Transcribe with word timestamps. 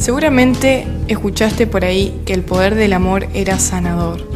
Seguramente 0.00 0.86
escuchaste 1.08 1.66
por 1.66 1.84
ahí 1.84 2.22
que 2.24 2.32
el 2.32 2.42
poder 2.42 2.74
del 2.74 2.94
amor 2.94 3.28
era 3.34 3.58
sanador. 3.58 4.26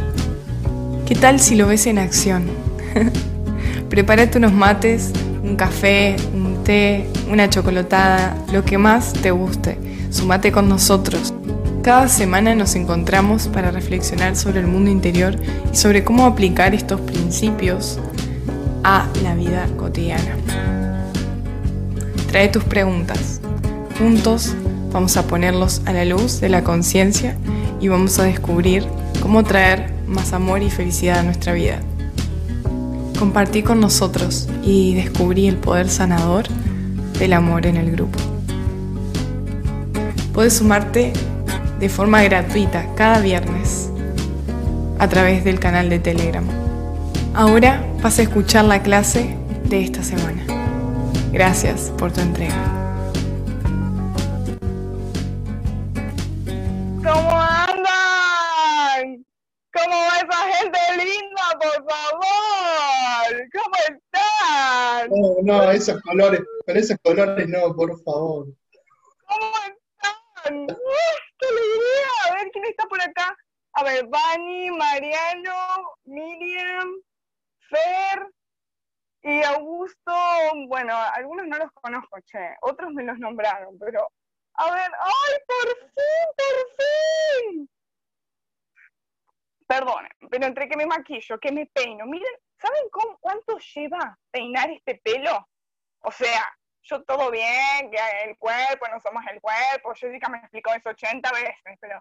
¿Qué 1.07 1.15
tal 1.15 1.41
si 1.41 1.55
lo 1.55 1.67
ves 1.67 1.87
en 1.87 1.99
acción? 1.99 2.51
Prepárate 3.89 4.37
unos 4.37 4.53
mates, 4.53 5.11
un 5.43 5.57
café, 5.57 6.17
un 6.35 6.63
té, 6.65 7.07
una 7.31 7.49
chocolatada, 7.49 8.37
lo 8.53 8.63
que 8.63 8.77
más 8.77 9.15
te 9.15 9.31
guste. 9.31 9.79
Sumate 10.11 10.53
con 10.53 10.69
nosotros. 10.69 11.33
Cada 11.83 12.09
semana 12.09 12.55
nos 12.55 12.75
encontramos 12.75 13.49
para 13.49 13.71
reflexionar 13.71 14.37
sobre 14.37 14.61
el 14.61 14.67
mundo 14.67 14.91
interior 14.91 15.35
y 15.73 15.75
sobre 15.75 16.05
cómo 16.05 16.27
aplicar 16.27 16.75
estos 16.75 17.01
principios 17.01 17.99
a 18.83 19.09
la 19.23 19.35
vida 19.35 19.67
cotidiana. 19.79 20.37
Trae 22.31 22.49
tus 22.49 22.65
preguntas. 22.65 23.41
Juntos 23.99 24.55
vamos 24.95 25.17
a 25.17 25.27
ponerlos 25.27 25.83
a 25.87 25.93
la 25.93 26.05
luz 26.05 26.41
de 26.41 26.49
la 26.49 26.63
conciencia 26.63 27.37
y 27.81 27.89
vamos 27.89 28.19
a 28.21 28.23
descubrir 28.23 28.87
cómo 29.21 29.43
traer 29.43 29.93
más 30.07 30.33
amor 30.33 30.63
y 30.63 30.71
felicidad 30.71 31.19
a 31.19 31.23
nuestra 31.25 31.53
vida. 31.53 31.81
Compartí 33.19 33.65
con 33.65 33.81
nosotros 33.81 34.49
y 34.63 34.95
descubrí 34.95 35.49
el 35.49 35.57
poder 35.57 35.89
sanador 35.89 36.45
del 37.19 37.33
amor 37.33 37.67
en 37.67 37.77
el 37.77 37.91
grupo. 37.91 38.19
Puedes 40.33 40.55
sumarte 40.55 41.13
de 41.81 41.89
forma 41.89 42.23
gratuita 42.23 42.87
cada 42.95 43.19
viernes 43.19 43.91
a 45.01 45.09
través 45.09 45.43
del 45.43 45.59
canal 45.59 45.91
de 45.91 45.99
Telegram. 45.99 46.45
Ahora 47.35 47.85
vas 48.01 48.21
a 48.21 48.23
escuchar 48.23 48.65
la 48.65 48.83
clase 48.83 49.37
de 49.69 49.83
esta 49.83 50.05
semana. 50.05 50.45
Gracias 51.33 51.93
por 51.99 52.13
tu 52.13 52.21
entrega. 52.21 52.84
Esos 65.75 66.01
colores, 66.03 66.41
con 66.67 66.77
esos 66.77 66.97
colores 67.03 67.49
no, 67.49 67.75
por 67.75 68.01
favor. 68.03 68.47
¿Cómo 69.27 69.53
están? 69.57 70.67
¡Qué 70.67 71.47
alegría! 71.47 72.09
A 72.29 72.35
ver, 72.35 72.51
¿quién 72.53 72.65
está 72.67 72.87
por 72.87 73.01
acá? 73.01 73.37
A 73.73 73.85
ver, 73.85 74.07
Vani, 74.07 74.71
Mariano, 74.71 75.97
Miriam, 76.05 76.95
Fer 77.69 78.31
y 79.23 79.43
Augusto. 79.43 80.13
Bueno, 80.69 80.95
algunos 81.15 81.47
no 81.47 81.59
los 81.59 81.73
conozco, 81.73 82.19
che. 82.21 82.57
Otros 82.63 82.93
me 82.93 83.05
los 83.05 83.19
nombraron, 83.19 83.79
pero... 83.79 84.09
A 84.57 84.71
ver, 84.71 84.91
¡ay, 85.01 85.35
por 85.49 85.77
fin, 85.77 86.27
por 86.39 87.57
fin! 87.57 87.71
Perdone, 89.67 90.09
pero 90.31 90.47
entre 90.47 90.69
que 90.69 90.77
me 90.77 90.87
maquillo, 90.87 91.41
que 91.41 91.51
me 91.51 91.67
peino, 91.67 92.07
miren, 92.07 92.35
¿Saben 92.65 92.89
cuánto 93.21 93.59
lleva 93.59 94.19
peinar 94.31 94.71
este 94.71 94.95
pelo? 95.05 95.49
O 96.05 96.13
sea, 96.13 96.55
yo 96.83 97.03
todo 97.05 97.31
bien, 97.31 97.91
que 97.91 97.99
el 98.25 98.37
cuerpo, 98.39 98.87
no 98.89 99.01
somos 99.01 99.25
el 99.33 99.41
cuerpo, 99.41 99.95
Jessica 99.95 100.29
me 100.29 100.39
explicó 100.39 100.73
eso 100.75 100.91
80 100.91 101.33
veces, 101.33 101.77
pero, 101.81 101.99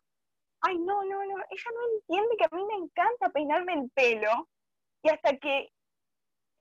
ay, 0.61 0.77
no, 0.77 1.03
no, 1.03 1.23
no, 1.23 1.35
ella 1.49 1.71
no 1.73 1.95
entiende 1.95 2.35
que 2.37 2.45
a 2.45 2.55
mí 2.55 2.65
me 2.65 2.85
encanta 2.85 3.29
peinarme 3.29 3.73
el 3.73 3.89
pelo 3.91 4.49
y 5.03 5.09
hasta 5.09 5.37
que 5.37 5.69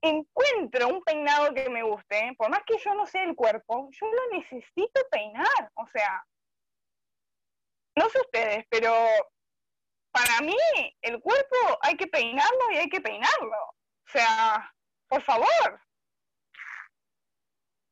encuentro 0.01 0.87
un 0.87 1.03
peinado 1.03 1.53
que 1.53 1.69
me 1.69 1.83
guste, 1.83 2.33
por 2.37 2.49
más 2.49 2.63
que 2.65 2.77
yo 2.77 2.93
no 2.93 3.05
sea 3.05 3.23
el 3.23 3.35
cuerpo, 3.35 3.89
yo 3.91 4.07
lo 4.07 4.37
necesito 4.37 5.01
peinar, 5.11 5.71
o 5.75 5.85
sea, 5.87 6.25
no 7.95 8.09
sé 8.09 8.19
ustedes, 8.19 8.65
pero 8.69 8.93
para 10.11 10.41
mí 10.41 10.55
el 11.01 11.19
cuerpo 11.21 11.55
hay 11.81 11.97
que 11.97 12.07
peinarlo 12.07 12.71
y 12.71 12.77
hay 12.77 12.89
que 12.89 13.01
peinarlo. 13.01 13.57
O 14.05 14.11
sea, 14.11 14.73
por 15.07 15.21
favor. 15.21 15.81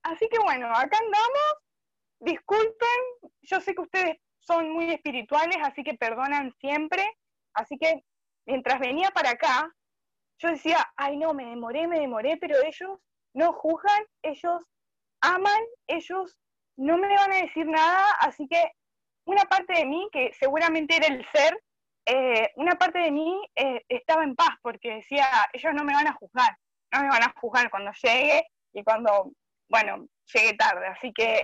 Así 0.03 0.28
que 0.29 0.39
bueno, 0.39 0.67
acá 0.67 0.97
andamos. 0.97 1.53
Disculpen, 2.19 3.31
yo 3.41 3.59
sé 3.62 3.73
que 3.73 3.81
ustedes 3.81 4.17
son 4.39 4.72
muy 4.72 4.91
espirituales, 4.91 5.57
así 5.63 5.84
que 5.84 5.95
perdonan 5.95 6.53
siempre. 6.59 7.03
Así 7.53 7.78
que 7.78 8.03
mientras 8.45 8.79
venía 8.79 9.09
para 9.12 9.31
acá, 9.31 9.73
yo 10.39 10.50
decía, 10.50 10.91
ay 10.95 11.17
no, 11.17 11.34
me 11.34 11.45
demoré, 11.45 11.88
me 11.88 12.00
demoré, 12.00 12.38
pero 12.38 12.56
ellos 12.63 13.00
no 13.34 13.53
juzgan, 13.53 14.03
ellos 14.23 14.63
aman, 15.22 15.62
ellos 15.88 16.38
no 16.78 16.97
me 16.97 17.07
van 17.07 17.31
a 17.31 17.41
decir 17.41 17.68
nada, 17.68 18.03
así 18.19 18.47
que 18.47 18.72
una 19.25 19.44
parte 19.44 19.73
de 19.73 19.85
mí, 19.85 20.09
que 20.12 20.33
seguramente 20.33 20.95
era 20.95 21.07
el 21.07 21.25
ser, 21.29 21.62
eh, 22.06 22.51
una 22.56 22.75
parte 22.75 23.00
de 23.00 23.12
mí 23.12 23.39
eh, 23.56 23.83
estaba 23.88 24.23
en 24.23 24.35
paz 24.35 24.50
porque 24.63 24.95
decía, 24.95 25.28
ellos 25.53 25.73
no 25.73 25.83
me 25.83 25.94
van 25.94 26.07
a 26.07 26.13
juzgar, 26.13 26.57
no 26.91 27.01
me 27.01 27.09
van 27.09 27.23
a 27.23 27.33
juzgar 27.39 27.69
cuando 27.69 27.91
llegue 28.01 28.44
y 28.73 28.83
cuando, 28.83 29.31
bueno, 29.72 30.08
llegue 30.34 30.54
tarde. 30.54 30.88
Así 30.88 31.12
que, 31.14 31.44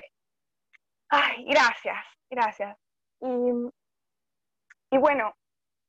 ay, 1.10 1.46
gracias, 1.46 1.98
gracias. 2.30 2.78
Y, 3.22 4.98
bueno, 4.98 5.34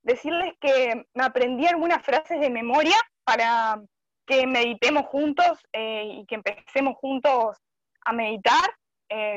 decirles 0.02 0.54
que 0.60 1.06
me 1.14 1.24
aprendí 1.24 1.66
algunas 1.66 2.02
frases 2.02 2.40
de 2.40 2.50
memoria 2.50 2.96
para 3.24 3.82
que 4.26 4.46
meditemos 4.46 5.06
juntos 5.06 5.58
eh, 5.72 6.04
y 6.20 6.26
que 6.26 6.36
empecemos 6.36 6.96
juntos 6.96 7.58
a 8.04 8.12
meditar. 8.12 8.70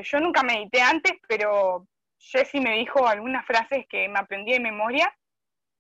yo 0.04 0.20
nunca 0.20 0.44
medité 0.44 0.82
antes, 0.82 1.14
pero 1.28 1.86
Jessie 2.20 2.62
me 2.62 2.78
dijo 2.78 3.08
algunas 3.08 3.46
frases 3.46 3.86
que 3.90 4.08
me 4.08 4.20
aprendí 4.20 4.54
de 4.54 4.60
memoria 4.60 5.14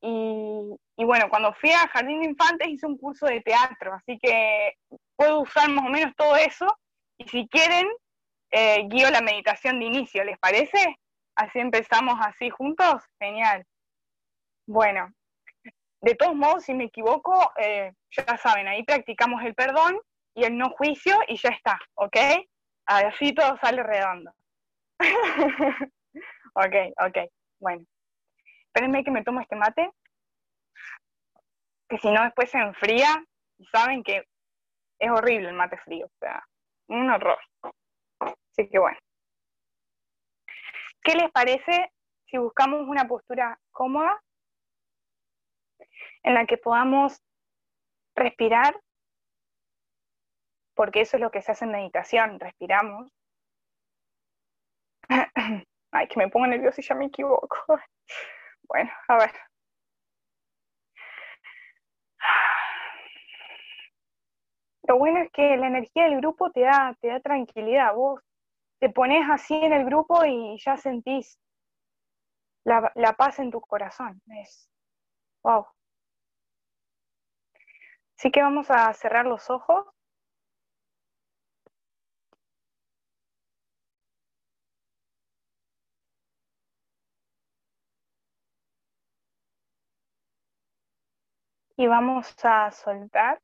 y, 0.03 1.05
bueno, 1.05 1.29
cuando 1.29 1.53
fui 1.53 1.71
a 1.71 1.87
Jardín 1.87 2.21
de 2.21 2.29
Infantes 2.29 2.67
hice 2.67 2.87
un 2.87 2.97
curso 2.97 3.27
de 3.27 3.41
teatro, 3.41 3.93
así 3.93 4.17
que 4.19 4.73
puedo 5.15 5.41
usar 5.41 5.69
más 5.69 5.85
o 5.85 5.89
menos 5.89 6.15
todo 6.15 6.35
eso. 6.35 6.65
Y 7.21 7.29
si 7.29 7.47
quieren, 7.49 7.87
eh, 8.49 8.87
guío 8.87 9.11
la 9.11 9.21
meditación 9.21 9.79
de 9.79 9.85
inicio, 9.85 10.23
¿les 10.23 10.39
parece? 10.39 10.97
Así 11.35 11.59
empezamos 11.59 12.15
así 12.19 12.49
juntos. 12.49 13.03
Genial. 13.19 13.63
Bueno, 14.65 15.13
de 16.01 16.15
todos 16.15 16.35
modos, 16.35 16.63
si 16.63 16.73
me 16.73 16.85
equivoco, 16.85 17.51
eh, 17.57 17.93
ya 18.09 18.37
saben, 18.37 18.67
ahí 18.67 18.83
practicamos 18.83 19.43
el 19.43 19.53
perdón 19.53 19.99
y 20.33 20.45
el 20.45 20.57
no 20.57 20.71
juicio 20.71 21.15
y 21.27 21.37
ya 21.37 21.49
está, 21.49 21.79
¿ok? 21.93 22.17
Así 22.87 23.33
todo 23.33 23.55
sale 23.57 23.83
redondo. 23.83 24.31
ok, 26.55 26.75
ok, 27.05 27.17
bueno. 27.59 27.85
Espérenme 28.65 29.03
que 29.03 29.11
me 29.11 29.23
tomo 29.23 29.41
este 29.41 29.55
mate, 29.55 29.91
que 31.87 31.99
si 31.99 32.09
no 32.09 32.23
después 32.23 32.49
se 32.49 32.57
enfría 32.57 33.23
y 33.59 33.65
saben 33.65 34.01
que 34.01 34.23
es 34.97 35.11
horrible 35.11 35.49
el 35.49 35.55
mate 35.55 35.77
frío, 35.77 36.07
o 36.07 36.17
sea, 36.19 36.43
un 36.91 37.09
horror. 37.09 37.39
Así 38.19 38.69
que 38.69 38.79
bueno. 38.79 38.97
¿Qué 41.03 41.15
les 41.15 41.31
parece 41.31 41.91
si 42.25 42.37
buscamos 42.37 42.87
una 42.87 43.07
postura 43.07 43.59
cómoda 43.71 44.21
en 46.23 46.35
la 46.35 46.45
que 46.45 46.57
podamos 46.57 47.23
respirar? 48.15 48.79
Porque 50.75 51.01
eso 51.01 51.17
es 51.17 51.21
lo 51.21 51.31
que 51.31 51.41
se 51.41 51.51
hace 51.51 51.65
en 51.65 51.71
meditación, 51.71 52.39
respiramos. 52.39 53.11
Ay, 55.91 56.07
que 56.07 56.17
me 56.17 56.29
pongo 56.29 56.47
nervioso 56.47 56.81
y 56.81 56.83
ya 56.83 56.95
me 56.95 57.05
equivoco. 57.05 57.57
Bueno, 58.67 58.89
a 59.09 59.17
ver. 59.17 59.50
Lo 64.83 64.97
bueno 64.97 65.19
es 65.21 65.31
que 65.31 65.57
la 65.57 65.67
energía 65.67 66.05
del 66.05 66.17
grupo 66.17 66.51
te 66.51 66.61
da, 66.61 66.95
te 67.01 67.07
da 67.07 67.19
tranquilidad. 67.19 67.93
Vos 67.95 68.21
te 68.79 68.89
pones 68.89 69.27
así 69.29 69.55
en 69.55 69.73
el 69.73 69.85
grupo 69.85 70.25
y 70.25 70.57
ya 70.63 70.77
sentís 70.77 71.37
la, 72.65 72.91
la 72.95 73.13
paz 73.13 73.39
en 73.39 73.51
tu 73.51 73.61
corazón. 73.61 74.21
Es 74.27 74.69
wow. 75.43 75.65
Así 78.17 78.31
que 78.31 78.41
vamos 78.41 78.71
a 78.71 78.93
cerrar 78.93 79.25
los 79.25 79.49
ojos. 79.49 79.85
y 91.77 91.87
vamos 91.87 92.35
a 92.43 92.71
soltar 92.71 93.41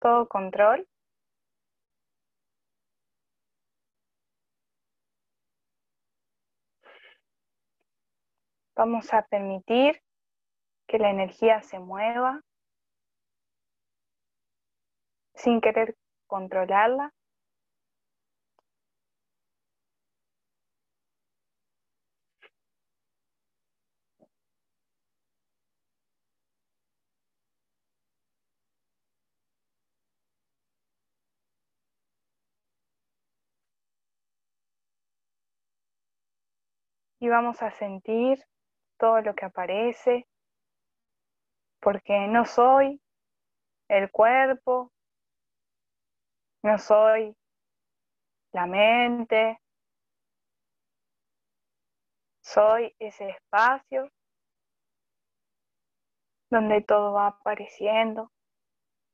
todo 0.00 0.26
control. 0.28 0.86
Vamos 8.74 9.12
a 9.12 9.22
permitir 9.26 10.02
que 10.88 10.98
la 10.98 11.10
energía 11.10 11.62
se 11.62 11.78
mueva 11.78 12.40
sin 15.34 15.60
querer 15.60 15.96
controlarla. 16.26 17.12
Y 37.20 37.28
vamos 37.28 37.62
a 37.62 37.70
sentir 37.70 38.42
todo 38.98 39.20
lo 39.20 39.34
que 39.34 39.44
aparece, 39.44 40.26
porque 41.80 42.26
no 42.26 42.44
soy 42.46 43.00
el 43.88 44.10
cuerpo, 44.10 44.90
no 46.62 46.78
soy 46.78 47.36
la 48.52 48.66
mente, 48.66 49.60
soy 52.42 52.94
ese 52.98 53.28
espacio 53.28 54.10
donde 56.50 56.80
todo 56.82 57.12
va 57.12 57.28
apareciendo, 57.28 58.30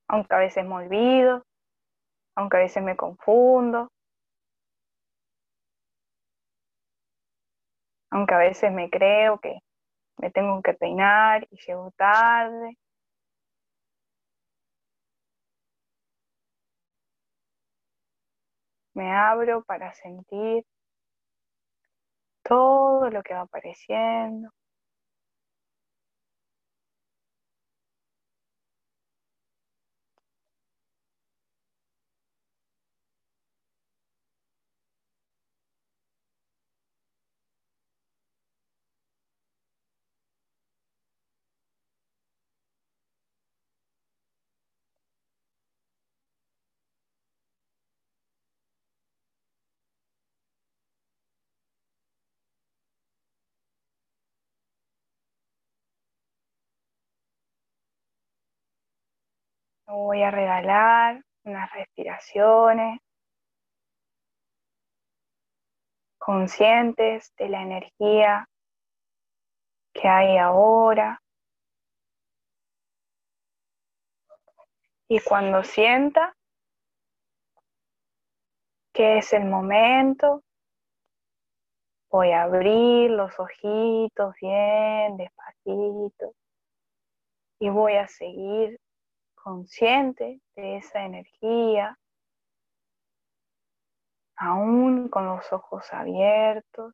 aunque 0.08 0.34
a 0.34 0.38
veces 0.38 0.64
me 0.64 0.74
olvido, 0.74 1.44
aunque 2.36 2.56
a 2.56 2.60
veces 2.60 2.82
me 2.82 2.96
confundo, 2.96 3.90
aunque 8.16 8.34
a 8.34 8.38
veces 8.38 8.72
me 8.72 8.88
creo 8.90 9.38
que 9.40 9.58
me 10.18 10.30
tengo 10.30 10.62
que 10.62 10.74
peinar 10.74 11.46
y 11.50 11.56
llego 11.66 11.90
tarde. 11.92 12.78
Me 18.94 19.12
abro 19.12 19.62
para 19.64 19.92
sentir 19.94 20.64
todo 22.42 23.10
lo 23.10 23.22
que 23.22 23.34
va 23.34 23.42
apareciendo. 23.42 24.50
Voy 59.86 60.22
a 60.22 60.30
regalar 60.30 61.22
unas 61.44 61.70
respiraciones 61.72 63.00
conscientes 66.18 67.32
de 67.36 67.48
la 67.48 67.62
energía 67.62 68.48
que 69.92 70.08
hay 70.08 70.38
ahora. 70.38 71.22
Y 75.08 75.20
cuando 75.20 75.62
sienta 75.62 76.34
que 78.92 79.18
es 79.18 79.32
el 79.32 79.44
momento, 79.44 80.42
voy 82.10 82.32
a 82.32 82.42
abrir 82.42 83.10
los 83.10 83.38
ojitos 83.38 84.34
bien 84.40 85.16
despacito 85.16 86.34
y 87.60 87.68
voy 87.68 87.94
a 87.94 88.08
seguir 88.08 88.80
consciente 89.46 90.40
de 90.56 90.78
esa 90.78 91.04
energía, 91.04 91.96
aún 94.34 95.08
con 95.08 95.26
los 95.26 95.52
ojos 95.52 95.84
abiertos. 95.92 96.92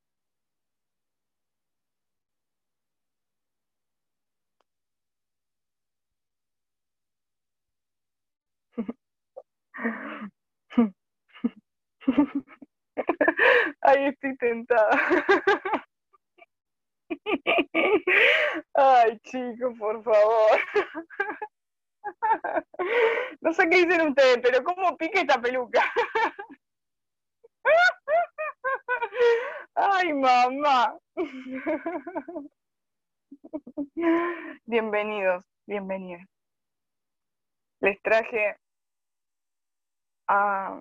Ay, 13.81 14.07
estoy 14.09 14.37
tentada. 14.37 14.91
Ay, 18.75 19.19
chicos, 19.21 19.79
por 19.79 20.03
favor. 20.05 20.59
No 23.41 23.53
sé 23.53 23.69
qué 23.69 23.85
dicen 23.85 24.09
ustedes, 24.09 24.39
pero 24.43 24.63
¿cómo 24.65 24.97
pica 24.97 25.21
esta 25.21 25.41
peluca? 25.41 25.83
Ay, 29.75 30.13
mamá. 30.13 30.99
Bienvenidos, 34.65 35.45
bienvenidos. 35.67 36.25
Les 37.81 38.01
traje 38.03 38.57
a 40.29 40.81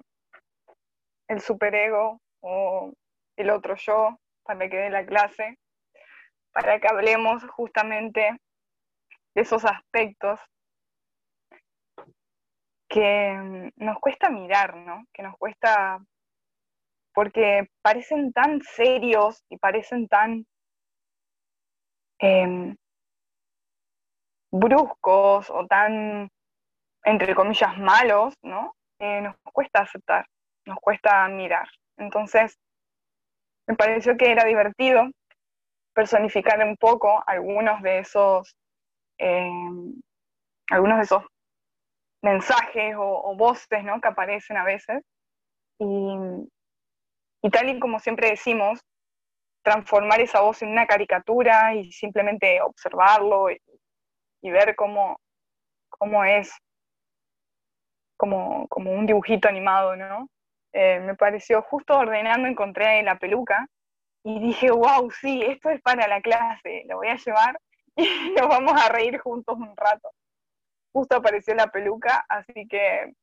el 1.27 1.41
superego 1.41 2.21
o 2.41 2.93
el 3.37 3.49
otro 3.49 3.75
yo 3.75 4.19
para 4.43 4.69
que 4.69 4.77
dé 4.77 4.89
la 4.89 5.05
clase, 5.05 5.57
para 6.51 6.79
que 6.79 6.87
hablemos 6.87 7.43
justamente 7.45 8.39
de 9.33 9.41
esos 9.41 9.65
aspectos 9.65 10.39
que 12.91 13.33
mm, 13.33 13.85
nos 13.85 13.97
cuesta 13.99 14.29
mirar, 14.29 14.75
¿no? 14.75 15.05
Que 15.13 15.23
nos 15.23 15.35
cuesta, 15.37 15.99
porque 17.13 17.67
parecen 17.81 18.33
tan 18.33 18.61
serios 18.61 19.43
y 19.49 19.57
parecen 19.57 20.07
tan 20.07 20.45
em, 22.19 22.75
bruscos 24.51 25.49
o 25.49 25.65
tan, 25.67 26.29
entre 27.05 27.33
comillas, 27.33 27.77
malos, 27.77 28.35
¿no? 28.43 28.75
Eh, 28.99 29.21
nos 29.21 29.35
cuesta 29.53 29.81
aceptar, 29.81 30.25
nos 30.65 30.77
cuesta 30.79 31.27
mirar. 31.29 31.67
Entonces, 31.97 32.59
me 33.67 33.75
pareció 33.75 34.17
que 34.17 34.31
era 34.31 34.43
divertido 34.43 35.09
personificar 35.93 36.59
un 36.65 36.75
poco 36.77 37.23
algunos 37.25 37.81
de 37.81 37.99
esos, 37.99 38.55
em, 39.17 40.01
algunos 40.69 40.97
de 40.97 41.03
esos 41.03 41.23
mensajes 42.21 42.95
o, 42.97 43.35
voces 43.35 43.83
¿no? 43.83 43.99
que 43.99 44.07
aparecen 44.07 44.57
a 44.57 44.63
veces. 44.63 45.03
Y, 45.79 47.49
tal 47.49 47.69
y 47.69 47.79
como 47.79 47.99
siempre 47.99 48.29
decimos, 48.29 48.79
transformar 49.63 50.21
esa 50.21 50.41
voz 50.41 50.61
en 50.61 50.69
una 50.69 50.87
caricatura 50.87 51.73
y 51.75 51.91
simplemente 51.91 52.61
observarlo 52.61 53.49
y, 53.51 54.49
ver 54.49 54.75
cómo, 54.75 55.19
cómo 55.89 56.23
es 56.23 56.51
como, 58.17 58.67
como, 58.67 58.91
un 58.91 59.05
dibujito 59.05 59.47
animado, 59.47 59.95
¿no? 59.95 60.27
Eh, 60.73 60.99
me 60.99 61.15
pareció 61.15 61.61
justo 61.63 61.97
ordenando, 61.97 62.47
encontré 62.47 63.01
la 63.03 63.17
peluca 63.17 63.67
y 64.23 64.39
dije, 64.39 64.71
wow, 64.71 65.09
sí, 65.11 65.41
esto 65.43 65.69
es 65.69 65.81
para 65.81 66.07
la 66.07 66.21
clase, 66.21 66.83
lo 66.87 66.97
voy 66.97 67.07
a 67.09 67.17
llevar 67.17 67.59
y 67.95 68.03
nos 68.37 68.47
vamos 68.47 68.79
a 68.81 68.89
reír 68.89 69.19
juntos 69.19 69.57
un 69.57 69.75
rato 69.75 70.11
justo 70.93 71.15
apareció 71.15 71.55
la 71.55 71.67
peluca, 71.67 72.25
así 72.29 72.67
que 72.67 73.13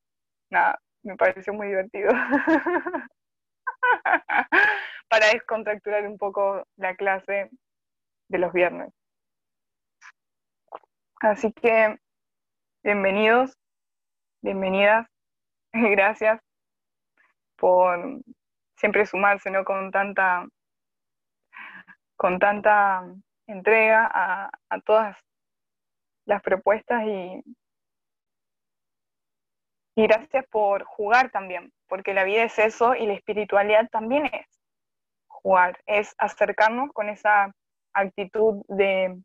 nada, 0.50 0.78
me 1.02 1.16
pareció 1.16 1.52
muy 1.52 1.68
divertido. 1.68 2.10
Para 5.08 5.26
descontracturar 5.32 6.06
un 6.06 6.18
poco 6.18 6.64
la 6.76 6.94
clase 6.96 7.50
de 8.28 8.38
los 8.38 8.52
viernes. 8.52 8.92
Así 11.20 11.52
que 11.52 11.98
bienvenidos, 12.82 13.56
bienvenidas, 14.42 15.06
gracias 15.72 16.40
por 17.56 18.20
siempre 18.76 19.04
sumarse 19.06 19.50
¿no? 19.50 19.64
con 19.64 19.90
tanta 19.90 20.46
con 22.16 22.38
tanta 22.38 23.02
entrega 23.46 24.08
a, 24.12 24.50
a 24.68 24.80
todas 24.80 25.16
las 26.28 26.42
propuestas 26.42 27.04
y, 27.06 27.42
y 29.96 30.06
gracias 30.06 30.44
por 30.50 30.84
jugar 30.84 31.30
también, 31.30 31.72
porque 31.88 32.12
la 32.12 32.24
vida 32.24 32.44
es 32.44 32.58
eso 32.58 32.94
y 32.94 33.06
la 33.06 33.14
espiritualidad 33.14 33.88
también 33.90 34.26
es 34.26 34.46
jugar, 35.26 35.80
es 35.86 36.14
acercarnos 36.18 36.92
con 36.92 37.08
esa 37.08 37.50
actitud 37.94 38.62
de, 38.68 39.18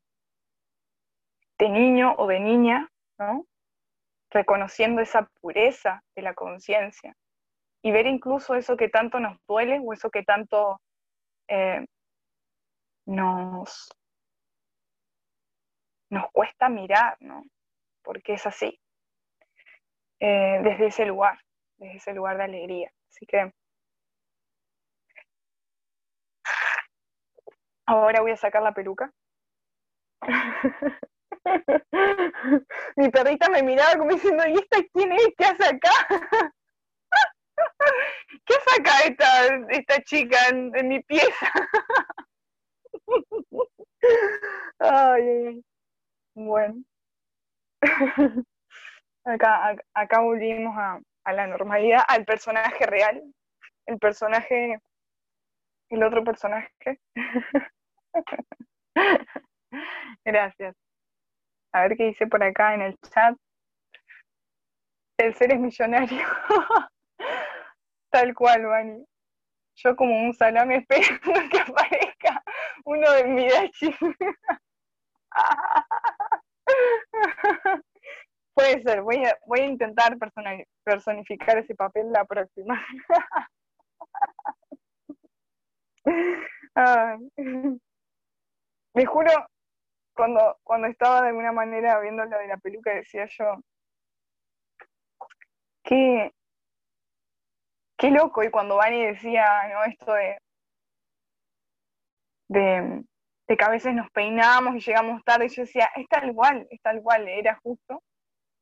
de 1.60 1.70
niño 1.70 2.16
o 2.18 2.26
de 2.28 2.40
niña, 2.40 2.90
¿no? 3.20 3.46
reconociendo 4.30 5.02
esa 5.02 5.30
pureza 5.42 6.02
de 6.16 6.22
la 6.22 6.34
conciencia 6.34 7.16
y 7.84 7.92
ver 7.92 8.08
incluso 8.08 8.56
eso 8.56 8.78
que 8.78 8.88
tanto 8.88 9.20
nos 9.20 9.38
duele 9.46 9.82
o 9.84 9.92
eso 9.92 10.10
que 10.10 10.24
tanto 10.24 10.80
eh, 11.50 11.86
nos, 13.06 13.92
nos 16.14 16.32
cuesta 16.32 16.70
mirar, 16.70 17.18
¿no? 17.20 17.44
Porque 18.04 18.34
es 18.34 18.46
así, 18.46 18.80
eh, 20.20 20.60
desde 20.64 20.88
ese 20.88 21.06
lugar, 21.06 21.40
desde 21.78 21.98
ese 21.98 22.14
lugar 22.14 22.38
de 22.38 22.44
alegría. 22.44 22.92
Así 23.10 23.26
que 23.26 23.52
Ahora 27.86 28.22
voy 28.22 28.32
a 28.32 28.38
sacar 28.38 28.64
la 28.64 28.74
peluca. 28.74 29.12
Mi 32.96 33.10
perrita 33.10 33.50
me 33.50 33.62
miraba 33.62 33.98
como 33.98 34.12
diciendo, 34.12 34.48
¿y 34.48 34.54
esta 34.54 34.78
quién 34.94 35.12
es? 35.12 35.28
¿Qué 35.38 35.46
hace 35.46 35.66
acá? 35.66 35.92
¿Qué 38.46 38.54
hace 38.56 38.80
acá 38.80 39.00
esta, 39.06 39.46
esta 39.70 40.02
chica 40.04 40.38
en, 40.50 40.88
mi 40.88 41.02
pieza? 41.04 41.52
ay, 44.80 45.64
Bueno. 46.36 46.84
Acá, 49.26 49.78
acá 49.94 50.20
volvimos 50.20 50.76
a, 50.78 51.00
la 51.32 51.48
normalidad, 51.48 52.04
al 52.10 52.26
personaje 52.26 52.86
real, 52.86 53.24
el 53.86 53.98
personaje, 53.98 54.80
el 55.90 56.04
otro 56.04 56.26
personaje. 56.26 57.00
Gracias. 60.26 60.76
A 61.74 61.84
ver 61.84 61.96
qué 61.96 62.04
dice 62.08 62.28
por 62.28 62.44
acá 62.44 62.74
en 62.74 62.82
el 62.82 62.98
chat. 63.00 63.38
El 65.18 65.34
ser 65.36 65.54
es 65.54 65.60
millonario. 65.60 66.28
Tal 68.12 68.34
cual, 68.36 68.66
Vani. 68.66 69.06
Yo 69.76 69.96
como 69.96 70.14
un 70.22 70.34
salame 70.34 70.78
esperando 70.78 71.50
que 71.50 71.60
aparezca 71.60 72.44
uno 72.84 73.10
de 73.12 73.24
mi 73.24 73.48
Dachi. 73.48 73.96
Puede 78.54 78.84
ser, 78.84 79.02
voy 79.02 79.26
a, 79.26 79.36
voy 79.48 79.62
a 79.62 79.66
intentar 79.66 80.18
personificar 80.84 81.58
ese 81.58 81.74
papel 81.76 82.12
la 82.12 82.24
próxima. 82.26 82.86
Me 88.96 89.06
juro, 89.06 89.32
cuando, 90.14 90.58
cuando 90.64 90.88
estaba 90.88 91.22
de 91.22 91.30
alguna 91.30 91.52
manera 91.52 92.00
viendo 92.00 92.26
lo 92.26 92.38
de 92.38 92.48
la 92.48 92.58
peluca, 92.58 92.94
decía 92.94 93.28
yo, 93.28 93.60
qué, 95.84 96.32
qué 97.98 98.12
loco. 98.12 98.44
Y 98.44 98.52
cuando 98.52 98.76
Vani 98.78 99.06
decía, 99.06 99.46
¿no? 99.70 99.84
Esto 99.86 100.14
de, 100.14 100.38
de, 102.50 103.04
de 103.48 103.58
que 103.58 103.64
a 103.64 103.70
veces 103.70 103.94
nos 103.94 104.10
peinamos 104.12 104.76
y 104.76 104.80
llegamos 104.80 105.24
tarde, 105.24 105.50
yo 105.50 105.64
decía, 105.64 105.90
es 105.96 106.08
tal 106.08 106.30
igual, 106.30 106.68
es 106.70 106.82
tal 106.82 106.98
igual, 106.98 107.28
era 107.28 107.60
justo 107.62 108.02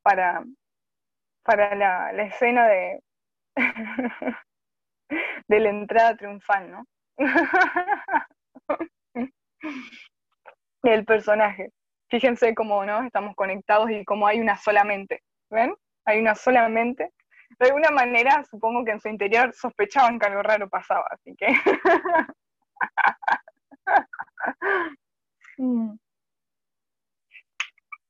para, 0.02 0.44
para 1.44 1.74
la, 1.74 2.12
la 2.12 2.22
escena 2.24 2.68
de, 2.68 3.00
de 5.48 5.60
la 5.60 5.68
entrada 5.68 6.16
triunfal, 6.16 6.70
¿no? 6.70 6.84
el 10.82 11.04
personaje. 11.04 11.70
Fíjense 12.10 12.54
cómo 12.54 12.84
no 12.84 13.02
estamos 13.02 13.34
conectados 13.34 13.90
y 13.90 14.04
cómo 14.04 14.26
hay 14.26 14.40
una 14.40 14.56
sola 14.56 14.84
mente. 14.84 15.22
¿Ven? 15.50 15.74
Hay 16.04 16.20
una 16.20 16.34
sola 16.34 16.68
mente. 16.68 17.10
De 17.58 17.66
alguna 17.66 17.90
manera, 17.90 18.44
supongo 18.44 18.84
que 18.84 18.92
en 18.92 19.00
su 19.00 19.08
interior 19.08 19.52
sospechaban 19.54 20.18
que 20.18 20.26
algo 20.26 20.42
raro 20.42 20.68
pasaba, 20.68 21.06
así 21.10 21.34
que. 21.36 21.46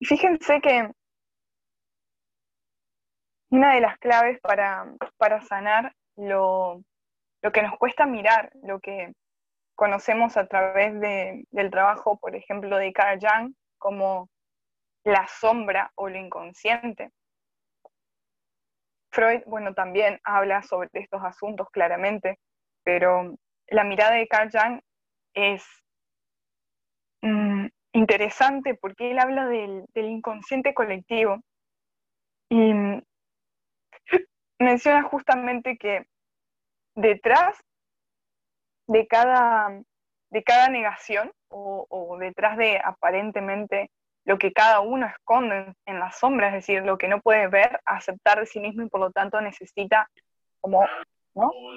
Fíjense 0.00 0.60
que 0.60 0.90
una 3.50 3.74
de 3.74 3.80
las 3.80 3.98
claves 3.98 4.40
para, 4.40 4.86
para 5.18 5.42
sanar 5.42 5.94
lo, 6.16 6.82
lo, 7.42 7.52
que 7.52 7.62
nos 7.62 7.76
cuesta 7.78 8.06
mirar, 8.06 8.50
lo 8.62 8.80
que 8.80 9.12
conocemos 9.74 10.36
a 10.36 10.46
través 10.46 10.98
del 11.00 11.70
trabajo, 11.70 12.18
por 12.18 12.34
ejemplo, 12.34 12.76
de 12.78 12.92
Carl 12.92 13.18
Jung, 13.20 13.54
como 13.78 14.28
la 15.04 15.26
sombra 15.28 15.92
o 15.96 16.08
lo 16.08 16.18
inconsciente. 16.18 17.10
Freud, 19.10 19.42
bueno, 19.46 19.74
también 19.74 20.18
habla 20.24 20.62
sobre 20.62 20.88
estos 20.94 21.22
asuntos 21.22 21.68
claramente, 21.70 22.38
pero 22.84 23.34
la 23.68 23.84
mirada 23.84 24.14
de 24.14 24.28
Carl 24.28 24.50
Jung 24.50 24.80
es 25.34 25.81
mm, 27.22 27.66
interesante 27.92 28.74
porque 28.74 29.10
él 29.10 29.18
habla 29.18 29.46
del, 29.46 29.86
inconsciente 29.94 30.74
colectivo. 30.74 31.40
Y 32.48 32.72
menciona 34.58 35.02
justamente 35.04 35.76
que 35.78 36.06
detrás 36.94 37.56
de 38.86 39.06
cada, 39.06 39.82
de 40.30 40.42
cada 40.42 40.68
negación 40.68 41.32
o, 41.48 42.16
detrás 42.18 42.56
de 42.56 42.80
aparentemente 42.82 43.90
lo 44.24 44.38
que 44.38 44.52
cada 44.52 44.80
uno 44.80 45.06
esconde 45.06 45.74
en, 45.84 45.98
la 45.98 46.12
sombra, 46.12 46.48
es 46.48 46.54
decir, 46.54 46.82
lo 46.82 46.96
que 46.96 47.08
no 47.08 47.20
puede 47.20 47.48
ver, 47.48 47.80
aceptar 47.84 48.38
de 48.38 48.46
sí 48.46 48.60
mismo 48.60 48.82
y 48.82 48.88
por 48.88 49.00
lo 49.00 49.10
tanto 49.10 49.40
necesita 49.40 50.08
como 50.60 50.86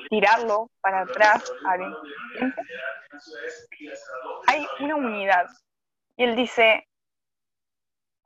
tirarlo 0.10 0.70
para 0.82 1.02
atrás 1.02 1.52
Hay 4.48 4.66
una 4.80 4.96
unidad. 4.96 5.48
Y 6.18 6.24
él 6.24 6.36
dice, 6.36 6.88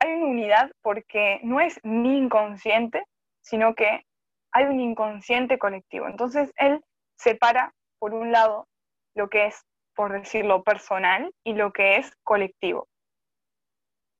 hay 0.00 0.12
una 0.12 0.26
unidad 0.26 0.70
porque 0.82 1.40
no 1.42 1.60
es 1.60 1.78
mi 1.82 2.18
inconsciente, 2.18 3.04
sino 3.42 3.74
que 3.74 4.04
hay 4.52 4.64
un 4.64 4.80
inconsciente 4.80 5.58
colectivo. 5.58 6.06
Entonces 6.06 6.52
él 6.56 6.82
separa, 7.16 7.74
por 7.98 8.14
un 8.14 8.32
lado, 8.32 8.68
lo 9.14 9.28
que 9.28 9.46
es, 9.46 9.64
por 9.94 10.12
decirlo, 10.12 10.62
personal 10.62 11.32
y 11.44 11.54
lo 11.54 11.72
que 11.72 11.96
es 11.96 12.12
colectivo. 12.22 12.88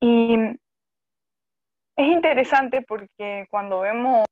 Y 0.00 0.36
es 1.96 2.06
interesante 2.06 2.82
porque 2.82 3.46
cuando 3.50 3.80
vemos 3.80 4.26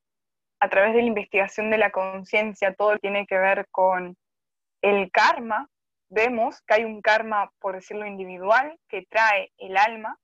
a 0.61 0.69
través 0.69 0.95
de 0.95 1.03
la 1.03 1.09
investigación 1.09 1.71
de 1.71 1.79
la 1.79 1.91
conciencia 1.91 2.75
todo 2.75 2.99
tiene 2.99 3.27
que 3.27 3.39
ver 3.39 3.67
con 3.71 4.17
el 4.83 5.11
karma, 5.11 5.69
vemos 6.09 6.63
que 6.63 6.75
hay 6.75 6.85
un 6.85 7.01
karma, 7.01 7.51
por 7.59 7.75
decirlo 7.75 8.07
individual, 8.07 8.79
que 8.89 9.07
trae 9.09 9.53
el 9.59 9.77
alma, 9.77 10.19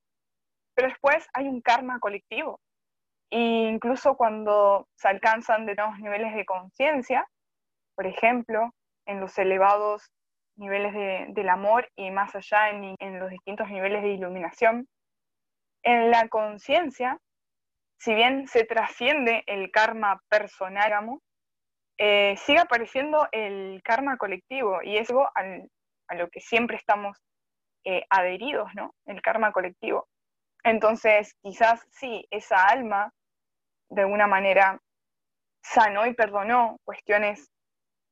pero 0.74 0.88
después 0.88 1.26
hay 1.32 1.48
un 1.48 1.60
karma 1.60 1.98
colectivo, 2.00 2.60
e 3.30 3.38
incluso 3.38 4.16
cuando 4.16 4.88
se 4.96 5.08
alcanzan 5.08 5.66
de 5.66 5.74
nuevos 5.74 5.98
niveles 5.98 6.34
de 6.34 6.44
conciencia, 6.44 7.26
por 7.94 8.06
ejemplo, 8.06 8.74
en 9.06 9.20
los 9.20 9.36
elevados 9.38 10.10
niveles 10.56 10.94
del 11.34 11.48
amor 11.48 11.88
y 11.96 12.10
más 12.10 12.34
allá 12.34 12.70
en, 12.70 13.18
los 13.18 13.30
distintos 13.30 13.68
niveles 13.68 14.02
de 14.02 14.10
iluminación, 14.10 14.88
en 15.82 16.10
la 16.10 16.28
conciencia, 16.28 17.18
si 18.04 18.14
bien 18.14 18.46
se 18.48 18.64
trasciende 18.64 19.44
el 19.46 19.70
karma 19.70 20.20
personal, 20.28 20.92
eh, 21.96 22.36
sigue 22.36 22.58
apareciendo 22.58 23.26
el 23.32 23.80
karma 23.82 24.18
colectivo 24.18 24.82
y 24.82 24.98
es 24.98 25.08
algo 25.08 25.30
a 25.34 26.14
lo 26.14 26.28
que 26.28 26.42
siempre 26.42 26.76
estamos 26.76 27.16
eh, 27.84 28.04
adheridos, 28.10 28.68
¿no? 28.74 28.94
El 29.06 29.22
karma 29.22 29.52
colectivo. 29.52 30.06
Entonces, 30.64 31.34
quizás 31.42 31.86
sí, 31.92 32.26
esa 32.30 32.66
alma 32.66 33.10
de 33.88 34.02
alguna 34.02 34.26
manera 34.26 34.78
sanó 35.62 36.06
y 36.06 36.12
perdonó 36.12 36.76
cuestiones 36.84 37.48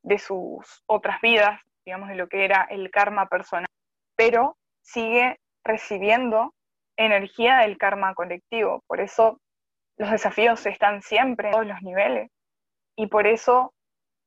de 0.03 0.19
sus 0.19 0.83
otras 0.87 1.21
vidas, 1.21 1.61
digamos, 1.85 2.09
de 2.09 2.15
lo 2.15 2.29
que 2.29 2.47
era 2.47 2.67
el 2.71 2.91
karma 2.91 3.27
personal, 3.27 3.69
pero 4.17 4.57
sigue 4.81 5.39
recibiendo 5.65 6.55
energía 6.97 7.59
del 7.59 7.77
karma 7.77 8.15
colectivo. 8.15 8.83
Por 8.87 9.01
eso 9.01 9.39
los 9.97 10.11
desafíos 10.11 10.65
están 10.67 11.03
siempre 11.03 11.49
en 11.49 11.53
todos 11.53 11.67
los 11.67 11.83
niveles. 11.83 12.31
Y 12.97 13.07
por 13.07 13.27
eso 13.27 13.75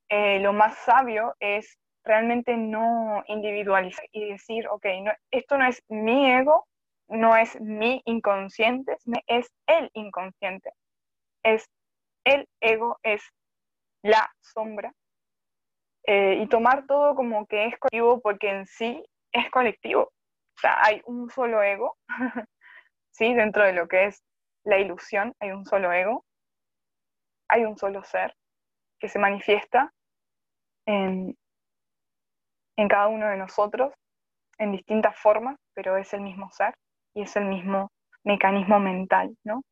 eh, 0.09 0.39
lo 0.39 0.53
más 0.53 0.77
sabio 0.79 1.35
es 1.39 1.77
realmente 2.03 2.55
no 2.57 3.23
individualizar 3.27 4.05
y 4.11 4.29
decir, 4.29 4.67
ok, 4.67 4.85
no, 5.03 5.11
esto 5.31 5.57
no 5.57 5.65
es 5.67 5.81
mi 5.89 6.31
ego, 6.31 6.67
no 7.07 7.35
es 7.35 7.59
mi 7.61 8.01
inconsciente, 8.05 8.97
es 9.27 9.51
el 9.67 9.89
inconsciente 9.93 10.71
es 11.45 11.69
el 12.25 12.47
ego, 12.59 12.99
es 13.03 13.21
la 14.03 14.29
sombra. 14.41 14.91
Eh, 16.07 16.39
y 16.41 16.47
tomar 16.47 16.85
todo 16.85 17.15
como 17.15 17.45
que 17.47 17.65
es 17.65 17.77
colectivo 17.79 18.19
porque 18.21 18.49
en 18.49 18.67
sí 18.67 19.03
es 19.31 19.49
colectivo. 19.51 20.03
O 20.03 20.59
sea, 20.59 20.77
hay 20.83 21.01
un 21.05 21.29
solo 21.29 21.63
ego, 21.63 21.97
¿sí? 23.11 23.33
Dentro 23.33 23.63
de 23.63 23.73
lo 23.73 23.87
que 23.87 24.05
es 24.05 24.23
la 24.65 24.79
ilusión, 24.79 25.33
hay 25.39 25.51
un 25.51 25.65
solo 25.65 25.93
ego, 25.93 26.25
hay 27.47 27.63
un 27.63 27.77
solo 27.77 28.03
ser 28.03 28.35
que 28.99 29.07
se 29.07 29.19
manifiesta 29.19 29.93
en, 30.85 31.37
en 32.75 32.87
cada 32.87 33.07
uno 33.07 33.27
de 33.27 33.37
nosotros 33.37 33.93
en 34.57 34.71
distintas 34.71 35.17
formas, 35.17 35.57
pero 35.73 35.97
es 35.97 36.13
el 36.13 36.21
mismo 36.21 36.49
ser 36.51 36.73
y 37.13 37.21
es 37.21 37.35
el 37.35 37.45
mismo 37.45 37.91
mecanismo 38.23 38.79
mental, 38.79 39.37
¿no? 39.43 39.63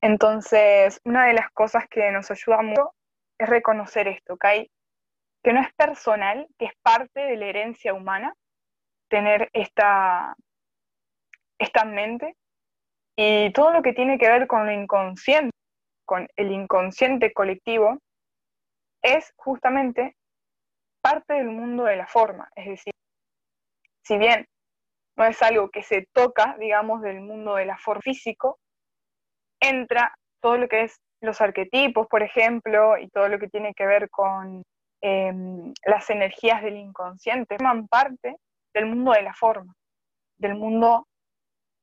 Entonces, 0.00 1.00
una 1.04 1.26
de 1.26 1.34
las 1.34 1.50
cosas 1.50 1.86
que 1.88 2.10
nos 2.10 2.30
ayuda 2.30 2.62
mucho 2.62 2.94
es 3.38 3.48
reconocer 3.48 4.08
esto, 4.08 4.36
que, 4.36 4.46
hay, 4.46 4.70
que 5.42 5.52
no 5.52 5.60
es 5.60 5.72
personal, 5.74 6.46
que 6.58 6.66
es 6.66 6.72
parte 6.82 7.20
de 7.20 7.36
la 7.36 7.46
herencia 7.46 7.94
humana, 7.94 8.32
tener 9.08 9.50
esta, 9.52 10.36
esta 11.58 11.84
mente 11.84 12.36
y 13.20 13.52
todo 13.52 13.72
lo 13.72 13.82
que 13.82 13.92
tiene 13.94 14.16
que 14.16 14.28
ver 14.28 14.46
con 14.46 14.64
lo 14.64 14.70
inconsciente, 14.70 15.50
con 16.06 16.28
el 16.36 16.52
inconsciente 16.52 17.32
colectivo, 17.32 17.98
es 19.02 19.32
justamente 19.36 20.14
parte 21.02 21.34
del 21.34 21.48
mundo 21.48 21.82
de 21.82 21.96
la 21.96 22.06
forma. 22.06 22.48
Es 22.54 22.66
decir, 22.66 22.92
si 24.04 24.18
bien 24.18 24.46
no 25.16 25.24
es 25.24 25.42
algo 25.42 25.68
que 25.68 25.82
se 25.82 26.06
toca, 26.12 26.56
digamos, 26.60 27.02
del 27.02 27.20
mundo 27.20 27.56
de 27.56 27.66
la 27.66 27.76
forma 27.76 28.02
físico, 28.02 28.60
entra 29.60 30.14
todo 30.40 30.56
lo 30.56 30.68
que 30.68 30.82
es 30.82 31.00
los 31.20 31.40
arquetipos, 31.40 32.06
por 32.06 32.22
ejemplo, 32.22 32.98
y 32.98 33.08
todo 33.08 33.28
lo 33.28 33.40
que 33.40 33.48
tiene 33.48 33.74
que 33.74 33.86
ver 33.86 34.08
con 34.10 34.62
em, 35.02 35.74
las 35.84 36.08
energías 36.10 36.62
del 36.62 36.76
inconsciente, 36.76 37.56
forman 37.56 37.88
parte 37.88 38.36
del 38.72 38.86
mundo 38.86 39.10
de 39.10 39.22
la 39.22 39.34
forma, 39.34 39.74
del 40.38 40.54
mundo 40.54 41.07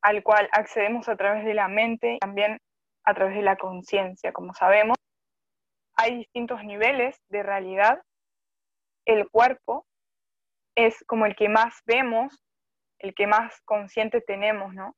al 0.05 0.21
cual 0.21 0.47
accedemos 0.51 1.09
a 1.09 1.15
través 1.15 1.43
de 1.45 1.55
la 1.55 1.67
mente 1.67 2.13
y 2.13 2.19
también 2.19 2.59
a 3.05 3.15
través 3.15 3.35
de 3.35 3.41
la 3.41 3.55
conciencia. 3.55 4.31
Como 4.33 4.53
sabemos, 4.53 4.97
hay 5.95 6.17
distintos 6.17 6.63
niveles 6.63 7.17
de 7.29 7.41
realidad. 7.41 8.03
El 9.05 9.27
cuerpo 9.31 9.88
es 10.75 11.03
como 11.07 11.25
el 11.25 11.35
que 11.35 11.50
más 11.50 11.81
vemos, 11.88 12.39
el 13.00 13.15
que 13.15 13.25
más 13.25 13.59
consciente 13.65 14.21
tenemos, 14.21 14.75
¿no? 14.75 14.95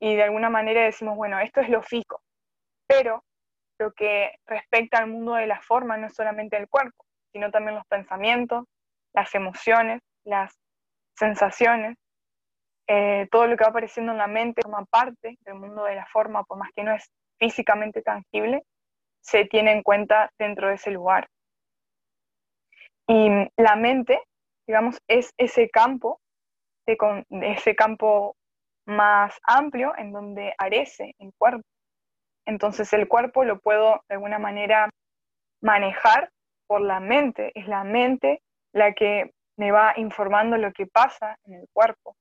Y 0.00 0.14
de 0.14 0.22
alguna 0.22 0.50
manera 0.50 0.82
decimos, 0.82 1.16
bueno, 1.16 1.40
esto 1.40 1.60
es 1.60 1.68
lo 1.68 1.82
físico, 1.82 2.22
pero 2.86 3.24
lo 3.80 3.90
que 3.92 4.36
respecta 4.46 4.98
al 4.98 5.08
mundo 5.08 5.34
de 5.34 5.48
la 5.48 5.60
forma 5.62 5.96
no 5.96 6.06
es 6.06 6.14
solamente 6.14 6.56
el 6.56 6.68
cuerpo, 6.68 7.04
sino 7.32 7.50
también 7.50 7.74
los 7.74 7.86
pensamientos, 7.88 8.66
las 9.12 9.34
emociones, 9.34 10.00
las 10.24 10.54
sensaciones, 11.16 11.96
eh, 12.86 13.28
todo 13.30 13.46
lo 13.46 13.56
que 13.56 13.64
va 13.64 13.70
apareciendo 13.70 14.12
en 14.12 14.18
la 14.18 14.26
mente 14.26 14.62
forma 14.62 14.84
parte 14.84 15.38
del 15.40 15.54
mundo 15.54 15.84
de 15.84 15.94
la 15.94 16.06
forma, 16.06 16.44
por 16.44 16.58
más 16.58 16.70
que 16.74 16.84
no 16.84 16.94
es 16.94 17.10
físicamente 17.38 18.02
tangible, 18.02 18.62
se 19.20 19.46
tiene 19.46 19.72
en 19.72 19.82
cuenta 19.82 20.30
dentro 20.38 20.68
de 20.68 20.74
ese 20.74 20.90
lugar. 20.90 21.28
Y 23.06 23.28
la 23.56 23.76
mente, 23.76 24.20
digamos, 24.66 24.98
es 25.08 25.32
ese 25.36 25.68
campo, 25.70 26.20
de, 26.86 26.96
ese 27.42 27.74
campo 27.74 28.36
más 28.86 29.38
amplio 29.44 29.94
en 29.96 30.12
donde 30.12 30.52
aparece 30.58 31.14
el 31.18 31.32
cuerpo. 31.38 31.64
Entonces 32.46 32.92
el 32.92 33.08
cuerpo 33.08 33.44
lo 33.44 33.58
puedo 33.58 34.02
de 34.08 34.16
alguna 34.16 34.38
manera 34.38 34.90
manejar 35.62 36.30
por 36.66 36.82
la 36.82 37.00
mente, 37.00 37.52
es 37.54 37.66
la 37.68 37.84
mente 37.84 38.42
la 38.72 38.92
que 38.92 39.32
me 39.56 39.70
va 39.70 39.94
informando 39.96 40.58
lo 40.58 40.72
que 40.72 40.86
pasa 40.86 41.38
en 41.44 41.54
el 41.54 41.68
cuerpo. 41.72 42.16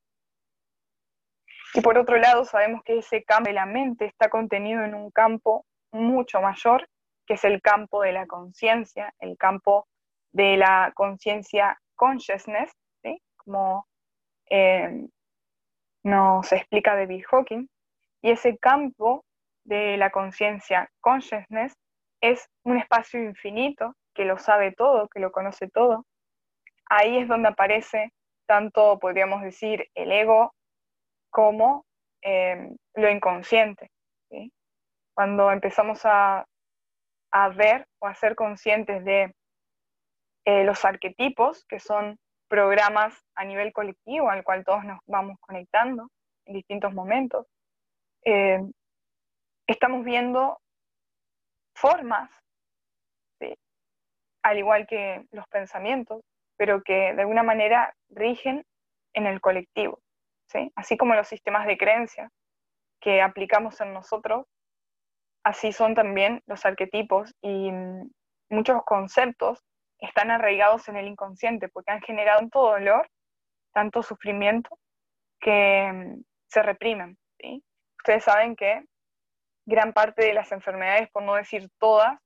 Y 1.73 1.81
por 1.81 1.97
otro 1.97 2.17
lado, 2.17 2.45
sabemos 2.45 2.83
que 2.83 2.99
ese 2.99 3.23
campo 3.23 3.49
de 3.49 3.53
la 3.53 3.65
mente 3.65 4.05
está 4.05 4.29
contenido 4.29 4.83
en 4.83 4.93
un 4.93 5.09
campo 5.09 5.65
mucho 5.91 6.39
mayor, 6.39 6.87
que 7.25 7.33
es 7.33 7.43
el 7.43 7.61
campo 7.61 8.01
de 8.01 8.11
la 8.11 8.27
conciencia, 8.27 9.13
el 9.19 9.37
campo 9.37 9.87
de 10.31 10.57
la 10.57 10.91
conciencia 10.95 11.79
consciousness, 11.95 12.71
como 13.37 13.87
eh, 14.49 15.07
nos 16.03 16.51
explica 16.51 16.95
David 16.95 17.23
Hawking. 17.29 17.67
Y 18.21 18.31
ese 18.31 18.57
campo 18.57 19.25
de 19.65 19.97
la 19.97 20.11
conciencia 20.11 20.89
consciousness 21.01 21.73
es 22.21 22.47
un 22.63 22.77
espacio 22.77 23.21
infinito 23.21 23.95
que 24.13 24.25
lo 24.25 24.37
sabe 24.37 24.71
todo, 24.71 25.07
que 25.09 25.19
lo 25.19 25.31
conoce 25.31 25.67
todo. 25.69 26.05
Ahí 26.85 27.17
es 27.17 27.27
donde 27.27 27.49
aparece 27.49 28.13
tanto, 28.45 28.99
podríamos 28.99 29.41
decir, 29.41 29.89
el 29.95 30.11
ego 30.11 30.53
como 31.33 31.85
em, 32.21 32.77
lo 32.93 33.09
inconsciente. 33.09 33.89
Cuando 35.15 35.51
empezamos 35.51 36.01
a, 36.05 36.45
ver 37.55 37.87
o 37.99 38.07
a 38.07 38.13
ser 38.13 38.35
conscientes 38.35 39.03
de 39.03 39.33
eh, 40.45 40.63
los 40.63 40.85
arquetipos, 40.85 41.65
que 41.65 41.79
son 41.79 42.17
programas 42.47 43.19
a 43.35 43.43
nivel 43.43 43.73
colectivo 43.73 44.29
al 44.29 44.43
cual 44.43 44.63
todos 44.63 44.83
nos 44.85 44.99
vamos 45.07 45.37
conectando 45.39 46.09
en 46.45 46.53
distintos 46.53 46.93
momentos, 46.93 47.47
em, 48.21 48.71
estamos 49.67 50.05
viendo 50.05 50.59
formas, 51.75 52.29
al 54.43 54.57
igual 54.57 54.85
que 54.85 55.25
los 55.31 55.47
pensamientos, 55.47 56.21
pero 56.57 56.83
que 56.83 57.13
de 57.13 57.21
alguna 57.21 57.43
manera 57.43 57.95
rigen 58.09 58.63
en 59.13 59.25
el 59.25 59.41
colectivo, 59.41 60.02
así 60.75 60.97
como 60.97 61.15
los 61.15 61.27
sistemas 61.27 61.67
de 61.67 61.77
creencia 61.77 62.29
que 63.01 63.21
aplicamos 63.21 63.79
en 63.81 63.93
nosotros, 63.93 64.45
así 65.43 65.71
son 65.71 65.93
también 65.95 66.41
los 66.45 66.65
arquetipos 66.65 67.33
y 67.41 67.71
mm, 67.71 68.09
muchos 68.49 68.83
conceptos 68.85 69.61
están 69.99 70.31
arraigados 70.31 70.87
en 70.89 70.97
el 70.97 71.07
inconsciente 71.07 71.69
porque 71.69 71.91
han 71.91 72.01
generado 72.01 72.39
tanto 72.39 72.61
dolor, 72.61 73.09
tanto 73.73 74.03
sufrimiento 74.03 74.77
que 75.39 75.91
mm, 75.91 76.23
se 76.47 76.63
reprimen. 76.63 77.17
Ustedes 77.97 78.23
saben 78.23 78.55
que 78.55 78.83
gran 79.65 79.93
parte 79.93 80.25
de 80.25 80.33
las 80.33 80.51
enfermedades, 80.51 81.09
por 81.11 81.23
no 81.23 81.35
decir 81.35 81.69
todas, 81.79 82.19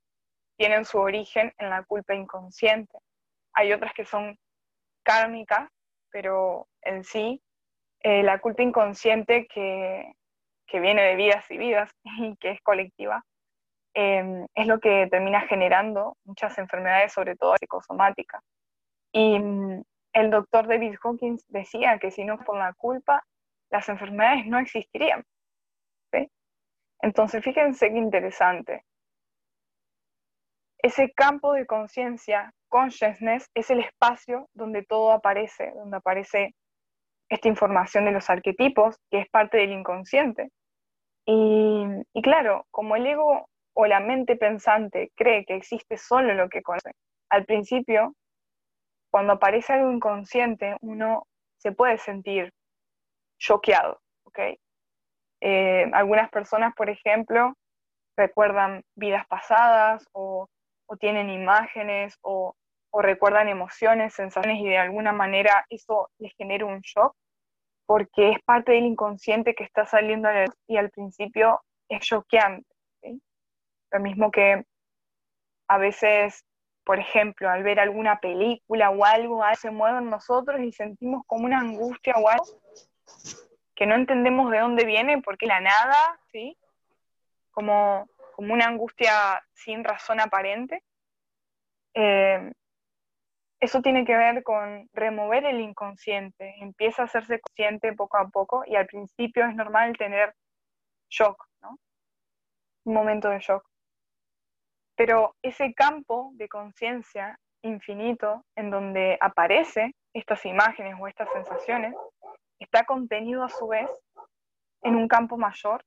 tienen 0.58 0.86
su 0.86 0.98
origen 0.98 1.54
en 1.60 1.70
la 1.70 1.84
culpa 1.84 2.16
inconsciente. 2.16 2.98
Hay 3.54 3.74
otras 3.74 3.94
que 3.94 4.06
son 4.06 4.38
kármicas, 5.04 5.70
pero 6.12 6.68
en 6.82 7.04
sí, 7.04 7.42
eh, 8.08 8.24
la 8.24 8.40
culpa 8.40 8.64
inconsciente 8.64 9.48
que, 9.48 10.14
viene 10.72 11.02
de 11.02 11.16
vidas 11.18 11.44
y 11.52 11.58
vidas 11.58 11.92
y 12.20 12.38
que 12.38 12.52
es 12.52 12.62
colectiva, 12.62 13.22
em, 13.94 14.48
es 14.56 14.66
lo 14.66 14.80
que 14.80 15.08
termina 15.12 15.42
generando 15.42 16.16
muchas 16.24 16.58
enfermedades, 16.58 17.12
sobre 17.12 17.36
todo 17.36 17.58
psicosomáticas. 17.58 18.42
Y 19.12 19.38
mm, 19.38 19.84
el 20.14 20.30
doctor 20.32 20.68
David 20.70 20.96
Hawkins 21.04 21.44
decía 21.50 22.00
que 22.00 22.12
si 22.12 22.24
no 22.24 22.38
por 22.38 22.58
la 22.58 22.72
culpa, 22.76 23.26
las 23.70 23.90
enfermedades 23.90 24.46
no 24.48 24.58
existirían. 24.60 25.26
Entonces, 27.02 27.44
fíjense 27.44 27.92
qué 27.92 27.98
interesante. 27.98 28.86
Ese 30.80 31.12
campo 31.12 31.54
de 31.54 31.66
conciencia, 31.66 32.54
consciousness, 32.70 33.50
es 33.54 33.70
el 33.70 33.82
espacio 33.82 34.48
donde 34.54 34.84
todo 34.84 35.12
aparece, 35.12 35.74
donde 35.76 35.98
aparece 35.98 36.56
esta 37.30 37.48
información 37.48 38.06
de 38.06 38.12
los 38.12 38.30
arquetipos, 38.30 38.98
que 39.12 39.20
es 39.20 39.30
parte 39.30 39.58
del 39.58 39.72
inconsciente. 39.72 40.50
Y, 41.26 42.22
claro, 42.24 42.66
como 42.72 42.96
el 42.96 43.06
ego 43.06 43.50
o 43.74 43.86
la 43.86 44.00
mente 44.00 44.38
pensante 44.38 45.12
cree 45.16 45.46
que 45.46 45.56
existe 45.56 45.98
solo 45.98 46.34
lo 46.34 46.48
que 46.48 46.62
conoce, 46.62 46.92
al 47.30 47.46
principio, 47.46 48.16
cuando 49.12 49.34
aparece 49.34 49.74
algo 49.74 49.92
inconsciente, 49.92 50.78
uno 50.82 51.28
se 51.58 51.74
puede 51.74 51.98
sentir 51.98 52.54
choqueado, 53.40 54.00
¿ok? 54.24 54.40
Eh, 55.42 55.90
algunas 55.94 56.30
personas, 56.30 56.74
por 56.76 56.90
ejemplo, 56.90 57.54
recuerdan 58.18 58.84
vidas 58.96 59.26
pasadas 59.28 60.06
o, 60.14 60.48
tienen 61.00 61.30
imágenes 61.30 62.18
o, 62.22 62.56
recuerdan 63.02 63.48
emociones, 63.48 64.14
sensaciones 64.14 64.60
y 64.60 64.70
de 64.70 64.78
alguna 64.78 65.12
manera 65.12 65.66
eso 65.70 66.10
les 66.18 66.34
genera 66.36 66.66
un 66.66 66.82
shock 66.82 67.16
porque 67.86 68.32
es 68.32 68.44
parte 68.44 68.74
del 68.74 68.86
inconsciente 68.86 69.56
que 69.56 69.64
está 69.64 69.86
saliendo 69.86 70.30
y 70.68 70.78
al 70.78 70.92
principio 70.92 71.62
es 71.90 72.02
choqueante. 72.02 72.68
Lo 73.92 74.00
mismo 74.02 74.30
que 74.30 74.66
a 75.70 75.78
veces, 75.78 76.46
por 76.84 77.00
ejemplo, 77.00 77.50
al 77.50 77.64
ver 77.64 77.80
alguna 77.80 78.20
película 78.20 78.90
o 78.90 79.06
algo, 79.06 79.42
algo 79.42 79.56
se 79.56 79.72
mueve 79.72 80.00
en 80.00 80.10
nosotros 80.10 80.60
y 80.60 80.74
sentimos 80.74 81.24
como 81.26 81.46
una 81.46 81.60
angustia 81.60 82.16
o 82.18 82.28
algo 82.28 82.46
que 83.74 83.86
no 83.86 83.96
entendemos 83.96 84.52
de 84.52 84.60
dónde 84.60 84.86
viene, 84.86 85.22
porque 85.22 85.46
la 85.46 85.62
nada, 85.62 86.20
¿sí? 86.32 86.58
Como, 87.52 88.10
como 88.36 88.54
una 88.54 88.66
angustia 88.66 89.42
sin 89.54 89.84
razón 89.84 90.20
aparente. 90.20 90.84
Eh, 91.94 92.52
eso 93.60 93.82
tiene 93.82 94.06
que 94.06 94.16
ver 94.16 94.44
con 94.44 94.88
remover 94.94 95.46
el 95.46 95.62
inconsciente, 95.62 96.56
empieza 96.60 97.02
a 97.02 97.06
hacerse 97.06 97.40
consciente 97.40 97.94
poco 97.94 98.18
a 98.18 98.28
poco 98.28 98.64
y 98.66 98.76
al 98.76 98.86
principio 98.86 99.46
es 99.46 99.56
normal 99.56 99.98
tener 99.98 100.34
shock, 101.10 101.44
¿no? 101.62 101.78
Un 102.86 102.94
momento 102.94 103.30
de 103.30 103.40
shock. 103.40 103.64
Pero 104.96 105.36
ese 105.42 105.74
campo 105.74 106.32
de 106.34 106.48
conciencia 106.48 107.40
infinito 107.64 108.44
en 108.56 108.70
donde 108.70 109.18
aparecen 109.20 109.94
estas 110.14 110.46
imágenes 110.46 110.96
o 111.00 111.08
estas 111.08 111.30
sensaciones 111.32 111.96
está 112.60 112.86
contenido 112.86 113.44
a 113.44 113.50
su 113.50 113.68
vez 113.68 113.90
en 114.84 114.96
un 114.96 115.08
campo 115.08 115.38
mayor, 115.38 115.84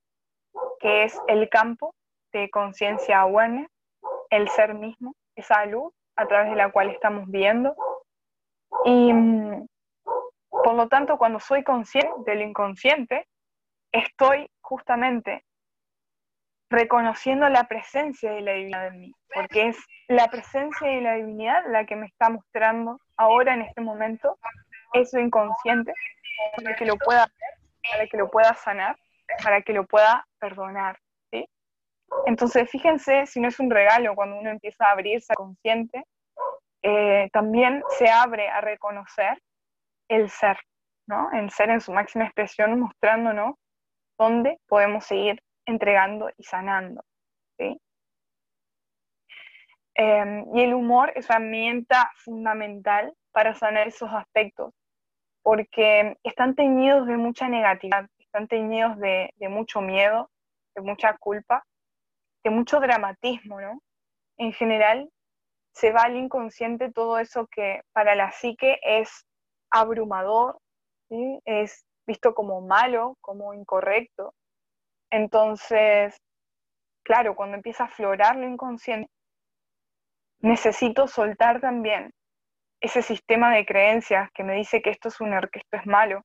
que 0.80 1.04
es 1.04 1.18
el 1.28 1.48
campo 1.48 1.94
de 2.32 2.50
conciencia 2.50 3.20
awareness, 3.20 3.68
el 4.30 4.48
ser 4.48 4.74
mismo, 4.74 5.14
esa 5.36 5.64
luz 5.66 5.92
a 6.20 6.26
través 6.26 6.50
de 6.50 6.56
la 6.56 6.70
cual 6.70 6.90
estamos 6.90 7.28
viendo. 7.28 7.74
Y 8.84 9.12
mm, 9.12 9.66
Por 10.50 10.74
lo 10.74 10.88
tanto, 10.88 11.16
cuando 11.16 11.40
soy 11.40 11.64
consciente 11.64 12.12
del 12.26 12.42
inconsciente, 12.42 13.26
estoy 13.92 14.48
justamente 14.60 15.44
reconociendo 16.70 17.48
la 17.48 17.64
presencia 17.64 18.30
de 18.32 18.42
la 18.42 18.52
divinidad 18.52 18.86
en 18.88 19.00
mí, 19.00 19.14
porque 19.34 19.68
es 19.68 19.76
la 20.08 20.28
presencia 20.28 20.88
de 20.88 21.00
la 21.00 21.14
divinidad 21.14 21.64
la 21.68 21.84
que 21.84 21.96
me 21.96 22.06
está 22.06 22.28
mostrando 22.28 23.00
ahora 23.16 23.54
en 23.54 23.62
este 23.62 23.80
momento 23.80 24.38
eso 24.92 25.18
inconsciente 25.18 25.92
para 26.56 26.76
que 26.76 26.86
lo 26.86 26.96
pueda 26.96 27.26
para 27.90 28.06
que 28.06 28.16
lo 28.16 28.30
pueda 28.30 28.54
sanar, 28.54 28.96
para 29.42 29.62
que 29.62 29.72
lo 29.72 29.84
pueda 29.86 30.26
perdonar. 30.38 30.98
Entonces, 32.26 32.70
fíjense 32.70 33.26
si 33.26 33.40
no 33.40 33.48
es 33.48 33.58
un 33.60 33.70
regalo 33.70 34.14
cuando 34.14 34.36
uno 34.38 34.50
empieza 34.50 34.86
a 34.86 34.92
abrirse 34.92 35.34
consciente, 35.34 36.04
eh, 36.82 37.28
también 37.32 37.82
se 37.98 38.08
abre 38.08 38.48
a 38.48 38.60
reconocer 38.60 39.40
el 40.08 40.30
ser, 40.30 40.58
¿no? 41.06 41.30
El 41.32 41.50
ser 41.50 41.70
en 41.70 41.80
su 41.80 41.92
máxima 41.92 42.24
expresión 42.24 42.78
mostrándonos 42.80 43.54
dónde 44.18 44.58
podemos 44.66 45.04
seguir 45.04 45.42
entregando 45.66 46.30
y 46.36 46.44
sanando. 46.44 47.04
Em, 49.94 50.46
y 50.56 50.62
el 50.62 50.72
humor 50.72 51.12
es 51.14 51.28
herramienta 51.28 52.10
fundamental 52.16 53.12
para 53.32 53.54
sanar 53.54 53.86
esos 53.86 54.10
aspectos, 54.10 54.72
porque 55.42 56.16
están 56.22 56.54
teñidos 56.54 57.06
de 57.06 57.18
mucha 57.18 57.48
negatividad, 57.48 58.08
están 58.18 58.48
teñidos 58.48 58.98
de 58.98 59.48
mucho 59.50 59.82
miedo, 59.82 60.30
de 60.74 60.80
mucha 60.80 61.16
culpa, 61.18 61.64
de 62.44 62.50
mucho 62.50 62.80
dramatismo, 62.80 63.60
¿no? 63.60 63.80
En 64.38 64.52
general, 64.52 65.10
se 65.72 65.92
va 65.92 66.02
al 66.02 66.16
inconsciente 66.16 66.92
todo 66.92 67.18
eso 67.18 67.46
que 67.46 67.82
para 67.92 68.14
la 68.14 68.32
psique 68.32 68.78
es 68.82 69.26
abrumador, 69.70 70.58
es 71.44 71.84
visto 72.06 72.34
como 72.34 72.60
malo, 72.60 73.16
como 73.20 73.54
incorrecto. 73.54 74.34
Entonces, 75.10 76.16
claro, 77.04 77.34
cuando 77.34 77.56
empieza 77.56 77.84
a 77.84 77.86
aflorar 77.86 78.36
lo 78.36 78.48
inconsciente, 78.48 79.10
necesito 80.40 81.06
soltar 81.06 81.60
también 81.60 82.10
ese 82.80 83.02
sistema 83.02 83.54
de 83.54 83.66
creencias 83.66 84.30
que 84.32 84.42
me 84.42 84.54
dice 84.54 84.80
que 84.80 84.90
esto 84.90 85.08
es 85.08 85.20
un 85.20 85.30
que 85.52 85.58
esto 85.58 85.76
es 85.76 85.86
malo, 85.86 86.22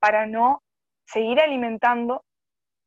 para 0.00 0.26
no 0.26 0.62
seguir 1.06 1.40
alimentando 1.40 2.24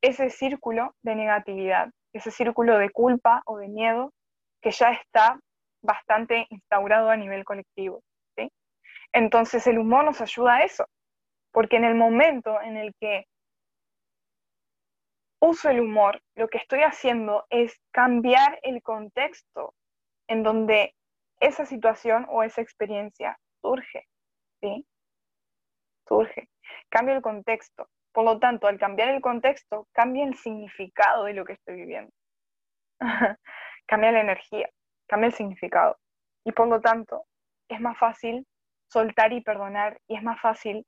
ese 0.01 0.29
círculo 0.29 0.95
de 1.03 1.15
negatividad, 1.15 1.91
ese 2.13 2.31
círculo 2.31 2.77
de 2.77 2.89
culpa 2.89 3.41
o 3.45 3.57
de 3.57 3.67
miedo 3.67 4.13
que 4.61 4.71
ya 4.71 4.91
está 4.91 5.39
bastante 5.81 6.45
instaurado 6.49 7.09
a 7.09 7.17
nivel 7.17 7.43
colectivo. 7.43 8.01
¿sí? 8.35 8.51
Entonces 9.13 9.65
el 9.67 9.79
humor 9.79 10.05
nos 10.05 10.21
ayuda 10.21 10.55
a 10.55 10.63
eso, 10.63 10.85
porque 11.51 11.77
en 11.77 11.85
el 11.85 11.95
momento 11.95 12.61
en 12.61 12.77
el 12.77 12.93
que 12.99 13.25
uso 15.41 15.69
el 15.69 15.81
humor, 15.81 16.21
lo 16.35 16.47
que 16.47 16.59
estoy 16.59 16.81
haciendo 16.81 17.45
es 17.49 17.79
cambiar 17.91 18.59
el 18.61 18.81
contexto 18.83 19.73
en 20.27 20.43
donde 20.43 20.93
esa 21.39 21.65
situación 21.65 22.27
o 22.29 22.43
esa 22.43 22.61
experiencia 22.61 23.39
surge, 23.61 24.07
¿sí? 24.61 24.85
Surge. 26.07 26.49
Cambio 26.89 27.15
el 27.15 27.21
contexto. 27.21 27.89
Por 28.13 28.25
lo 28.25 28.39
tanto, 28.39 28.67
al 28.67 28.77
cambiar 28.77 29.09
el 29.09 29.21
contexto, 29.21 29.87
cambia 29.93 30.25
el 30.25 30.35
significado 30.35 31.25
de 31.25 31.33
lo 31.33 31.45
que 31.45 31.53
estoy 31.53 31.75
viviendo. 31.75 32.11
cambia 33.87 34.11
la 34.11 34.21
energía, 34.21 34.69
cambia 35.07 35.27
el 35.27 35.33
significado. 35.33 35.97
Y 36.45 36.51
por 36.51 36.67
lo 36.67 36.81
tanto, 36.81 37.25
es 37.69 37.79
más 37.79 37.97
fácil 37.97 38.45
soltar 38.87 39.31
y 39.33 39.41
perdonar 39.41 39.99
y 40.07 40.17
es 40.17 40.23
más 40.23 40.39
fácil 40.41 40.85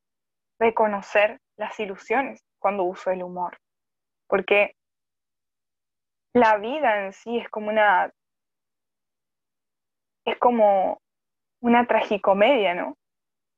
reconocer 0.60 1.40
las 1.58 1.80
ilusiones 1.80 2.44
cuando 2.60 2.84
uso 2.84 3.12
el 3.12 3.24
humor 3.24 3.58
porque 4.34 4.76
la 6.34 6.58
vida 6.58 7.06
en 7.06 7.14
sí 7.14 7.38
es 7.38 7.48
como 7.50 7.70
una 7.70 8.12
es 10.26 10.40
como 10.40 11.00
una 11.62 11.86
tragicomedia, 11.86 12.74
¿no? 12.74 12.98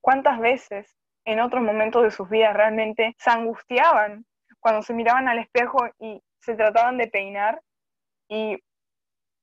¿Cuántas 0.01 0.37
veces 0.37 0.93
en 1.25 1.39
otros 1.39 1.63
momentos 1.63 2.03
de 2.03 2.11
sus 2.11 2.29
vidas 2.29 2.55
realmente 2.55 3.15
se 3.17 3.29
angustiaban 3.29 4.25
cuando 4.59 4.83
se 4.83 4.93
miraban 4.93 5.27
al 5.27 5.39
espejo 5.39 5.87
y 5.99 6.21
se 6.39 6.55
trataban 6.55 6.97
de 6.97 7.07
peinar 7.07 7.61
y 8.29 8.57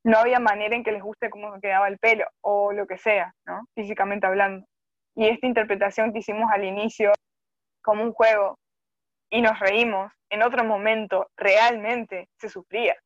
no 0.04 0.18
había 0.18 0.40
manera 0.40 0.74
en 0.74 0.82
que 0.82 0.92
les 0.92 1.02
guste 1.02 1.30
cómo 1.30 1.60
quedaba 1.60 1.88
el 1.88 1.98
pelo 1.98 2.26
o 2.40 2.72
lo 2.72 2.86
que 2.86 2.98
sea, 2.98 3.34
¿no? 3.44 3.66
Físicamente 3.74 4.26
hablando. 4.26 4.66
Y 5.14 5.28
esta 5.28 5.46
interpretación 5.46 6.12
que 6.12 6.20
hicimos 6.20 6.50
al 6.50 6.64
inicio 6.64 7.12
como 7.82 8.02
un 8.02 8.12
juego 8.12 8.58
y 9.30 9.42
nos 9.42 9.58
reímos, 9.58 10.12
en 10.30 10.42
otro 10.42 10.64
momento 10.64 11.30
realmente 11.36 12.28
se 12.38 12.48
sufría. 12.48 12.96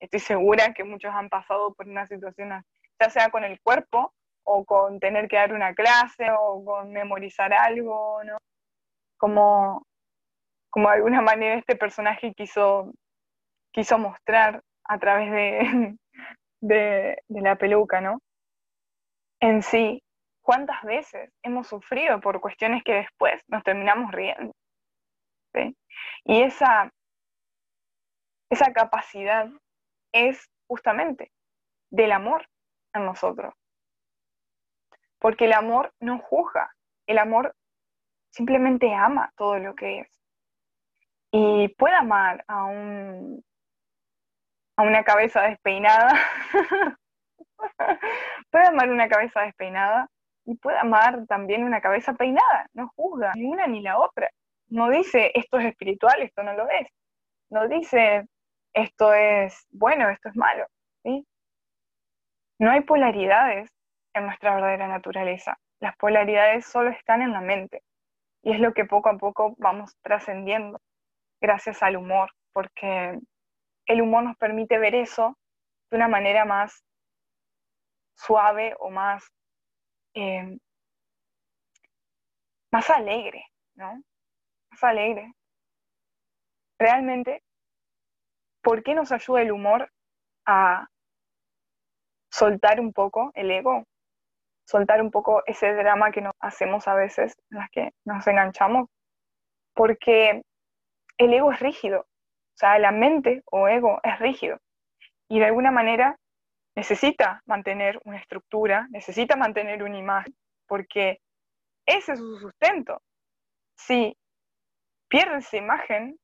Estoy 0.00 0.20
segura 0.20 0.72
que 0.74 0.84
muchos 0.84 1.14
han 1.14 1.28
pasado 1.28 1.74
por 1.74 1.88
una 1.88 2.06
situación, 2.06 2.62
ya 3.00 3.10
sea 3.10 3.30
con 3.30 3.44
el 3.44 3.60
cuerpo 3.60 4.12
o 4.50 4.64
con 4.64 4.98
tener 4.98 5.28
que 5.28 5.36
dar 5.36 5.52
una 5.52 5.74
clase 5.74 6.30
o 6.30 6.64
con 6.64 6.90
memorizar 6.90 7.52
algo, 7.52 8.24
¿no? 8.24 8.38
Como, 9.18 9.82
como 10.70 10.88
de 10.88 10.96
alguna 10.96 11.20
manera 11.20 11.56
este 11.56 11.76
personaje 11.76 12.32
quiso, 12.32 12.92
quiso 13.72 13.98
mostrar 13.98 14.62
a 14.84 14.98
través 14.98 15.30
de, 15.30 15.98
de, 16.60 17.22
la 17.28 17.56
peluca, 17.56 18.00
¿no? 18.00 18.20
En 19.40 19.62
sí, 19.62 20.02
¿cuántas 20.42 20.82
veces 20.82 21.30
hemos 21.42 21.68
sufrido 21.68 22.18
por 22.20 22.40
cuestiones 22.40 22.82
que 22.82 22.94
después 22.94 23.42
nos 23.48 23.62
terminamos 23.62 24.10
riendo? 24.12 24.52
Y 26.24 26.42
esa, 26.42 26.90
esa 28.50 28.72
capacidad 28.72 29.48
es 30.12 30.48
justamente 30.68 31.32
del 31.90 32.12
amor 32.12 32.46
en 32.94 33.04
nosotros. 33.04 33.52
Porque 35.18 35.46
el 35.46 35.52
amor 35.52 35.92
no 36.00 36.18
juzga, 36.20 36.74
el 37.06 37.18
amor 37.18 37.54
simplemente 38.30 38.94
ama 38.94 39.32
todo 39.36 39.58
lo 39.58 39.74
que 39.74 40.00
es. 40.00 40.08
Y 41.32 41.68
puede 41.76 41.94
amar 41.94 42.44
a 42.48 42.64
un 42.64 43.44
a 44.76 44.82
una 44.82 45.02
cabeza 45.02 45.42
despeinada, 45.42 46.14
puede 48.50 48.68
amar 48.68 48.90
una 48.90 49.08
cabeza 49.08 49.40
despeinada 49.42 50.08
y 50.44 50.54
puede 50.56 50.78
amar 50.78 51.26
también 51.26 51.64
una 51.64 51.80
cabeza 51.80 52.14
peinada, 52.14 52.68
no 52.72 52.88
juzga 52.94 53.32
ni 53.34 53.44
una 53.44 53.66
ni 53.66 53.82
la 53.82 53.98
otra 53.98 54.30
no 54.70 54.90
dice 54.90 55.32
esto 55.34 55.58
es 55.58 55.66
espiritual, 55.66 56.22
esto 56.22 56.42
no 56.42 56.54
lo 56.54 56.68
es. 56.68 56.88
No 57.50 57.68
dice 57.68 58.26
esto 58.74 59.12
es 59.14 59.66
bueno, 59.70 60.08
esto 60.10 60.28
es 60.28 60.36
malo. 60.36 60.66
¿sí? 61.02 61.26
No 62.58 62.70
hay 62.70 62.82
polaridades 62.82 63.70
nuestra 64.20 64.54
verdadera 64.54 64.88
naturaleza. 64.88 65.58
Las 65.80 65.96
polaridades 65.96 66.66
solo 66.66 66.90
están 66.90 67.22
en 67.22 67.32
la 67.32 67.40
mente. 67.40 67.82
Y 68.42 68.52
es 68.52 68.60
lo 68.60 68.72
que 68.72 68.84
poco 68.84 69.08
a 69.08 69.18
poco 69.18 69.54
vamos 69.58 69.96
trascendiendo 70.02 70.80
gracias 71.40 71.82
al 71.82 71.96
humor, 71.96 72.30
porque 72.52 73.18
el 73.86 74.02
humor 74.02 74.24
nos 74.24 74.36
permite 74.36 74.78
ver 74.78 74.94
eso 74.94 75.36
de 75.90 75.96
una 75.96 76.08
manera 76.08 76.44
más 76.44 76.82
suave 78.14 78.74
o 78.78 78.90
más, 78.90 79.24
eh, 80.14 80.58
más 82.70 82.90
alegre, 82.90 83.44
¿no? 83.74 84.02
alegre. 84.82 85.32
Realmente, 86.78 87.42
¿por 88.62 88.82
qué 88.82 88.94
nos 88.94 89.10
ayuda 89.12 89.42
el 89.42 89.52
humor 89.52 89.90
a 90.46 90.86
soltar 92.30 92.80
un 92.80 92.92
poco 92.92 93.32
el 93.34 93.50
ego? 93.50 93.84
Soltar 94.68 95.00
un 95.00 95.10
poco 95.10 95.42
ese 95.46 95.72
drama 95.72 96.10
que 96.10 96.20
nos 96.20 96.34
hacemos 96.40 96.86
a 96.88 96.94
veces, 96.94 97.34
en 97.50 97.58
las 97.58 97.70
que 97.70 97.90
nos 98.04 98.26
enganchamos. 98.26 98.90
Porque 99.74 100.42
el 101.16 101.32
ego 101.32 101.50
es 101.52 101.60
rígido. 101.60 102.00
O 102.00 102.58
sea, 102.58 102.78
la 102.78 102.92
mente 102.92 103.42
o 103.46 103.66
ego 103.66 103.98
es 104.02 104.18
rígido. 104.18 104.58
Y 105.26 105.38
de 105.38 105.46
alguna 105.46 105.70
manera 105.70 106.18
necesita 106.76 107.40
mantener 107.46 107.98
una 108.04 108.18
estructura, 108.18 108.86
necesita 108.90 109.36
mantener 109.36 109.82
una 109.82 109.96
imagen, 109.96 110.34
porque 110.66 111.18
ese 111.86 112.12
es 112.12 112.18
su 112.18 112.38
sustento. 112.38 113.00
Si 113.74 114.14
pierde 115.08 115.38
esa 115.38 115.56
imagen, 115.56 116.18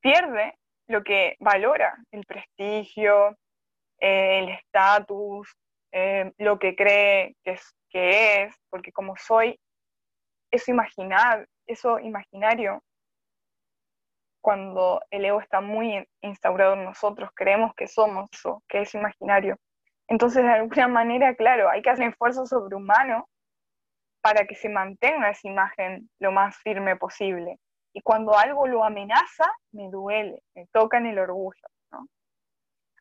pierde 0.00 0.58
lo 0.88 1.04
que 1.04 1.36
valora, 1.38 1.96
el 2.10 2.26
prestigio, 2.26 3.36
el 3.98 4.48
estatus, 4.48 5.54
eh, 5.92 6.32
lo 6.38 6.58
que 6.58 6.76
cree 6.76 7.36
que 7.44 7.52
es, 7.52 7.74
que 7.88 8.42
es, 8.42 8.54
porque 8.70 8.92
como 8.92 9.16
soy, 9.16 9.58
eso 10.50 10.70
imaginar, 10.70 11.46
eso 11.66 11.98
imaginario, 11.98 12.82
cuando 14.40 15.02
el 15.10 15.24
ego 15.24 15.40
está 15.40 15.60
muy 15.60 16.06
instaurado 16.22 16.74
en 16.74 16.84
nosotros, 16.84 17.30
creemos 17.34 17.74
que 17.74 17.86
somos 17.86 18.28
eso, 18.32 18.62
que 18.68 18.82
es 18.82 18.94
imaginario. 18.94 19.56
Entonces, 20.08 20.42
de 20.42 20.50
alguna 20.50 20.88
manera, 20.88 21.34
claro, 21.34 21.68
hay 21.68 21.82
que 21.82 21.90
hacer 21.90 22.08
esfuerzo 22.08 22.46
sobrehumano 22.46 23.28
para 24.22 24.46
que 24.46 24.54
se 24.54 24.68
mantenga 24.68 25.30
esa 25.30 25.48
imagen 25.48 26.10
lo 26.18 26.32
más 26.32 26.56
firme 26.58 26.96
posible. 26.96 27.58
Y 27.92 28.02
cuando 28.02 28.36
algo 28.36 28.66
lo 28.66 28.84
amenaza, 28.84 29.44
me 29.72 29.88
duele, 29.90 30.42
me 30.54 30.66
toca 30.72 30.98
en 30.98 31.06
el 31.06 31.18
orgullo. 31.18 31.68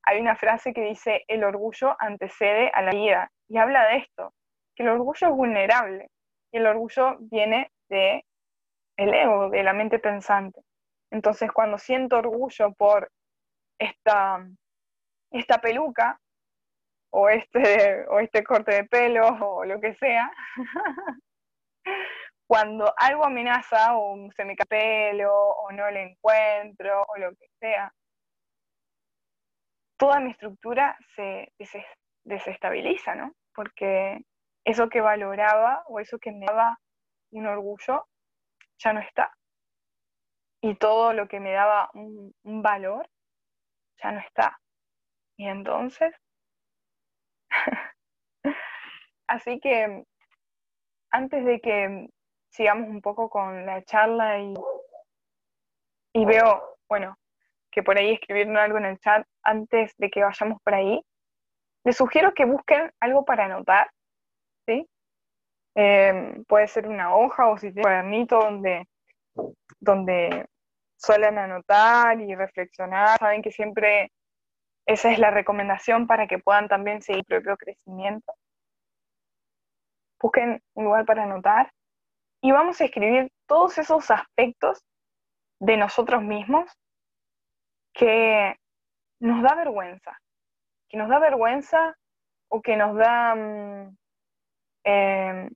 Hay 0.09 0.19
una 0.19 0.35
frase 0.35 0.73
que 0.73 0.81
dice, 0.81 1.23
el 1.27 1.43
orgullo 1.43 1.95
antecede 1.99 2.71
a 2.73 2.81
la 2.81 2.89
vida, 2.89 3.31
y 3.47 3.59
habla 3.59 3.87
de 3.89 3.97
esto, 3.97 4.33
que 4.75 4.81
el 4.81 4.89
orgullo 4.89 5.27
es 5.27 5.33
vulnerable, 5.35 6.09
y 6.51 6.57
el 6.57 6.65
orgullo 6.65 7.17
viene 7.19 7.71
de 7.89 8.25
el 8.97 9.13
ego, 9.13 9.51
de 9.51 9.61
la 9.61 9.73
mente 9.73 9.99
pensante. 9.99 10.61
Entonces, 11.11 11.51
cuando 11.51 11.77
siento 11.77 12.17
orgullo 12.17 12.73
por 12.73 13.11
esta, 13.79 14.43
esta 15.31 15.59
peluca, 15.59 16.19
o 17.11 17.29
este, 17.29 18.07
o 18.07 18.19
este 18.19 18.43
corte 18.43 18.73
de 18.73 18.85
pelo, 18.85 19.27
o 19.27 19.63
lo 19.63 19.79
que 19.79 19.93
sea, 19.93 20.31
cuando 22.47 22.91
algo 22.97 23.25
amenaza, 23.25 23.95
o 23.95 24.27
se 24.35 24.43
me 24.43 24.55
cae 24.55 24.65
pelo, 24.65 25.31
o 25.31 25.71
no 25.71 25.91
lo 25.91 25.99
encuentro, 25.99 27.05
o 27.09 27.17
lo 27.19 27.29
que 27.35 27.45
sea, 27.59 27.93
toda 29.99 30.21
mi 30.21 30.31
estructura 30.31 30.97
se 31.15 31.53
desestabiliza, 32.23 33.15
¿no? 33.15 33.33
Porque 33.53 34.21
eso 34.63 34.87
que 34.87 35.01
valoraba 35.01 35.83
o 35.87 35.99
eso 35.99 36.17
que 36.19 36.31
me 36.31 36.45
daba 36.45 36.79
un 37.31 37.45
orgullo 37.45 38.07
ya 38.77 38.93
no 38.93 39.01
está. 39.01 39.35
Y 40.61 40.75
todo 40.75 41.13
lo 41.13 41.27
que 41.27 41.39
me 41.41 41.51
daba 41.51 41.89
un, 41.93 42.33
valor 42.61 43.09
ya 44.01 44.11
no 44.13 44.19
está. 44.21 44.57
Y 45.37 45.47
entonces, 45.47 46.15
así 49.27 49.59
que 49.59 50.05
antes 51.11 51.45
de 51.45 51.59
que 51.59 52.09
sigamos 52.49 52.87
un 52.87 53.01
poco 53.01 53.29
con 53.29 53.65
la 53.65 53.83
charla 53.83 54.39
y, 54.39 54.53
y 56.13 56.25
veo, 56.25 56.77
bueno, 56.87 57.17
que 57.71 57.83
por 57.83 57.97
ahí 57.97 58.13
escribieron 58.13 58.57
algo 58.57 58.77
en 58.77 58.85
el 58.85 58.99
chat 58.99 59.25
antes 59.43 59.95
de 59.97 60.09
que 60.09 60.23
vayamos 60.23 60.61
por 60.61 60.73
ahí, 60.73 61.01
les 61.83 61.97
sugiero 61.97 62.33
que 62.33 62.45
busquen 62.45 62.91
algo 62.99 63.25
para 63.25 63.45
anotar, 63.45 63.89
¿sí? 64.65 64.87
Em, 65.75 66.43
puede 66.45 66.67
ser 66.67 66.87
una 66.87 67.15
hoja 67.15 67.47
o 67.47 67.57
si 67.57 67.71
tienen 67.71 67.79
un 67.79 67.83
cuadernito 67.83 68.39
donde, 68.39 68.87
donde 69.79 70.45
suelen 70.97 71.37
anotar 71.37 72.19
y 72.19 72.35
reflexionar. 72.35 73.17
Saben 73.19 73.41
que 73.41 73.51
siempre 73.51 74.11
esa 74.85 75.11
es 75.11 75.19
la 75.19 75.31
recomendación 75.31 76.07
para 76.07 76.27
que 76.27 76.39
puedan 76.39 76.67
también 76.67 77.01
seguir 77.01 77.23
su 77.23 77.27
propio 77.27 77.57
crecimiento. 77.57 78.33
Busquen 80.21 80.61
un 80.73 80.85
lugar 80.85 81.05
para 81.05 81.23
anotar 81.23 81.71
y 82.41 82.51
vamos 82.51 82.81
a 82.81 82.85
escribir 82.85 83.31
todos 83.47 83.77
esos 83.77 84.11
aspectos 84.11 84.83
de 85.59 85.77
nosotros 85.77 86.21
mismos 86.23 86.69
que 87.93 88.55
nos 89.19 89.41
da 89.43 89.55
vergüenza, 89.55 90.17
que 90.87 90.97
nos 90.97 91.09
da 91.09 91.19
vergüenza 91.19 91.95
o 92.49 92.61
que 92.61 92.75
nos 92.77 92.95
da 92.95 93.35
mm, 93.35 93.97
em, 94.83 95.49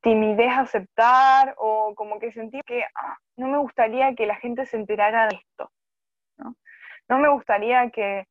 timidez 0.00 0.52
aceptar 0.56 1.54
o 1.58 1.94
como 1.96 2.18
que 2.20 2.30
sentí 2.30 2.60
que 2.62 2.84
ah, 2.94 3.16
no 3.36 3.48
me 3.48 3.58
gustaría 3.58 4.14
que 4.14 4.26
la 4.26 4.36
gente 4.36 4.66
se 4.66 4.76
enterara 4.76 5.26
de 5.26 5.36
esto. 5.36 5.70
No, 7.08 7.18
me 7.18 7.28
gustaría 7.28 7.90
que, 7.90 8.26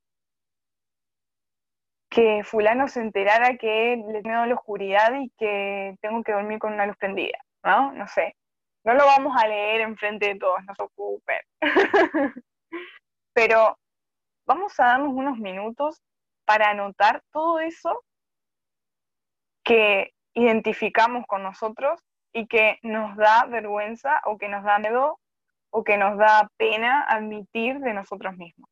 que 2.10 2.44
fulano 2.44 2.88
se 2.88 3.02
enterara 3.02 3.58
que 3.58 3.98
le 4.08 4.22
tengo 4.22 4.46
la 4.46 4.56
oscuridad 4.56 5.14
y 5.20 5.30
que 5.38 5.96
tengo 6.02 6.24
que 6.24 6.34
dormir 6.34 6.60
con 6.60 6.74
una 6.74 6.86
luz 6.86 6.98
prendida, 6.98 7.38
¿no? 7.64 7.94
No 7.94 8.08
sé. 8.08 8.36
No 8.86 8.93
lo 8.93 9.06
vamos 9.06 9.36
a 9.36 9.48
leer 9.48 9.82
enfrente 9.82 10.28
de 10.28 10.39
todos, 10.39 10.63
no 10.63 10.76
se 10.76 10.84
ocupen. 10.84 11.41
Pero 13.34 13.80
vamos 14.45 14.80
a 14.80 14.86
darnos 14.86 15.13
unos 15.13 15.39
minutos 15.39 16.04
para 16.45 16.69
anotar 16.69 17.24
todo 17.32 17.60
eso 17.60 18.04
que 19.63 20.13
identificamos 20.36 21.26
con 21.26 21.41
nosotros 21.41 22.00
y 22.32 22.45
que 22.45 22.78
nos 22.84 23.17
da 23.17 23.45
vergüenza 23.45 24.21
o 24.26 24.38
que 24.38 24.50
nos 24.50 24.63
da 24.63 24.78
miedo 24.78 25.19
o 25.71 25.84
que 25.84 25.98
nos 25.98 26.15
da 26.19 26.48
pena 26.58 27.06
admitir 27.10 27.80
de 27.80 27.93
nosotros 27.93 28.38
mismos. 28.38 28.69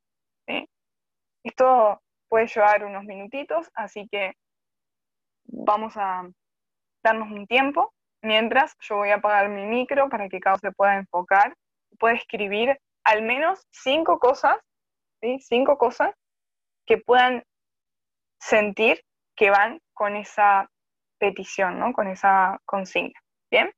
Esto 1.43 2.01
puede 2.29 2.47
llevar 2.47 2.85
unos 2.85 3.03
minutitos, 3.03 3.71
así 3.73 4.07
que 4.09 4.33
vamos 5.45 5.97
a 5.97 6.29
darnos 7.03 7.31
un 7.31 7.47
tiempo 7.47 7.91
Mientras 8.23 8.75
yo 8.79 8.95
voy 8.95 9.09
a 9.09 9.15
apagar 9.15 9.49
mi 9.49 9.65
micro 9.65 10.07
para 10.09 10.29
que 10.29 10.39
cada 10.39 10.55
uno 10.55 10.59
se 10.61 10.71
pueda 10.71 10.95
enfocar, 10.95 11.55
pueda 11.99 12.15
escribir 12.15 12.79
al 13.03 13.21
menos 13.21 13.67
cinco 13.69 14.17
cosas, 14.17 14.55
¿sí? 15.21 15.39
cinco 15.41 15.77
cosas 15.77 16.15
que 16.85 16.97
puedan 16.97 17.43
sentir 18.39 19.03
que 19.35 19.49
van 19.49 19.81
con 19.93 20.15
esa 20.15 20.69
petición, 21.19 21.79
¿no? 21.79 21.91
con 21.91 22.07
esa 22.07 22.59
consigna. 22.65 23.19
¿Bien? 23.51 23.71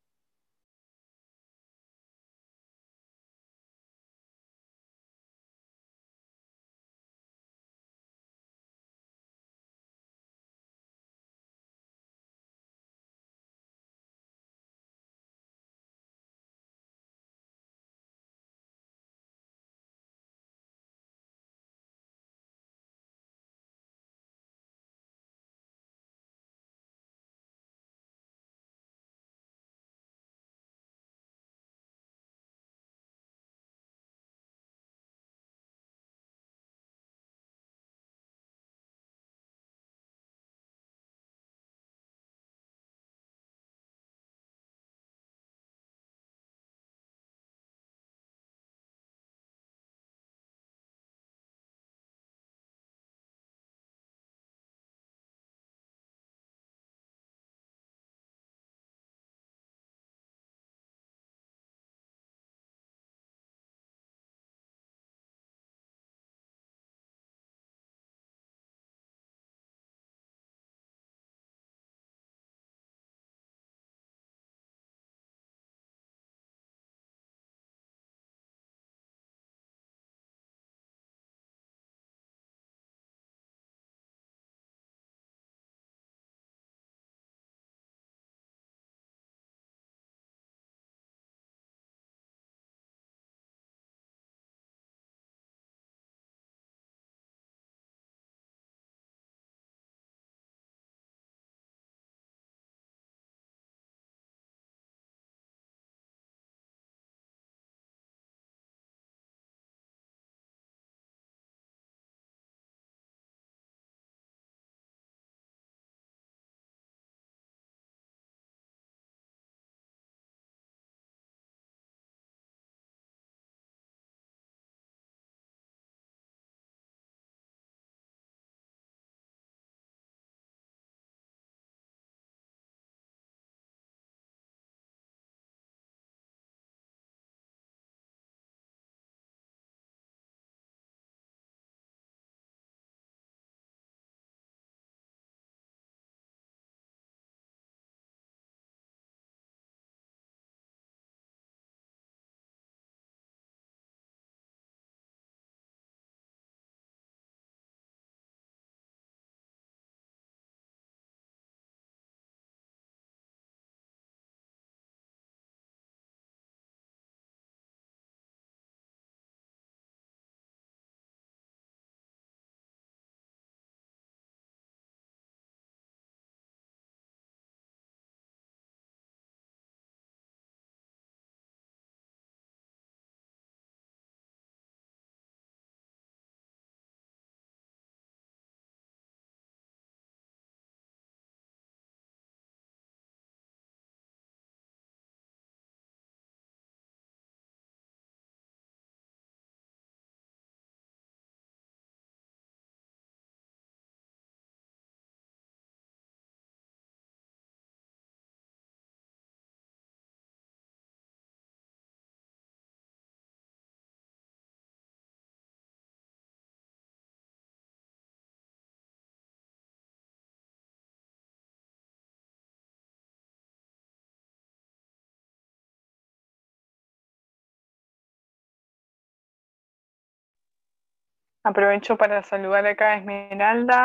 Aprovecho 231.45 231.95
para 231.95 232.23
saludar 232.23 232.65
acá 232.65 232.93
a 232.93 232.97
Esmeralda, 232.97 233.83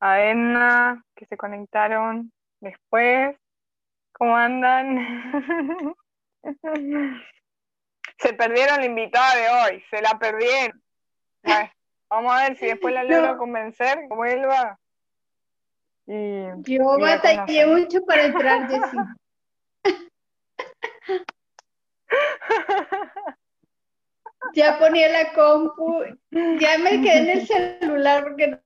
a 0.00 0.22
Edna, 0.22 1.04
que 1.14 1.26
se 1.26 1.36
conectaron 1.36 2.32
después. 2.60 3.36
¿Cómo 4.14 4.34
andan? 4.34 5.22
se 8.18 8.32
perdieron 8.32 8.78
la 8.78 8.86
invitada 8.86 9.36
de 9.36 9.48
hoy, 9.50 9.84
se 9.90 10.00
la 10.00 10.18
perdieron. 10.18 10.82
vamos 12.08 12.32
a 12.32 12.48
ver 12.48 12.56
si 12.56 12.64
después 12.68 12.94
la 12.94 13.04
logro 13.04 13.36
convencer, 13.36 13.98
que 14.08 14.14
vuelva. 14.14 14.78
Y, 16.06 16.46
Yo 16.62 16.98
batallé 16.98 17.66
mucho 17.66 18.02
para 18.06 18.24
entrar, 18.24 18.66
Jessy. 18.66 18.96
ya 24.52 24.78
ponía 24.78 25.08
la 25.08 25.32
compu, 25.32 26.04
ya 26.30 26.78
me 26.78 27.00
quedé 27.02 27.18
en 27.18 27.28
el 27.30 27.46
celular 27.46 28.24
porque 28.24 28.48
no 28.48 28.58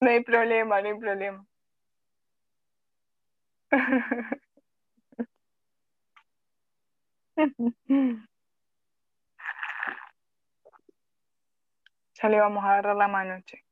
No 0.00 0.10
hay 0.10 0.20
problema, 0.24 0.82
no 0.82 0.88
hay 0.88 0.98
problema. 0.98 1.46
Ya 12.14 12.28
le 12.28 12.40
vamos 12.40 12.64
a 12.64 12.72
agarrar 12.72 12.96
la 12.96 13.08
mano, 13.08 13.40
che. 13.44 13.64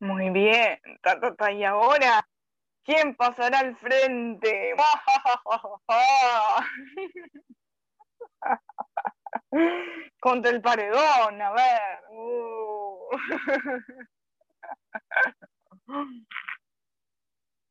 Muy 0.00 0.30
bien, 0.30 0.80
y 1.52 1.64
ahora, 1.64 2.26
¿quién 2.84 3.14
pasará 3.14 3.58
al 3.58 3.76
frente? 3.76 4.74
Contra 10.20 10.50
el 10.50 10.62
paredón, 10.62 11.42
a 11.42 11.52
ver. 11.52 11.80
Uh. 12.10 13.10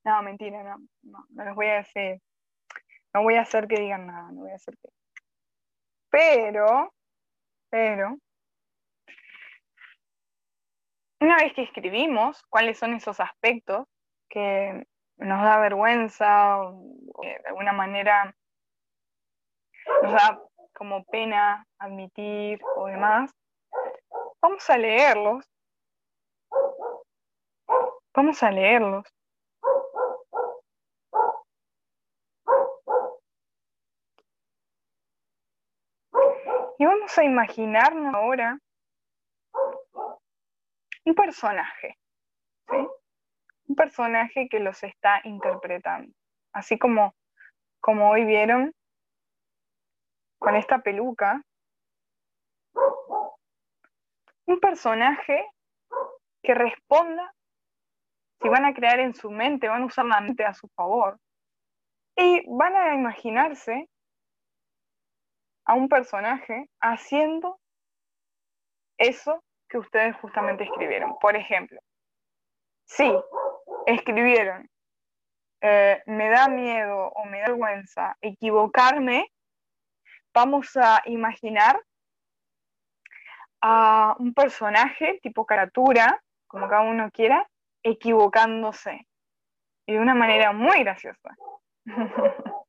No, 0.04 0.22
mentira, 0.24 0.64
no, 0.64 0.78
no, 1.04 1.26
no 1.30 1.46
les 1.46 1.56
voy 1.56 1.68
a 1.68 1.78
decir. 1.78 2.22
No 3.14 3.24
voy 3.24 3.36
a 3.36 3.42
hacer 3.42 3.68
que 3.68 3.80
digan 3.80 4.08
nada, 4.08 4.32
no 4.32 4.42
voy 4.42 4.52
a 4.52 4.56
hacer 4.56 4.76
que. 4.78 4.90
Pero, 6.10 6.94
pero, 7.70 8.18
una 11.20 11.38
vez 11.38 11.54
que 11.54 11.64
escribimos 11.64 12.44
cuáles 12.50 12.78
son 12.78 12.94
esos 12.94 13.20
aspectos 13.20 13.88
que 14.30 14.88
nos 15.18 15.42
da 15.42 15.60
vergüenza 15.60 16.62
o 16.62 16.96
de 17.22 17.48
alguna 17.48 17.74
manera 17.74 18.36
nos 20.04 20.14
da 20.14 20.42
como 20.74 21.04
pena 21.06 21.66
admitir 21.78 22.62
o 22.78 22.86
demás, 22.86 23.32
vamos 24.42 24.70
a 24.70 24.78
leerlos. 24.78 25.46
Vamos 28.14 28.42
a 28.44 28.52
leerlos. 28.52 29.06
Y 36.78 36.86
vamos 36.86 37.18
a 37.18 37.24
imaginarnos 37.26 38.16
ahora 38.16 38.58
un 41.06 41.16
personaje. 41.16 41.98
Un 42.68 43.76
personaje 43.76 44.48
que 44.50 44.60
los 44.60 44.84
está 44.84 45.22
interpretando. 45.24 46.14
Así 46.54 46.78
como, 46.78 47.16
como 47.80 48.10
hoy 48.10 48.26
vieron 48.26 48.74
con 50.40 50.56
esta 50.56 50.80
peluca, 50.80 51.44
un 54.46 54.60
personaje 54.60 55.46
que 56.42 56.54
responda, 56.56 57.34
si 58.42 58.50
van 58.50 58.66
a 58.66 58.74
crear 58.74 59.00
en 59.00 59.14
su 59.14 59.30
mente, 59.30 59.68
van 59.68 59.84
a 59.84 59.86
usar 59.86 60.06
la 60.06 60.22
mente 60.22 60.46
a 60.46 60.54
su 60.54 60.68
favor, 60.70 61.20
y 62.16 62.44
van 62.48 62.76
a 62.76 62.96
imaginarse 62.96 63.88
a 65.66 65.74
un 65.74 65.88
personaje 65.88 66.70
haciendo 66.82 67.60
eso 68.98 69.44
que 69.70 69.78
ustedes 69.78 70.16
justamente 70.18 70.64
escribieron. 70.64 71.18
Por 71.20 71.36
ejemplo, 71.36 71.80
si 72.86 73.14
escribieron, 73.86 74.70
eh, 75.62 76.02
me 76.06 76.30
da 76.30 76.48
miedo 76.48 77.10
o 77.10 77.26
me 77.26 77.42
da 77.42 77.48
vergüenza 77.48 78.18
equivocarme, 78.22 79.32
vamos 80.34 80.76
a 80.78 81.02
imaginar 81.06 81.80
a 83.62 84.16
un 84.20 84.34
personaje 84.34 85.20
tipo 85.22 85.46
caratura, 85.46 86.22
como 86.48 86.68
cada 86.68 86.82
uno 86.82 87.12
quiera, 87.12 87.48
equivocándose. 87.84 89.06
Y 89.86 89.94
de 89.94 90.00
una 90.00 90.16
manera 90.16 90.52
muy 90.54 90.84
graciosa. 90.84 91.36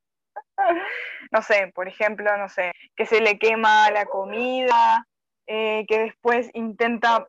no 1.31 1.43
sé, 1.43 1.71
por 1.75 1.89
ejemplo, 1.89 2.37
no 2.37 2.49
sé, 2.49 2.73
que 2.97 3.07
se 3.07 3.21
le 3.21 3.39
quema 3.39 3.91
la 3.91 4.07
comida, 4.07 5.07
eh, 5.53 5.85
que 5.89 5.99
después 5.99 6.49
intenta 6.55 7.27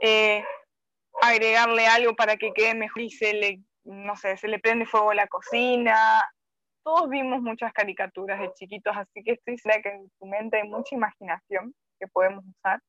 eh, 0.00 0.42
agregarle 1.20 1.86
algo 1.86 2.16
para 2.16 2.38
que 2.38 2.54
quede 2.54 2.74
mejor 2.74 3.02
y 3.02 3.10
se 3.10 3.34
le, 3.34 3.60
no 3.84 4.16
sé, 4.16 4.38
se 4.38 4.48
le 4.48 4.58
prende 4.58 4.86
fuego 4.86 5.12
la 5.12 5.26
cocina. 5.26 6.26
Todos 6.82 7.10
vimos 7.10 7.42
muchas 7.42 7.70
caricaturas 7.74 8.40
de 8.40 8.54
chiquitos, 8.54 8.96
así 8.96 9.22
que 9.22 9.32
estoy 9.32 9.58
segura 9.58 9.82
que 9.82 9.90
en 9.90 10.10
tu 10.18 10.24
mente 10.24 10.62
hay 10.62 10.66
mucha 10.66 10.94
imaginación 10.94 11.74
que 12.00 12.06
podemos 12.08 12.42
usar 12.42 12.80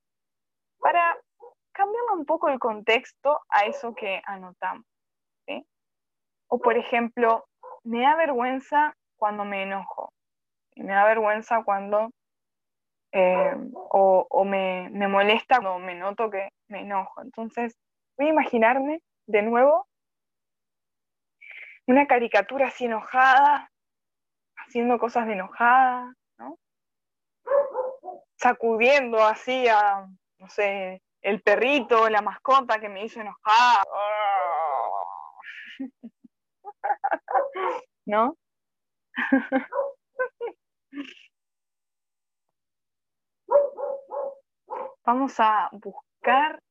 para 0.79 1.13
cambiar 1.73 2.03
un 2.13 2.25
poco 2.25 2.47
el 2.47 2.57
contexto 2.57 3.41
a 3.49 3.65
eso 3.65 3.93
que 3.93 4.21
anotamos. 4.25 4.85
O 6.47 6.59
por 6.59 6.77
ejemplo, 6.77 7.43
me 7.83 8.03
da 8.03 8.15
vergüenza 8.15 8.95
cuando 9.17 9.43
me 9.43 9.63
enojo. 9.63 10.13
Me 10.77 10.93
da 10.93 11.03
vergüenza 11.03 11.63
cuando 11.65 12.11
eh, 13.13 13.55
o, 13.91 14.43
me, 14.43 14.89
molesta 15.07 15.61
cuando 15.61 15.79
me 15.79 15.93
noto 15.93 16.31
que 16.31 16.49
me 16.67 16.81
enojo. 16.81 17.21
Entonces, 17.21 17.77
voy 18.17 18.27
a 18.27 18.31
imaginarme 18.31 19.01
de 19.27 19.43
nuevo 19.43 19.87
una 21.85 22.07
caricatura 22.07 22.67
así 22.67 22.85
enojada, 22.85 23.69
haciendo 24.55 24.97
cosas 24.97 25.27
de 25.27 25.33
enojada, 25.33 26.13
¿no? 26.39 26.57
Sacudiendo 28.37 29.23
así 29.23 29.67
a, 29.67 30.07
no 30.39 30.49
sé, 30.49 31.01
el 31.21 31.41
perrito, 31.41 32.09
la 32.09 32.21
mascota 32.21 32.79
que 32.79 32.89
me 32.89 33.05
hizo 33.05 33.21
enojada. 33.21 33.83
¿No? 38.05 38.37
vamos 45.05 45.39
a 45.39 45.69
buscar 45.71 46.61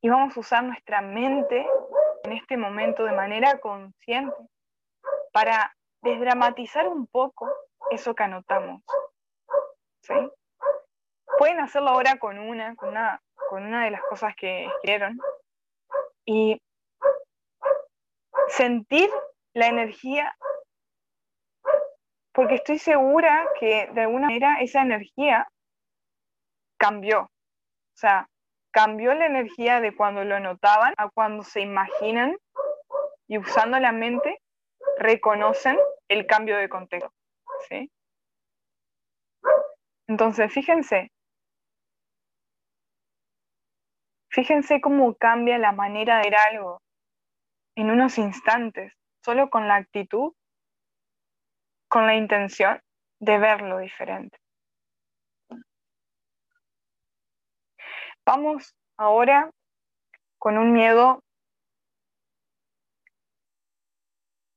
y 0.00 0.08
vamos 0.08 0.36
a 0.36 0.40
usar 0.40 0.64
nuestra 0.64 1.00
mente 1.00 1.66
en 2.24 2.32
este 2.32 2.56
momento 2.56 3.04
de 3.04 3.12
manera 3.12 3.58
consciente 3.58 4.36
para 5.32 5.74
desdramatizar 6.02 6.86
un 6.86 7.06
poco 7.06 7.50
eso 7.90 8.14
que 8.14 8.22
anotamos. 8.24 8.82
Pueden 11.38 11.60
hacerlo 11.60 11.90
ahora 11.90 12.18
con 12.18 12.38
una, 12.38 12.76
con 12.76 12.90
una, 12.90 13.20
con 13.50 13.64
una 13.64 13.84
de 13.84 13.90
las 13.90 14.02
cosas 14.02 14.34
que 14.36 14.66
escribieron 14.66 15.18
y 16.24 16.60
sentir 18.48 19.10
la 19.52 19.66
energía, 19.66 20.36
porque 22.32 22.56
estoy 22.56 22.78
segura 22.78 23.48
que 23.58 23.88
de 23.92 24.02
alguna 24.02 24.28
manera 24.28 24.58
esa 24.60 24.82
energía 24.82 25.48
cambió. 26.78 27.22
O 27.22 27.98
sea, 27.98 28.28
cambió 28.70 29.14
la 29.14 29.26
energía 29.26 29.80
de 29.80 29.94
cuando 29.94 30.24
lo 30.24 30.38
notaban 30.40 30.94
a 30.96 31.08
cuando 31.08 31.42
se 31.42 31.60
imaginan 31.60 32.36
y 33.26 33.38
usando 33.38 33.78
la 33.78 33.92
mente 33.92 34.42
reconocen 34.98 35.78
el 36.08 36.26
cambio 36.26 36.56
de 36.58 36.68
contexto. 36.68 37.12
¿sí? 37.68 37.90
Entonces, 40.08 40.52
fíjense, 40.52 41.10
fíjense 44.30 44.80
cómo 44.80 45.14
cambia 45.14 45.58
la 45.58 45.72
manera 45.72 46.18
de 46.18 46.30
ver 46.30 46.36
algo 46.36 46.80
en 47.76 47.90
unos 47.90 48.18
instantes, 48.18 48.92
solo 49.24 49.50
con 49.50 49.68
la 49.68 49.76
actitud, 49.76 50.32
con 51.88 52.06
la 52.06 52.14
intención 52.14 52.80
de 53.20 53.38
verlo 53.38 53.78
diferente. 53.78 54.38
Vamos 58.26 58.74
ahora 58.96 59.52
con 60.36 60.58
un 60.58 60.72
miedo 60.72 61.22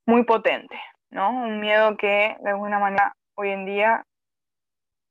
muy 0.08 0.24
potente, 0.24 0.82
¿no? 1.12 1.30
Un 1.30 1.60
miedo 1.60 1.96
que 1.96 2.36
de 2.40 2.50
alguna 2.50 2.80
manera 2.80 3.16
hoy 3.36 3.50
en 3.50 3.68
día 3.68 4.04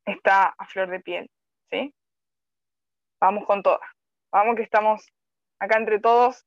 está 0.04 0.56
a 0.59 0.66
flor 0.66 0.90
de 0.90 0.98
piel, 0.98 1.30
¿sí? 1.70 1.94
Vamos 3.20 3.46
con 3.46 3.62
todas. 3.62 3.88
Vamos 4.32 4.56
que 4.56 4.62
estamos 4.62 5.06
acá 5.61 5.78
entre 5.78 6.00
todos 6.00 6.44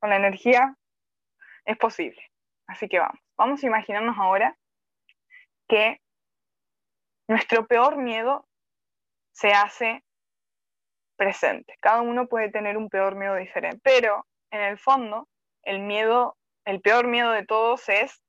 con 0.00 0.10
la 0.10 0.16
energía. 0.16 0.76
Es 1.64 1.78
posible. 1.78 2.22
Así 2.66 2.90
que 2.90 2.98
vamos. 2.98 3.18
Vamos 3.38 3.64
a 3.64 3.66
imaginarnos 3.66 4.18
ahora 4.18 4.54
que 5.66 5.98
nuestro 7.26 7.66
peor 7.66 7.96
miedo 7.96 8.46
se 9.32 9.54
hace 9.54 10.04
presente. 11.16 11.76
Cada 11.80 12.00
uno 12.02 12.26
puede 12.26 12.50
tener 12.50 12.76
un 12.76 12.88
peor 12.88 13.14
miedo 13.14 13.34
diferente, 13.36 13.80
pero 13.82 14.26
en 14.50 14.60
el 14.60 14.78
fondo 14.78 15.28
el 15.62 15.80
miedo, 15.80 16.36
el 16.64 16.80
peor 16.80 17.06
miedo 17.06 17.30
de 17.30 17.44
todos 17.46 17.88
es 17.88 18.22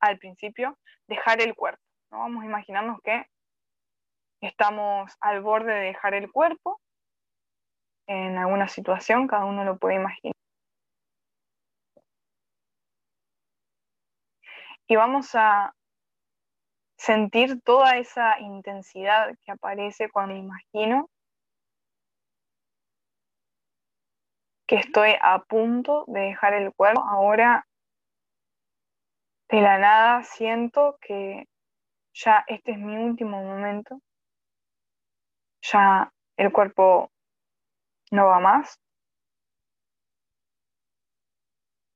al 0.00 0.18
principio 0.18 0.78
dejar 1.06 1.40
el 1.40 1.54
cuerpo. 1.54 1.82
¿no? 2.10 2.18
Vamos 2.18 2.42
a 2.42 2.46
imaginarnos 2.46 3.00
que 3.02 3.24
estamos 4.40 5.12
al 5.20 5.40
borde 5.40 5.72
de 5.72 5.86
dejar 5.86 6.14
el 6.14 6.30
cuerpo 6.30 6.80
en 8.06 8.36
alguna 8.36 8.68
situación, 8.68 9.28
cada 9.28 9.44
uno 9.44 9.64
lo 9.64 9.78
puede 9.78 9.96
imaginar. 9.96 10.34
Y 14.88 14.96
vamos 14.96 15.34
a 15.34 15.74
sentir 17.02 17.60
toda 17.62 17.96
esa 17.96 18.38
intensidad 18.38 19.36
que 19.44 19.50
aparece 19.50 20.08
cuando 20.08 20.36
imagino 20.36 21.10
que 24.68 24.76
estoy 24.76 25.14
a 25.20 25.40
punto 25.40 26.04
de 26.06 26.20
dejar 26.20 26.54
el 26.54 26.72
cuerpo. 26.72 27.02
Ahora, 27.02 27.66
de 29.48 29.60
la 29.60 29.78
nada, 29.78 30.22
siento 30.22 30.96
que 31.00 31.48
ya 32.14 32.44
este 32.46 32.70
es 32.72 32.78
mi 32.78 32.96
último 32.96 33.42
momento. 33.42 34.00
Ya 35.72 36.12
el 36.36 36.52
cuerpo 36.52 37.10
no 38.12 38.26
va 38.26 38.38
más. 38.38 38.78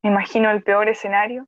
Me 0.02 0.10
imagino 0.10 0.50
el 0.50 0.64
peor 0.64 0.88
escenario 0.88 1.46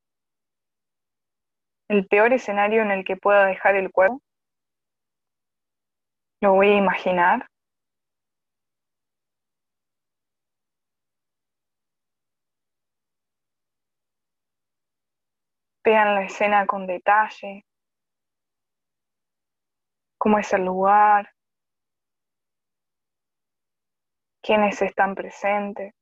el 1.88 2.06
peor 2.06 2.32
escenario 2.32 2.82
en 2.82 2.90
el 2.90 3.04
que 3.04 3.16
pueda 3.16 3.46
dejar 3.46 3.76
el 3.76 3.90
cuerpo. 3.90 4.22
Lo 6.40 6.54
voy 6.54 6.68
a 6.68 6.76
imaginar. 6.76 7.46
Vean 15.84 16.14
la 16.14 16.24
escena 16.24 16.66
con 16.66 16.86
detalle, 16.86 17.64
cómo 20.18 20.38
es 20.38 20.52
el 20.52 20.64
lugar, 20.66 21.30
quiénes 24.42 24.82
están 24.82 25.14
presentes. 25.14 25.97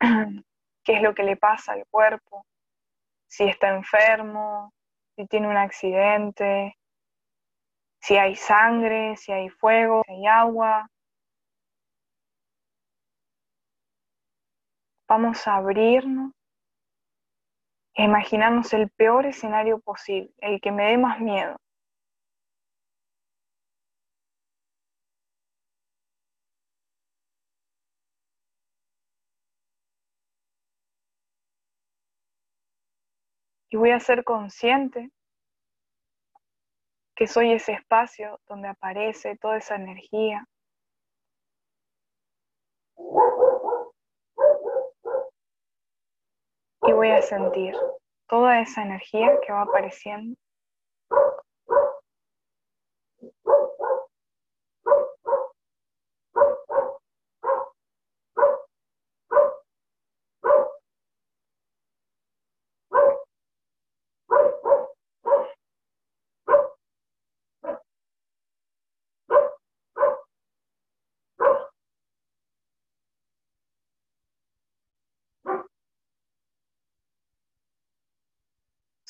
qué 0.84 0.96
es 0.96 1.02
lo 1.02 1.14
que 1.14 1.22
le 1.22 1.36
pasa 1.36 1.72
al 1.72 1.84
cuerpo, 1.86 2.46
si 3.28 3.44
está 3.44 3.68
enfermo, 3.68 4.72
si 5.16 5.26
tiene 5.26 5.48
un 5.48 5.56
accidente, 5.56 6.76
si 8.00 8.16
hay 8.16 8.36
sangre, 8.36 9.16
si 9.16 9.32
hay 9.32 9.48
fuego, 9.48 10.02
si 10.06 10.12
hay 10.12 10.26
agua. 10.26 10.88
Vamos 15.08 15.46
a 15.46 15.56
abrirnos 15.56 16.32
e 17.94 18.04
imaginarnos 18.04 18.72
el 18.74 18.90
peor 18.90 19.26
escenario 19.26 19.80
posible, 19.80 20.30
el 20.38 20.60
que 20.60 20.70
me 20.70 20.84
dé 20.84 20.98
más 20.98 21.20
miedo. 21.20 21.56
Y 33.68 33.76
voy 33.76 33.90
a 33.90 34.00
ser 34.00 34.24
consciente 34.24 35.10
que 37.14 37.26
soy 37.26 37.52
ese 37.52 37.72
espacio 37.72 38.40
donde 38.46 38.68
aparece 38.68 39.36
toda 39.36 39.56
esa 39.56 39.76
energía. 39.76 40.46
Y 46.82 46.92
voy 46.92 47.10
a 47.10 47.22
sentir 47.22 47.74
toda 48.28 48.60
esa 48.60 48.82
energía 48.82 49.40
que 49.44 49.52
va 49.52 49.62
apareciendo 49.62 50.36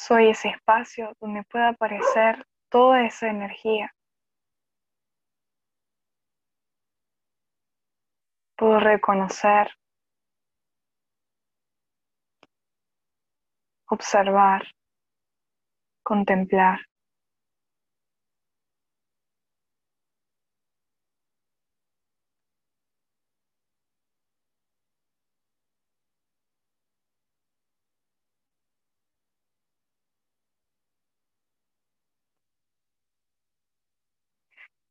Soy 0.07 0.29
ese 0.29 0.51
espacio 0.51 1.13
donde 1.21 1.43
puede 1.43 1.67
aparecer 1.67 2.47
toda 2.69 3.05
esa 3.05 3.29
energía. 3.29 3.93
Puedo 8.57 8.79
reconocer, 8.79 9.69
observar, 13.89 14.63
contemplar. 16.05 16.79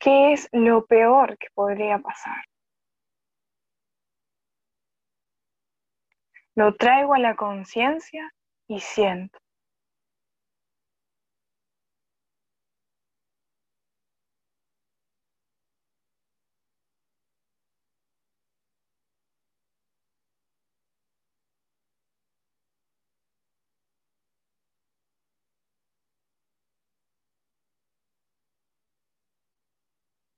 ¿Qué 0.06 0.34
es 0.34 0.48
lo 0.52 0.86
peor 0.86 1.36
que 1.40 1.48
podría 1.56 1.98
pasar? 1.98 2.46
Lo 6.54 6.76
traigo 6.76 7.16
a 7.16 7.20
la 7.20 7.36
conciencia 7.36 8.32
y 8.68 8.82
siento. 8.82 9.40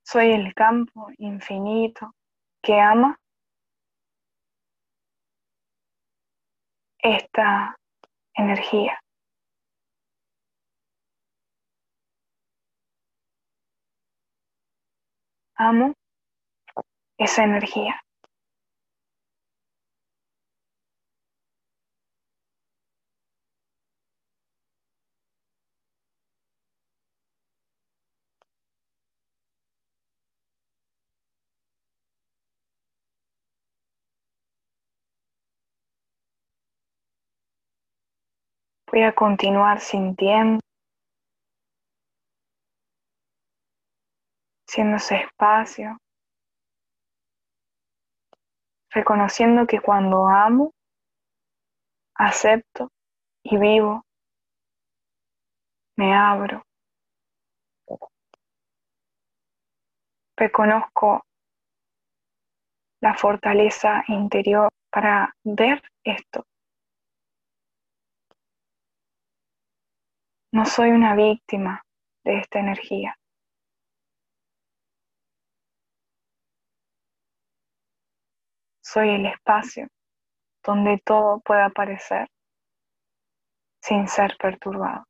Soy 0.10 0.32
el 0.32 0.54
campo 0.54 1.10
infinito 1.18 2.16
que 2.64 2.80
ama 2.80 3.20
esta 7.00 7.76
energía. 8.34 8.98
Amo 15.58 15.94
esa 17.18 17.44
energía. 17.44 18.00
Voy 38.90 39.04
a 39.04 39.14
continuar 39.14 39.82
sintiendo, 39.82 40.62
siendo 44.66 44.96
ese 44.96 45.24
espacio, 45.24 45.98
reconociendo 48.92 49.68
que 49.68 49.82
cuando 49.82 50.28
amo, 50.28 50.72
acepto 52.16 52.90
y 53.44 53.58
vivo, 53.58 54.04
me 55.98 56.16
abro. 56.16 56.64
Reconozco 60.38 61.24
la 63.02 63.16
fortaleza 63.16 64.04
interior 64.08 64.70
para 64.90 65.34
ver 65.44 65.82
esto. 66.06 66.46
No 70.58 70.66
soy 70.66 70.90
una 70.90 71.14
víctima 71.14 71.84
de 72.24 72.40
esta 72.40 72.58
energía. 72.58 73.16
Soy 78.84 79.10
el 79.10 79.28
espacio 79.28 79.88
donde 80.66 81.00
todo 81.06 81.42
puede 81.42 81.62
aparecer 81.62 82.28
sin 83.84 84.08
ser 84.08 84.36
perturbado. 84.40 85.07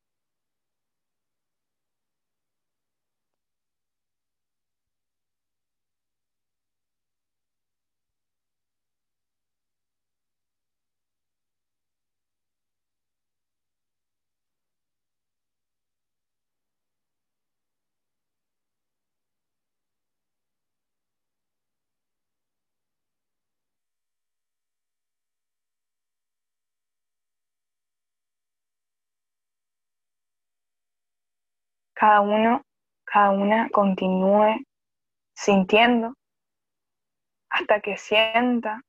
Cada 31.98 32.20
uno, 32.20 32.62
cada 33.04 33.30
una 33.30 33.68
continúe 33.70 34.64
sintiendo 35.34 36.14
hasta 37.50 37.80
que 37.80 37.96
sienta 37.96 38.82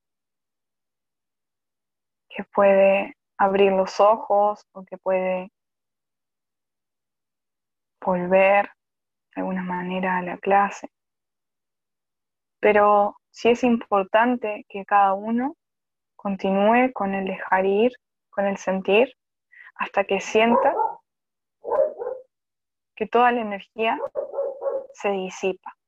que 2.29 2.43
puede 2.43 3.15
abrir 3.37 3.71
los 3.71 3.99
ojos 3.99 4.63
o 4.73 4.85
que 4.85 4.97
puede 4.99 5.49
volver 7.99 8.69
de 9.33 9.41
alguna 9.41 9.63
manera 9.63 10.17
a 10.17 10.21
la 10.21 10.37
clase. 10.37 10.87
Pero 12.59 13.17
sí 13.31 13.49
es 13.49 13.63
importante 13.63 14.65
que 14.69 14.85
cada 14.85 15.13
uno 15.15 15.55
continúe 16.15 16.91
con 16.93 17.15
el 17.15 17.25
dejar 17.25 17.65
ir, 17.65 17.91
con 18.29 18.45
el 18.45 18.57
sentir, 18.57 19.15
hasta 19.73 20.03
que 20.03 20.19
sienta 20.19 20.75
que 22.99 23.07
toda 23.07 23.31
la 23.31 23.39
energía 23.39 23.97
se 24.91 25.09
disipa. 25.11 25.78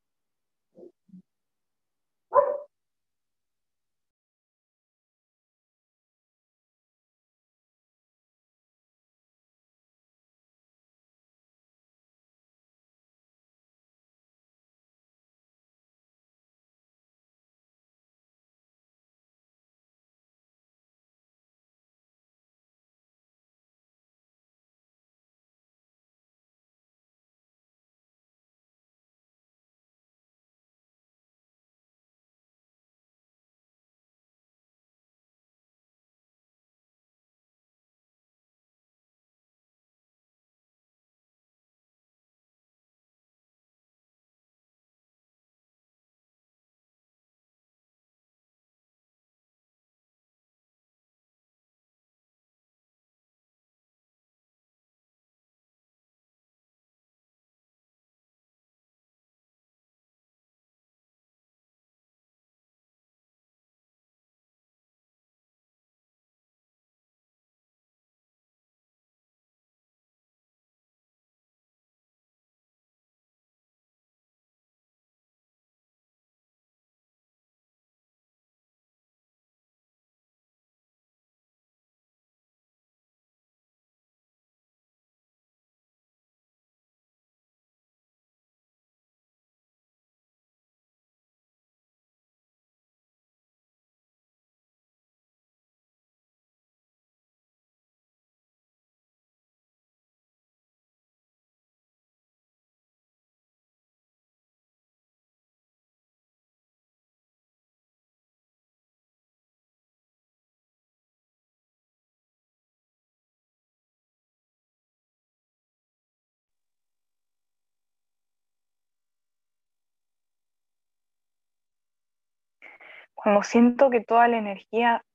Cuando 123.24 123.44
siento 123.44 123.92
que 123.92 124.02
toda 124.02 124.28
la 124.28 124.38
energía 124.40 125.06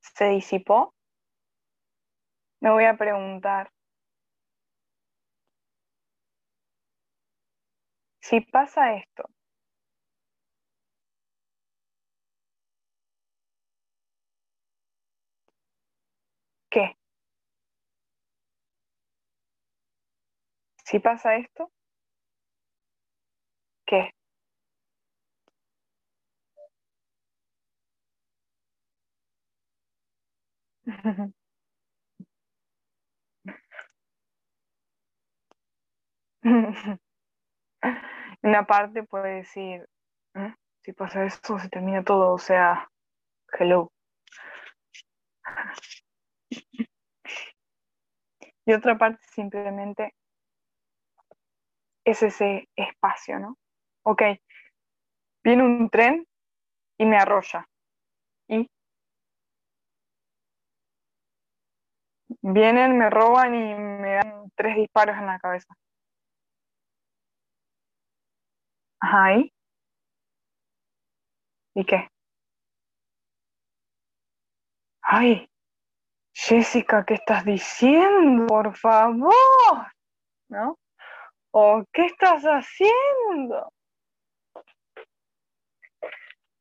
se 0.00 0.28
disipó, 0.30 0.94
me 2.62 2.70
voy 2.70 2.84
a 2.84 2.96
preguntar, 2.96 3.70
si 8.20 8.40
pasa 8.40 8.94
esto, 8.94 9.28
¿qué? 16.70 16.96
Si 20.84 20.98
pasa 21.00 21.36
esto, 21.36 21.70
¿qué? 23.86 24.12
Una 38.42 38.66
parte 38.66 39.04
puede 39.04 39.36
decir, 39.36 39.88
¿eh? 40.34 40.54
si 40.82 40.92
pasa 40.92 41.24
esto, 41.24 41.58
se 41.58 41.68
termina 41.68 42.02
todo, 42.02 42.32
o 42.32 42.38
sea, 42.38 42.88
hello. 43.58 43.92
Y 48.64 48.72
otra 48.72 48.96
parte 48.96 49.20
simplemente 49.32 50.14
es 52.04 52.22
ese 52.22 52.68
espacio, 52.76 53.38
¿no? 53.38 53.56
Ok, 54.04 54.22
viene 55.44 55.62
un 55.62 55.88
tren 55.90 56.26
y 56.98 57.06
me 57.06 57.16
arrolla. 57.16 57.68
¿Y 58.48 58.68
Vienen, 62.42 62.98
me 62.98 63.08
roban 63.08 63.54
y 63.54 63.74
me 63.74 64.14
dan 64.14 64.50
tres 64.56 64.76
disparos 64.76 65.16
en 65.16 65.26
la 65.26 65.38
cabeza. 65.38 65.74
Ajá, 69.00 69.36
¿y? 69.36 69.52
¿Y 71.74 71.84
qué? 71.84 72.08
Ay, 75.02 75.48
Jessica, 76.34 77.04
¿qué 77.04 77.14
estás 77.14 77.44
diciendo? 77.44 78.46
Por 78.46 78.76
favor, 78.76 79.32
¿no? 80.48 80.78
¿O 81.52 81.84
qué 81.92 82.06
estás 82.06 82.42
haciendo? 82.44 83.72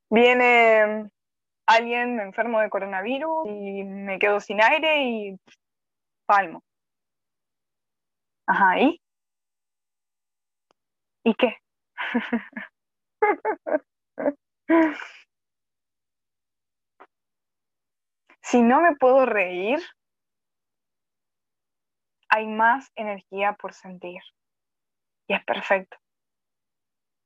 Viene 0.10 1.10
alguien 1.66 2.20
enfermo 2.20 2.60
de 2.60 2.70
coronavirus 2.70 3.48
y 3.48 3.84
me 3.84 4.20
quedo 4.20 4.40
sin 4.42 4.62
aire 4.62 5.04
y 5.04 5.40
palmo. 6.32 6.64
Ajá, 8.48 8.80
¿y? 8.80 9.02
¿Y 11.26 11.34
qué? 11.36 11.58
si 18.42 18.62
no 18.62 18.80
me 18.80 18.96
puedo 18.96 19.26
reír, 19.26 19.80
hay 22.30 22.48
más 22.48 22.90
energía 22.96 23.52
por 23.54 23.74
sentir. 23.74 24.22
Y 25.28 25.34
es 25.34 25.44
perfecto. 25.44 25.98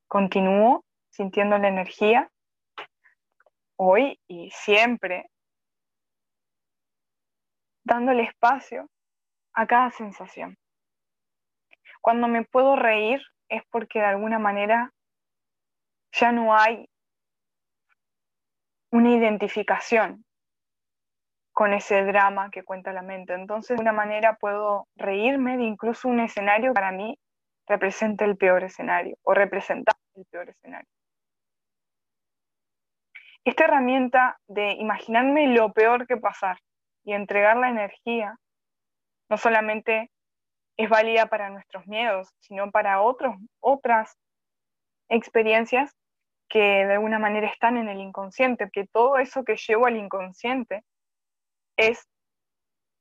Continúo 0.07 0.83
sintiendo 1.11 1.59
la 1.59 1.67
energía 1.67 2.31
hoy 3.77 4.19
y 4.27 4.49
siempre, 4.49 5.29
dándole 7.83 8.23
espacio 8.23 8.89
a 9.55 9.65
cada 9.65 9.89
sensación. 9.91 10.57
Cuando 12.01 12.27
me 12.27 12.43
puedo 12.43 12.75
reír 12.75 13.21
es 13.49 13.63
porque 13.71 13.99
de 13.99 14.05
alguna 14.05 14.37
manera 14.37 14.91
ya 16.11 16.31
no 16.31 16.55
hay 16.55 16.87
una 18.91 19.15
identificación 19.15 20.23
con 21.51 21.73
ese 21.73 22.03
drama 22.03 22.49
que 22.51 22.63
cuenta 22.63 22.93
la 22.93 23.01
mente. 23.01 23.33
Entonces, 23.33 23.77
de 23.77 23.81
una 23.81 23.93
manera 23.93 24.35
puedo 24.35 24.87
reírme 24.95 25.57
de 25.57 25.63
incluso 25.63 26.07
un 26.07 26.19
escenario 26.19 26.71
que 26.71 26.75
para 26.75 26.91
mí 26.91 27.17
representa 27.67 28.25
el 28.25 28.37
peor 28.37 28.63
escenario 28.63 29.17
o 29.23 29.33
representa 29.33 29.93
el 30.15 30.25
peor 30.25 30.49
escenario. 30.49 30.89
Esta 33.45 33.65
herramienta 33.65 34.39
de 34.47 34.71
imaginarme 34.71 35.47
lo 35.47 35.71
peor 35.71 36.07
que 36.07 36.17
pasar 36.17 36.57
y 37.03 37.13
entregar 37.13 37.57
la 37.57 37.69
energía 37.69 38.37
no 39.29 39.37
solamente 39.37 40.11
es 40.77 40.89
válida 40.89 41.27
para 41.27 41.49
nuestros 41.49 41.87
miedos, 41.87 42.29
sino 42.39 42.71
para 42.71 43.01
otros, 43.01 43.35
otras 43.59 44.17
experiencias 45.09 45.95
que 46.49 46.85
de 46.85 46.93
alguna 46.93 47.19
manera 47.19 47.47
están 47.47 47.77
en 47.77 47.89
el 47.89 47.99
inconsciente, 47.99 48.69
que 48.71 48.85
todo 48.87 49.17
eso 49.17 49.43
que 49.43 49.55
llevo 49.55 49.87
al 49.87 49.97
inconsciente 49.97 50.83
es 51.77 52.07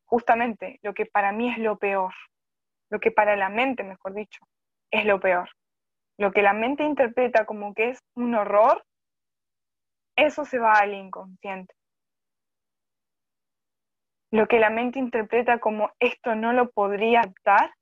justamente 0.07 0.79
lo 0.83 0.95
que 0.95 1.07
para 1.07 1.33
mí 1.33 1.51
es 1.51 1.59
lo 1.59 1.79
peor, 1.79 2.15
lo 2.91 3.01
que 3.01 3.11
para 3.11 3.37
la 3.37 3.49
mente, 3.49 3.83
mejor 3.83 4.15
dicho, 4.15 4.47
es 4.91 5.05
lo 5.05 5.21
peor. 5.21 5.51
Lo 6.17 6.33
que 6.33 6.43
la 6.43 6.53
mente 6.53 6.85
interpreta 6.85 7.45
como 7.45 7.75
que 7.75 7.91
es 7.91 7.99
un 8.15 8.35
horror, 8.35 8.85
eso 10.17 10.45
se 10.45 10.59
va 10.59 10.75
al 10.75 10.95
inconsciente. 10.95 11.75
Lo 14.35 14.49
que 14.49 14.59
la 14.59 14.69
mente 14.69 14.99
interpreta 14.99 15.61
como 15.61 15.93
esto 16.01 16.35
no 16.35 16.53
lo 16.53 16.73
podría 16.73 17.21
aceptar, 17.21 17.73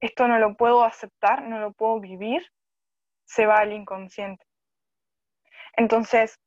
esto 0.00 0.28
no 0.28 0.38
lo 0.38 0.54
puedo 0.54 0.84
aceptar, 0.84 1.42
no 1.42 1.58
lo 1.58 1.72
puedo 1.72 1.98
vivir, 1.98 2.46
se 3.24 3.46
va 3.46 3.56
al 3.56 3.72
inconsciente. 3.72 4.46
Entonces, 5.72 6.38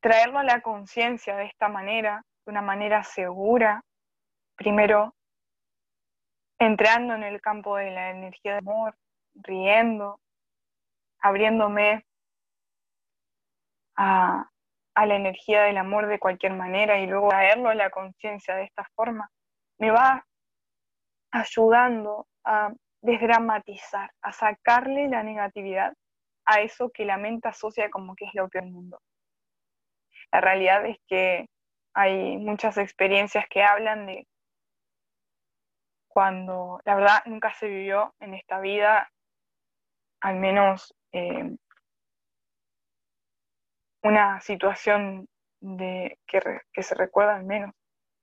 traerlo 0.00 0.40
a 0.40 0.42
la 0.42 0.62
conciencia 0.62 1.36
de 1.36 1.44
esta 1.44 1.68
manera, 1.68 2.24
de 2.44 2.50
una 2.50 2.60
manera 2.60 3.04
segura, 3.04 3.84
primero 4.56 5.14
entrando 6.58 7.14
en 7.14 7.22
el 7.22 7.40
campo 7.40 7.76
de 7.76 7.92
la 7.92 8.10
energía 8.10 8.54
de 8.54 8.58
amor, 8.58 8.96
riendo, 9.34 10.18
abriéndome 11.20 12.04
a, 13.94 14.50
a 14.94 15.06
la 15.06 15.16
energía 15.16 15.62
del 15.62 15.78
amor 15.78 16.06
de 16.06 16.18
cualquier 16.18 16.52
manera 16.52 16.98
y 16.98 17.06
luego 17.06 17.28
traerlo 17.28 17.70
a 17.70 17.74
la 17.74 17.90
conciencia 17.90 18.54
de 18.56 18.64
esta 18.64 18.84
forma, 18.94 19.30
me 19.78 19.90
va 19.90 20.24
ayudando 21.30 22.26
a 22.44 22.72
desdramatizar, 23.00 24.10
a 24.22 24.32
sacarle 24.32 25.08
la 25.08 25.22
negatividad 25.22 25.94
a 26.44 26.60
eso 26.60 26.90
que 26.90 27.04
la 27.04 27.16
mente 27.16 27.48
asocia 27.48 27.90
como 27.90 28.14
que 28.14 28.26
es 28.26 28.34
lo 28.34 28.48
peor 28.48 28.64
del 28.64 28.72
mundo. 28.72 29.00
La 30.30 30.40
realidad 30.40 30.86
es 30.86 30.98
que 31.06 31.46
hay 31.94 32.38
muchas 32.38 32.78
experiencias 32.78 33.44
que 33.50 33.62
hablan 33.62 34.06
de 34.06 34.26
cuando 36.08 36.80
la 36.84 36.94
verdad 36.94 37.22
nunca 37.26 37.52
se 37.54 37.68
vivió 37.68 38.14
en 38.20 38.34
esta 38.34 38.60
vida, 38.60 39.10
al 40.20 40.36
menos 40.36 40.94
eh, 41.12 41.56
una 44.02 44.40
situación 44.40 45.28
de, 45.60 46.18
que, 46.26 46.82
se 46.82 46.94
recuerda 46.94 47.36
al 47.36 47.44
menos 47.44 47.72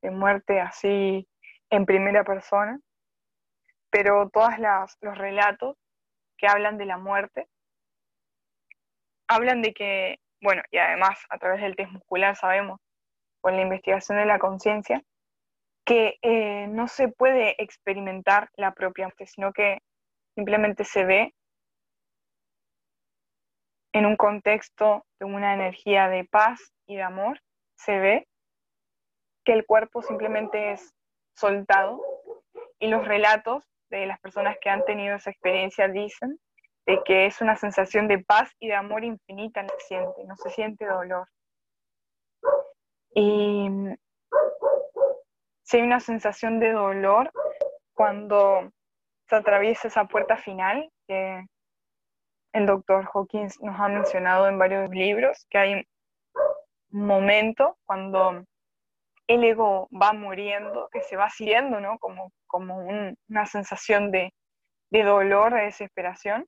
de 0.01 0.11
muerte 0.11 0.59
así 0.59 1.27
en 1.69 1.85
primera 1.85 2.23
persona, 2.23 2.79
pero 3.89 4.29
todos 4.29 4.53
los 5.01 5.17
relatos 5.17 5.77
que 6.37 6.47
hablan 6.47 6.77
de 6.77 6.85
la 6.85 6.97
muerte 6.97 7.47
hablan 9.27 9.61
de 9.61 9.73
que, 9.73 10.19
bueno, 10.41 10.63
y 10.71 10.77
además 10.77 11.19
a 11.29 11.37
través 11.37 11.61
del 11.61 11.75
test 11.75 11.91
muscular 11.91 12.35
sabemos, 12.35 12.79
con 13.41 13.55
la 13.55 13.61
investigación 13.61 14.17
de 14.17 14.25
la 14.25 14.39
conciencia, 14.39 15.01
que 15.85 16.17
eh, 16.21 16.67
no 16.67 16.87
se 16.87 17.07
puede 17.07 17.61
experimentar 17.61 18.49
la 18.55 18.73
propia 18.73 19.05
muerte, 19.05 19.27
sino 19.27 19.53
que 19.53 19.79
simplemente 20.35 20.83
se 20.83 21.05
ve 21.05 21.33
en 23.93 24.05
un 24.05 24.15
contexto 24.15 25.05
de 25.19 25.25
una 25.25 25.53
energía 25.53 26.09
de 26.09 26.25
paz 26.25 26.59
y 26.85 26.95
de 26.95 27.03
amor, 27.03 27.39
se 27.75 27.99
ve 27.99 28.27
que 29.43 29.53
el 29.53 29.65
cuerpo 29.65 30.01
simplemente 30.01 30.73
es 30.73 30.93
soltado 31.35 32.01
y 32.79 32.87
los 32.87 33.07
relatos 33.07 33.63
de 33.89 34.05
las 34.05 34.19
personas 34.19 34.57
que 34.61 34.69
han 34.69 34.85
tenido 34.85 35.15
esa 35.15 35.31
experiencia 35.31 35.87
dicen 35.87 36.39
de 36.85 37.01
que 37.03 37.25
es 37.25 37.41
una 37.41 37.55
sensación 37.55 38.07
de 38.07 38.19
paz 38.19 38.51
y 38.59 38.67
de 38.67 38.75
amor 38.75 39.03
infinita, 39.03 39.63
no 39.63 39.69
se 39.77 39.87
siente, 39.87 40.23
no 40.25 40.35
se 40.37 40.49
siente 40.49 40.85
dolor. 40.85 41.27
Y 43.13 43.69
si 45.63 45.77
hay 45.77 45.83
una 45.83 45.99
sensación 45.99 46.59
de 46.59 46.71
dolor 46.71 47.31
cuando 47.93 48.71
se 49.27 49.35
atraviesa 49.35 49.87
esa 49.87 50.05
puerta 50.05 50.37
final 50.37 50.89
que 51.07 51.45
el 52.53 52.65
doctor 52.65 53.09
Hawkins 53.13 53.61
nos 53.61 53.79
ha 53.79 53.87
mencionado 53.87 54.47
en 54.47 54.57
varios 54.57 54.89
libros, 54.89 55.45
que 55.49 55.57
hay 55.57 55.73
un 56.91 57.05
momento 57.05 57.77
cuando 57.85 58.43
el 59.27 59.43
ego 59.43 59.87
va 59.91 60.13
muriendo, 60.13 60.89
que 60.91 61.01
se 61.01 61.15
va 61.15 61.25
haciendo, 61.25 61.79
¿no? 61.79 61.99
Como, 61.99 62.31
como 62.47 62.77
una 62.77 63.45
sensación 63.45 64.11
de, 64.11 64.33
de 64.89 65.03
dolor, 65.03 65.53
de 65.53 65.65
desesperación, 65.65 66.47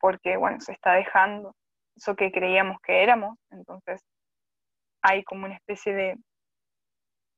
porque, 0.00 0.36
bueno, 0.36 0.60
se 0.60 0.72
está 0.72 0.92
dejando 0.92 1.54
eso 1.96 2.14
que 2.14 2.30
creíamos 2.30 2.80
que 2.80 3.02
éramos, 3.02 3.36
entonces 3.50 4.00
hay 5.02 5.24
como 5.24 5.46
una 5.46 5.56
especie 5.56 5.92
de, 5.92 6.16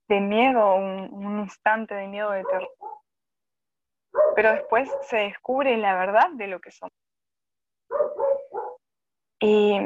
de 0.08 0.20
miedo, 0.20 0.74
un, 0.74 1.08
un 1.12 1.38
instante 1.40 1.94
de 1.94 2.06
miedo 2.06 2.30
de 2.32 2.44
terror. 2.44 2.70
Pero 4.34 4.52
después 4.52 4.90
se 5.02 5.16
descubre 5.16 5.76
la 5.78 5.94
verdad 5.94 6.30
de 6.32 6.48
lo 6.48 6.60
que 6.60 6.70
somos. 6.70 6.92
Y 9.40 9.78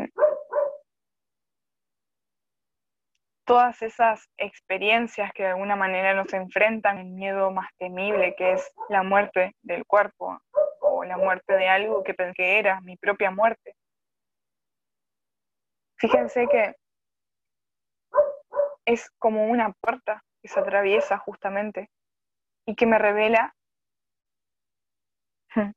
todas 3.44 3.82
esas 3.82 4.28
experiencias 4.36 5.32
que 5.32 5.44
de 5.44 5.50
alguna 5.50 5.76
manera 5.76 6.14
nos 6.14 6.32
enfrentan 6.32 6.98
el 6.98 7.10
miedo 7.10 7.50
más 7.50 7.68
temible, 7.78 8.34
que 8.36 8.52
es 8.54 8.72
la 8.88 9.02
muerte 9.02 9.54
del 9.62 9.86
cuerpo 9.86 10.40
o 10.80 11.04
la 11.04 11.16
muerte 11.16 11.54
de 11.54 11.68
algo 11.68 12.02
que 12.02 12.14
pensé 12.14 12.34
que 12.34 12.58
era 12.58 12.80
mi 12.80 12.96
propia 12.96 13.30
muerte. 13.30 13.76
Fíjense 15.98 16.48
que 16.48 16.74
es 18.86 19.10
como 19.18 19.46
una 19.46 19.72
puerta 19.72 20.22
que 20.42 20.48
se 20.48 20.60
atraviesa 20.60 21.18
justamente 21.18 21.88
y 22.66 22.74
que 22.74 22.86
me 22.86 22.98
revela 22.98 23.54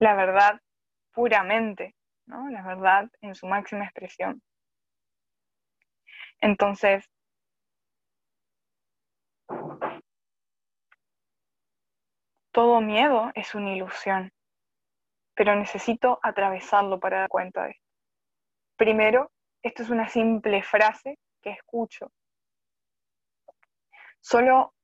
la 0.00 0.14
verdad 0.14 0.60
puramente, 1.12 1.94
¿no? 2.26 2.48
la 2.50 2.62
verdad 2.62 3.08
en 3.20 3.34
su 3.34 3.46
máxima 3.46 3.84
expresión. 3.84 4.42
Entonces, 6.40 7.08
Todo 12.52 12.80
miedo 12.80 13.30
es 13.34 13.54
una 13.54 13.72
ilusión, 13.72 14.32
pero 15.34 15.54
necesito 15.54 16.18
atravesarlo 16.20 16.98
para 16.98 17.20
dar 17.20 17.28
cuenta 17.28 17.64
de 17.64 17.70
esto. 17.70 17.86
Primero, 18.76 19.30
esto 19.62 19.84
es 19.84 19.90
una 19.90 20.08
simple 20.08 20.62
frase 20.64 21.18
que 21.40 21.50
escucho. 21.50 22.10
Solo 24.20 24.74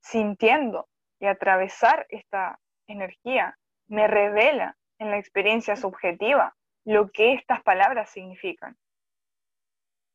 sintiendo 0.00 0.88
y 1.18 1.26
atravesar 1.26 2.06
esta 2.10 2.60
energía 2.86 3.58
me 3.88 4.06
revela 4.06 4.76
en 4.98 5.10
la 5.10 5.18
experiencia 5.18 5.76
subjetiva 5.76 6.56
lo 6.84 7.10
que 7.10 7.34
estas 7.34 7.62
palabras 7.62 8.10
significan. 8.10 8.76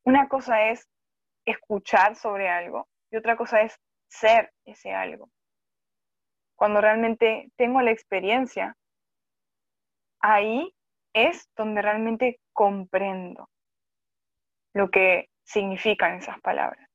Una 0.04 0.28
cosa 0.28 0.70
es 0.70 0.88
escuchar 1.44 2.16
sobre 2.16 2.48
algo 2.48 2.88
y 3.10 3.16
otra 3.16 3.36
cosa 3.36 3.60
es 3.60 3.78
ser 4.08 4.52
ese 4.64 4.92
algo. 4.92 5.30
Cuando 6.56 6.80
realmente 6.80 7.50
tengo 7.56 7.80
la 7.82 7.90
experiencia, 7.90 8.76
ahí 10.20 10.74
es 11.12 11.48
donde 11.56 11.82
realmente 11.82 12.40
comprendo 12.52 13.50
lo 14.72 14.90
que 14.90 15.28
significan 15.44 16.14
esas 16.14 16.40
palabras. 16.40 16.88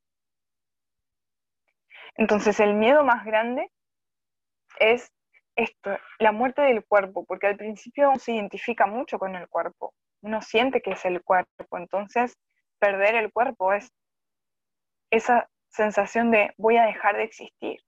Entonces 2.16 2.60
el 2.60 2.74
miedo 2.74 3.04
más 3.04 3.26
grande 3.26 3.72
es 4.80 5.12
esto, 5.58 5.98
la 6.20 6.32
muerte 6.32 6.62
del 6.62 6.86
cuerpo, 6.86 7.26
porque 7.26 7.48
al 7.48 7.58
principio 7.58 8.10
uno 8.10 8.20
se 8.20 8.34
identifica 8.34 8.86
mucho 8.86 9.18
con 9.18 9.36
el 9.36 9.50
cuerpo, 9.50 9.94
uno 10.22 10.42
siente 10.42 10.82
que 10.82 10.92
es 10.92 11.04
el 11.04 11.24
cuerpo, 11.24 11.78
entonces 11.78 12.38
perder 12.80 13.16
el 13.16 13.34
cuerpo 13.34 13.74
es 13.74 13.92
esa 15.10 15.50
sensación 15.70 16.30
de 16.30 16.54
voy 16.58 16.78
a 16.78 16.86
dejar 16.86 17.18
de 17.18 17.24
existir. 17.24 17.80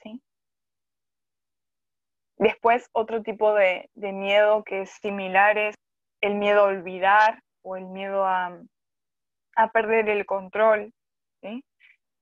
¿sí? 0.00 0.22
Después 2.36 2.88
otro 2.92 3.22
tipo 3.22 3.52
de, 3.52 3.90
miedo 3.94 4.62
que 4.62 4.82
es 4.82 4.90
similar 4.90 5.58
es 5.58 5.74
el 6.20 6.36
miedo 6.36 6.60
a 6.60 6.68
olvidar 6.68 7.42
o 7.62 7.76
el 7.76 7.86
miedo 7.86 8.24
a, 8.24 8.60
perder 9.72 10.08
el 10.08 10.24
control. 10.24 10.92
¿sí? 11.42 11.64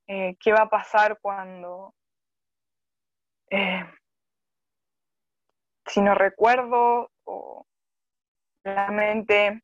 Eh, 0.06 0.36
¿Qué 0.40 0.52
va 0.52 0.62
a 0.62 0.70
pasar 0.70 1.18
cuando... 1.20 1.94
Eh, 3.50 3.84
si 5.90 6.00
no 6.00 6.14
recuerdo 6.14 7.10
o 7.24 7.66
realmente 8.64 9.60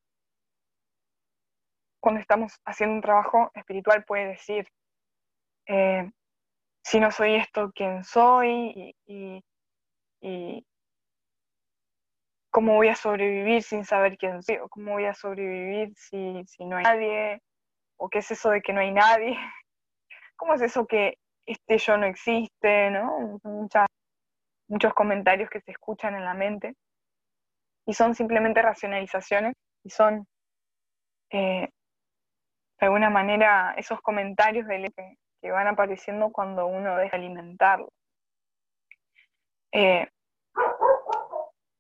cuando 2.01 2.21
estamos 2.21 2.61
haciendo 2.65 2.97
un 2.97 3.03
trabajo 3.03 3.51
espiritual 3.55 4.05
puede 4.05 4.29
decir, 4.29 4.67
eh, 5.67 6.11
si 6.85 7.01
no 7.01 7.11
soy 7.11 7.37
esto, 7.37 7.71
¿quién 7.75 8.05
soy? 8.05 8.95
Y, 9.07 9.43
cómo 12.51 12.75
voy 12.75 12.89
a 12.89 12.97
sobrevivir 12.97 13.63
sin 13.63 13.85
saber 13.85 14.17
quién 14.17 14.43
soy, 14.43 14.57
o 14.57 14.69
cómo 14.69 14.93
voy 14.93 15.05
a 15.05 15.15
sobrevivir 15.15 15.93
si, 15.95 16.43
si 16.47 16.65
no 16.65 16.77
hay 16.77 16.85
nadie, 16.85 17.43
o 17.97 18.09
qué 18.09 18.19
es 18.19 18.31
eso 18.31 18.51
de 18.51 18.63
que 18.63 18.73
no 18.73 18.81
hay 18.81 18.93
nadie, 18.93 19.37
cómo 20.37 20.55
es 20.55 20.63
eso 20.63 20.87
que 20.87 21.19
este 21.45 21.79
yo 21.79 21.97
no 21.99 22.07
existe, 22.07 22.91
¿no? 22.91 23.39
Muchas 23.45 23.87
muchos 24.69 24.95
comentarios 24.95 25.51
que 25.51 25.61
se 25.61 25.73
escuchan 25.73 26.15
en 26.15 26.25
la 26.25 26.35
mente 26.35 26.75
y 27.87 27.95
son 27.95 28.15
simplemente 28.15 28.63
racionalizaciones 28.63 29.55
y 29.85 29.91
son 29.91 30.27
eh, 31.31 31.69
de 32.81 32.87
alguna 32.87 33.11
manera 33.11 33.75
esos 33.77 34.01
comentarios 34.01 34.67
de 34.67 34.93
que, 34.95 35.17
que, 35.41 35.51
van 35.51 35.69
apareciendo 35.69 36.31
cuando 36.31 36.67
uno 36.67 36.97
deja 36.97 37.17
alimentarlo. 37.17 37.89
Eh, 39.73 40.09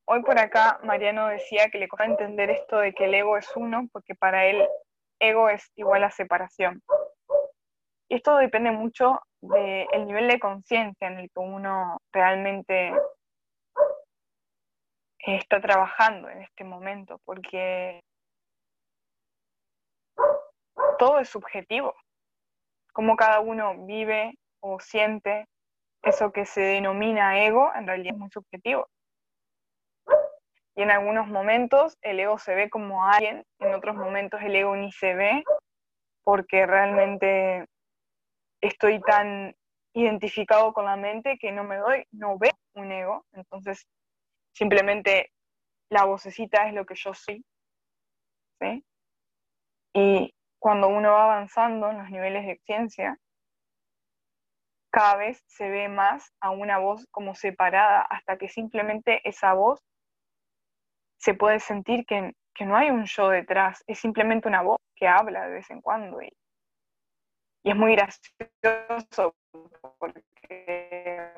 hoy 0.06 0.22
por 0.22 0.38
acá 0.38 0.78
Mariano 0.84 1.28
decía 1.28 1.68
que 1.70 1.78
le 1.78 1.88
costaba 1.88 2.10
entender 2.10 2.50
esto 2.50 2.78
de 2.78 2.92
que 2.92 3.06
el 3.06 3.14
ego 3.14 3.36
es 3.36 3.48
uno, 3.56 3.88
porque 3.92 4.14
para 4.14 4.46
él 4.46 4.66
ego 5.18 5.48
es 5.48 5.70
igual 5.76 6.04
a 6.04 6.10
separación. 6.10 6.82
Y 8.08 8.16
esto 8.16 8.36
depende 8.36 8.70
mucho 8.70 9.20
del 9.48 10.06
nivel 10.06 10.28
de 10.28 10.40
conciencia 10.40 11.08
en 11.08 11.18
el 11.18 11.30
que 11.30 11.40
uno 11.40 11.98
realmente 12.12 12.92
está 15.18 15.60
trabajando 15.60 16.28
en 16.28 16.42
este 16.42 16.64
momento, 16.64 17.20
porque 17.24 18.02
todo 20.98 21.18
es 21.18 21.28
subjetivo. 21.28 21.94
Como 22.92 23.16
cada 23.16 23.40
uno 23.40 23.84
vive 23.86 24.38
o 24.60 24.80
siente 24.80 25.46
eso 26.02 26.32
que 26.32 26.46
se 26.46 26.60
denomina 26.60 27.44
ego, 27.44 27.70
en 27.74 27.86
realidad 27.86 28.14
es 28.14 28.18
muy 28.18 28.30
subjetivo. 28.30 28.88
Y 30.76 30.82
en 30.82 30.90
algunos 30.90 31.26
momentos 31.26 31.96
el 32.02 32.20
ego 32.20 32.38
se 32.38 32.54
ve 32.54 32.70
como 32.70 33.04
alguien, 33.04 33.44
en 33.58 33.74
otros 33.74 33.96
momentos 33.96 34.40
el 34.42 34.54
ego 34.54 34.76
ni 34.76 34.92
se 34.92 35.14
ve, 35.14 35.42
porque 36.22 36.66
realmente 36.66 37.66
estoy 38.60 39.00
tan 39.00 39.54
identificado 39.94 40.72
con 40.72 40.84
la 40.84 40.96
mente 40.96 41.38
que 41.38 41.52
no 41.52 41.64
me 41.64 41.76
doy, 41.76 42.06
no 42.12 42.38
veo 42.38 42.52
un 42.74 42.92
ego, 42.92 43.24
entonces 43.32 43.86
simplemente 44.52 45.32
la 45.90 46.04
vocecita 46.04 46.68
es 46.68 46.74
lo 46.74 46.84
que 46.84 46.94
yo 46.94 47.14
soy. 47.14 47.44
Y 49.94 50.34
cuando 50.58 50.88
uno 50.88 51.12
va 51.12 51.24
avanzando 51.24 51.90
en 51.90 51.98
los 51.98 52.10
niveles 52.10 52.46
de 52.46 52.60
ciencia, 52.64 53.18
cada 54.90 55.16
vez 55.16 55.42
se 55.46 55.68
ve 55.68 55.88
más 55.88 56.32
a 56.40 56.50
una 56.50 56.78
voz 56.78 57.06
como 57.10 57.34
separada, 57.34 58.00
hasta 58.02 58.36
que 58.38 58.48
simplemente 58.48 59.20
esa 59.28 59.54
voz 59.54 59.82
se 61.18 61.34
puede 61.34 61.60
sentir 61.60 62.04
que, 62.06 62.32
que 62.54 62.66
no 62.66 62.76
hay 62.76 62.90
un 62.90 63.04
yo 63.04 63.28
detrás, 63.28 63.84
es 63.86 63.98
simplemente 63.98 64.48
una 64.48 64.62
voz 64.62 64.78
que 64.94 65.06
habla 65.06 65.46
de 65.46 65.54
vez 65.54 65.70
en 65.70 65.80
cuando. 65.80 66.20
Y 66.22 66.32
y 67.66 67.70
es 67.70 67.76
muy 67.76 67.96
gracioso 67.96 69.34
porque 69.98 71.32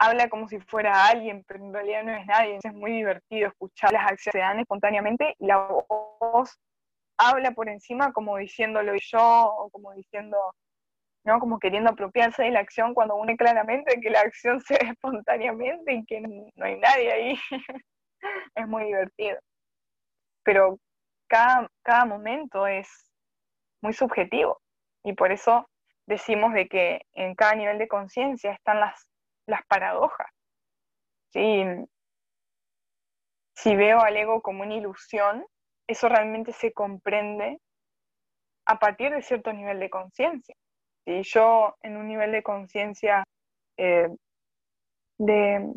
habla 0.00 0.28
como 0.28 0.48
si 0.48 0.58
fuera 0.58 1.06
alguien, 1.06 1.44
pero 1.46 1.64
en 1.64 1.72
realidad 1.72 2.02
no 2.02 2.12
es 2.12 2.26
nadie. 2.26 2.58
Es 2.64 2.74
muy 2.74 2.90
divertido 2.90 3.50
escuchar 3.50 3.92
las 3.92 4.10
acciones 4.10 4.32
se 4.32 4.38
dan 4.38 4.58
espontáneamente 4.58 5.36
y 5.38 5.46
la 5.46 5.58
voz 5.58 6.58
habla 7.18 7.52
por 7.52 7.68
encima 7.68 8.12
como 8.12 8.36
diciéndolo 8.36 8.94
yo 8.96 9.20
o 9.20 9.70
como 9.70 9.92
diciendo, 9.92 10.36
¿no? 11.24 11.38
Como 11.38 11.60
queriendo 11.60 11.90
apropiarse 11.90 12.42
de 12.42 12.50
la 12.50 12.58
acción 12.58 12.94
cuando 12.94 13.14
uno 13.14 13.36
claramente 13.36 14.00
que 14.00 14.10
la 14.10 14.22
acción 14.22 14.60
se 14.66 14.74
da 14.74 14.90
espontáneamente 14.90 15.94
y 15.94 16.04
que 16.04 16.20
no 16.20 16.64
hay 16.64 16.80
nadie 16.80 17.12
ahí. 17.12 17.38
es 18.56 18.66
muy 18.66 18.86
divertido. 18.86 19.38
Pero 20.42 20.80
cada, 21.28 21.68
cada 21.84 22.04
momento 22.06 22.66
es 22.66 23.07
muy 23.80 23.92
subjetivo. 23.92 24.60
Y 25.04 25.12
por 25.14 25.32
eso 25.32 25.68
decimos 26.06 26.52
de 26.54 26.68
que 26.68 27.02
en 27.12 27.34
cada 27.34 27.54
nivel 27.54 27.78
de 27.78 27.88
conciencia 27.88 28.52
están 28.52 28.80
las, 28.80 29.08
las 29.46 29.64
paradojas. 29.66 30.28
Si 33.54 33.76
veo 33.76 34.00
al 34.00 34.16
ego 34.16 34.40
como 34.40 34.62
una 34.62 34.74
ilusión, 34.74 35.44
eso 35.86 36.08
realmente 36.08 36.52
se 36.52 36.72
comprende 36.72 37.60
a 38.66 38.78
partir 38.78 39.12
de 39.12 39.22
cierto 39.22 39.52
nivel 39.52 39.80
de 39.80 39.90
conciencia. 39.90 40.54
Si 41.04 41.22
yo 41.22 41.76
en 41.82 41.96
un 41.96 42.06
nivel 42.06 42.32
de 42.32 42.42
conciencia 42.42 43.24
eh, 43.76 44.08
de, 45.18 45.72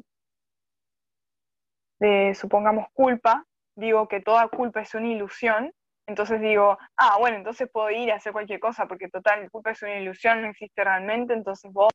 supongamos, 2.36 2.88
culpa, 2.94 3.46
digo 3.76 4.08
que 4.08 4.22
toda 4.22 4.48
culpa 4.50 4.82
es 4.82 4.94
una 4.94 5.08
ilusión, 5.08 5.74
entonces 6.08 6.42
digo, 6.42 6.78
ah, 6.98 7.18
bueno, 7.20 7.38
entonces 7.38 7.70
puedo 7.72 7.90
ir 7.92 8.12
a 8.12 8.16
hacer 8.16 8.34
cualquier 8.34 8.60
cosa, 8.60 8.88
porque 8.88 9.10
total, 9.10 9.44
el 9.44 9.52
culpa 9.52 9.72
es 9.72 9.82
una 9.84 9.98
ilusión, 10.00 10.42
no 10.42 10.50
existe 10.50 10.84
realmente, 10.84 11.34
entonces 11.34 11.72
voy 11.72 11.90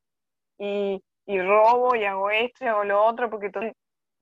y, 0.58 1.02
robo 1.40 1.94
y 1.96 2.04
hago 2.04 2.30
esto 2.30 2.64
y 2.64 2.68
hago 2.68 2.84
lo 2.84 3.04
otro, 3.04 3.28
porque 3.30 3.50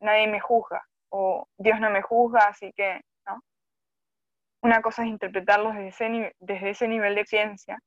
nadie 0.00 0.26
me 0.26 0.40
juzga, 0.40 0.82
o 1.10 1.46
Dios 1.58 1.80
no 1.80 1.90
me 1.90 2.02
juzga, 2.02 2.46
así 2.48 2.72
que, 2.74 3.00
¿no? 3.26 3.40
Una 4.62 4.80
cosa 4.80 5.02
es 5.02 5.08
interpretarlo 5.08 5.70
desde 5.72 5.88
ese, 5.88 6.34
desde 6.40 6.70
ese 6.70 6.88
nivel 6.88 7.14
de 7.14 7.26
ciencia, 7.26 7.78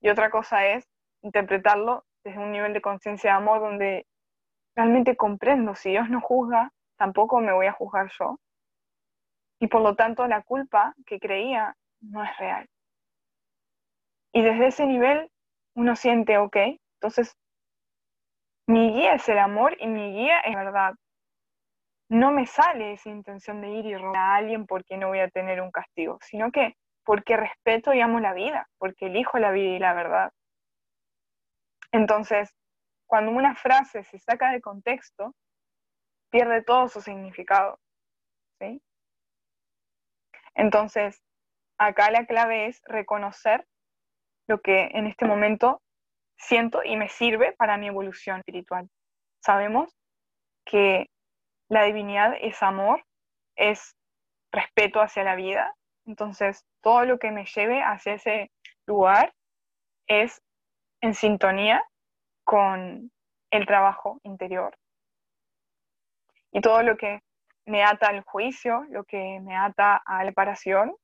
y 0.00 0.08
otra 0.08 0.30
cosa 0.30 0.66
es 0.66 0.84
interpretarlo 1.22 2.04
desde 2.24 2.40
un 2.40 2.52
nivel 2.52 2.72
de 2.72 2.82
conciencia 2.82 3.30
de 3.30 3.36
amor 3.36 3.60
donde 3.60 4.06
realmente 4.76 5.16
comprendo, 5.16 5.74
si 5.74 5.90
Dios 5.90 6.10
no 6.10 6.20
juzga, 6.20 6.72
tampoco 6.98 7.40
me 7.40 7.52
voy 7.52 7.66
a 7.66 7.72
juzgar 7.72 8.10
yo, 8.18 8.38
y 9.60 9.66
por 9.68 9.82
lo 9.82 9.94
tanto 9.94 10.26
la 10.26 10.42
culpa 10.42 10.94
que 11.06 11.18
creía 11.18 11.76
no 12.00 12.22
es 12.22 12.36
real. 12.38 12.68
Y 14.32 14.42
desde 14.42 14.66
ese 14.66 14.86
nivel 14.86 15.30
uno 15.74 15.96
siente, 15.96 16.38
ok, 16.38 16.56
entonces 17.00 17.36
mi 18.66 18.92
guía 18.92 19.14
es 19.14 19.28
el 19.28 19.38
amor 19.38 19.76
y 19.80 19.86
mi 19.86 20.12
guía 20.12 20.40
es 20.40 20.54
verdad. 20.54 20.94
No 22.08 22.32
me 22.32 22.46
sale 22.46 22.92
esa 22.92 23.10
intención 23.10 23.60
de 23.60 23.70
ir 23.70 23.86
y 23.86 23.96
robar 23.96 24.16
a 24.16 24.34
alguien 24.36 24.66
porque 24.66 24.96
no 24.96 25.08
voy 25.08 25.20
a 25.20 25.28
tener 25.28 25.60
un 25.60 25.70
castigo, 25.70 26.18
sino 26.22 26.50
que 26.50 26.76
porque 27.04 27.36
respeto 27.36 27.92
y 27.92 28.00
amo 28.00 28.20
la 28.20 28.32
vida, 28.32 28.68
porque 28.78 29.06
elijo 29.06 29.38
la 29.38 29.50
vida 29.50 29.76
y 29.76 29.78
la 29.78 29.94
verdad. 29.94 30.32
Entonces, 31.92 32.50
cuando 33.06 33.30
una 33.30 33.54
frase 33.54 34.02
se 34.04 34.18
saca 34.18 34.50
de 34.50 34.60
contexto, 34.60 35.34
pierde 36.30 36.62
todo 36.62 36.88
su 36.88 37.00
significado. 37.00 37.78
¿sí? 38.58 38.82
Entonces, 40.54 41.22
acá 41.78 42.10
la 42.10 42.26
clave 42.26 42.66
es 42.66 42.80
reconocer 42.84 43.66
lo 44.46 44.60
que 44.60 44.90
en 44.92 45.06
este 45.06 45.24
momento 45.24 45.82
siento 46.36 46.82
y 46.84 46.96
me 46.96 47.08
sirve 47.08 47.52
para 47.52 47.76
mi 47.76 47.88
evolución 47.88 48.38
espiritual. 48.38 48.88
Sabemos 49.40 49.94
que 50.64 51.10
la 51.68 51.84
divinidad 51.84 52.34
es 52.40 52.62
amor, 52.62 53.04
es 53.56 53.96
respeto 54.52 55.00
hacia 55.00 55.24
la 55.24 55.34
vida, 55.34 55.74
entonces 56.06 56.64
todo 56.82 57.04
lo 57.04 57.18
que 57.18 57.30
me 57.30 57.46
lleve 57.46 57.82
hacia 57.82 58.14
ese 58.14 58.50
lugar 58.86 59.32
es 60.06 60.42
en 61.00 61.14
sintonía 61.14 61.82
con 62.44 63.10
el 63.50 63.66
trabajo 63.66 64.20
interior. 64.22 64.76
Y 66.52 66.60
todo 66.60 66.82
lo 66.82 66.96
que 66.96 67.20
me 67.66 67.82
ata 67.82 68.08
al 68.08 68.22
juicio, 68.22 68.84
lo 68.90 69.04
que 69.04 69.40
me 69.40 69.56
ata 69.56 69.96
a 69.96 70.24
la 70.24 70.30
separación, 70.30 70.94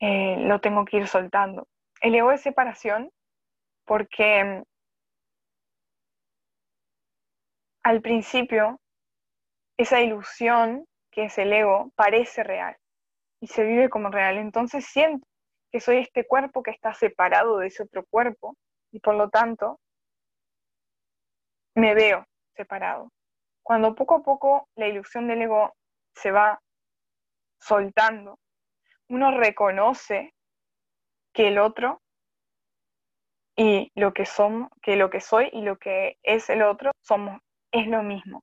eh, 0.00 0.36
lo 0.38 0.60
tengo 0.60 0.84
que 0.84 0.98
ir 0.98 1.06
soltando. 1.06 1.68
El 2.00 2.14
ego 2.14 2.32
es 2.32 2.40
separación 2.40 3.10
porque 3.84 4.44
mm, 4.44 4.62
al 7.84 8.00
principio 8.00 8.80
esa 9.76 10.00
ilusión 10.00 10.86
que 11.10 11.26
es 11.26 11.38
el 11.38 11.52
ego 11.52 11.92
parece 11.94 12.42
real 12.42 12.76
y 13.40 13.46
se 13.48 13.64
vive 13.64 13.90
como 13.90 14.10
real. 14.10 14.38
Entonces 14.38 14.86
siento 14.86 15.26
que 15.70 15.80
soy 15.80 15.98
este 15.98 16.26
cuerpo 16.26 16.62
que 16.62 16.70
está 16.70 16.94
separado 16.94 17.58
de 17.58 17.68
ese 17.68 17.82
otro 17.84 18.04
cuerpo 18.06 18.56
y 18.92 19.00
por 19.00 19.14
lo 19.14 19.30
tanto 19.30 19.80
me 21.74 21.94
veo 21.94 22.26
separado. 22.56 23.10
Cuando 23.62 23.94
poco 23.94 24.16
a 24.16 24.22
poco 24.22 24.68
la 24.76 24.88
ilusión 24.88 25.28
del 25.28 25.42
ego 25.42 25.74
se 26.14 26.30
va 26.30 26.60
soltando, 27.60 28.38
uno 29.08 29.30
reconoce 29.30 30.34
que 31.32 31.48
el 31.48 31.58
otro 31.58 32.00
y 33.56 33.92
lo 33.94 34.12
que 34.12 34.26
somos, 34.26 34.70
que 34.82 34.96
lo 34.96 35.10
que 35.10 35.20
soy 35.20 35.48
y 35.52 35.62
lo 35.62 35.78
que 35.78 36.16
es 36.22 36.48
el 36.50 36.62
otro 36.62 36.90
somos 37.00 37.40
es 37.70 37.86
lo 37.86 38.02
mismo. 38.02 38.42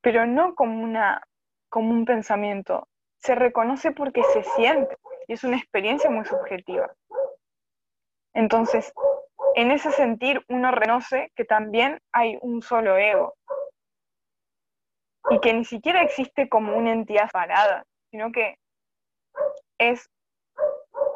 Pero 0.00 0.26
no 0.26 0.54
como 0.54 0.82
una 0.82 1.22
como 1.70 1.90
un 1.90 2.04
pensamiento, 2.04 2.88
se 3.18 3.34
reconoce 3.34 3.92
porque 3.92 4.22
se 4.32 4.42
siente 4.42 4.96
y 5.26 5.34
es 5.34 5.44
una 5.44 5.58
experiencia 5.58 6.08
muy 6.08 6.24
subjetiva. 6.24 6.90
Entonces, 8.32 8.92
en 9.54 9.70
ese 9.70 9.90
sentir 9.92 10.42
uno 10.48 10.70
reconoce 10.70 11.30
que 11.34 11.44
también 11.44 12.00
hay 12.12 12.38
un 12.40 12.62
solo 12.62 12.96
ego 12.96 13.34
y 15.30 15.40
que 15.40 15.52
ni 15.52 15.64
siquiera 15.64 16.02
existe 16.02 16.48
como 16.48 16.76
una 16.76 16.92
entidad 16.92 17.28
parada, 17.30 17.84
sino 18.10 18.32
que 18.32 18.58
es 19.78 20.10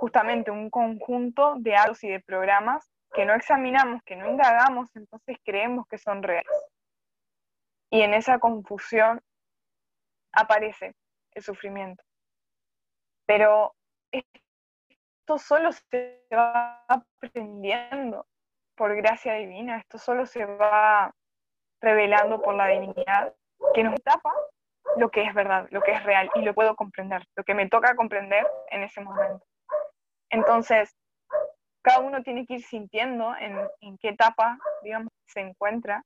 justamente 0.00 0.50
un 0.50 0.70
conjunto 0.70 1.54
de 1.58 1.76
actos 1.76 2.04
y 2.04 2.10
de 2.10 2.20
programas 2.20 2.90
que 3.12 3.24
no 3.24 3.34
examinamos, 3.34 4.02
que 4.04 4.16
no 4.16 4.28
indagamos, 4.28 4.94
entonces 4.96 5.36
creemos 5.44 5.86
que 5.86 5.98
son 5.98 6.22
reales. 6.22 6.50
Y 7.90 8.02
en 8.02 8.14
esa 8.14 8.38
confusión 8.38 9.20
aparece 10.32 10.94
el 11.34 11.42
sufrimiento. 11.42 12.02
Pero 13.26 13.74
esto 14.10 15.38
solo 15.38 15.72
se 15.72 16.24
va 16.32 16.84
aprendiendo 16.88 18.26
por 18.74 18.96
gracia 18.96 19.34
divina, 19.34 19.78
esto 19.78 19.98
solo 19.98 20.26
se 20.26 20.44
va 20.44 21.14
revelando 21.80 22.40
por 22.40 22.54
la 22.54 22.68
divinidad, 22.68 23.34
que 23.74 23.82
nos 23.82 24.00
tapa 24.02 24.32
lo 24.96 25.10
que 25.10 25.22
es 25.22 25.34
verdad, 25.34 25.66
lo 25.70 25.80
que 25.80 25.92
es 25.92 26.02
real, 26.04 26.30
y 26.34 26.42
lo 26.42 26.54
puedo 26.54 26.74
comprender, 26.76 27.24
lo 27.36 27.44
que 27.44 27.54
me 27.54 27.68
toca 27.68 27.94
comprender 27.94 28.46
en 28.70 28.82
ese 28.82 29.00
momento. 29.00 29.44
Entonces, 30.30 30.94
cada 31.82 32.00
uno 32.00 32.22
tiene 32.22 32.46
que 32.46 32.54
ir 32.54 32.62
sintiendo 32.62 33.34
en, 33.36 33.58
en 33.80 33.98
qué 33.98 34.10
etapa, 34.10 34.58
digamos, 34.82 35.08
se 35.26 35.40
encuentra 35.40 36.04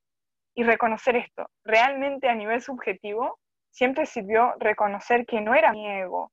y 0.55 0.63
reconocer 0.63 1.17
esto. 1.17 1.47
Realmente 1.65 2.29
a 2.29 2.35
nivel 2.35 2.63
subjetivo, 2.63 3.39
siempre 3.71 4.07
sirvió 4.07 4.55
reconocer 4.59 5.27
que 5.27 5.41
no 5.41 5.55
era 5.55 5.73
mi 5.73 5.87
ego, 5.87 6.33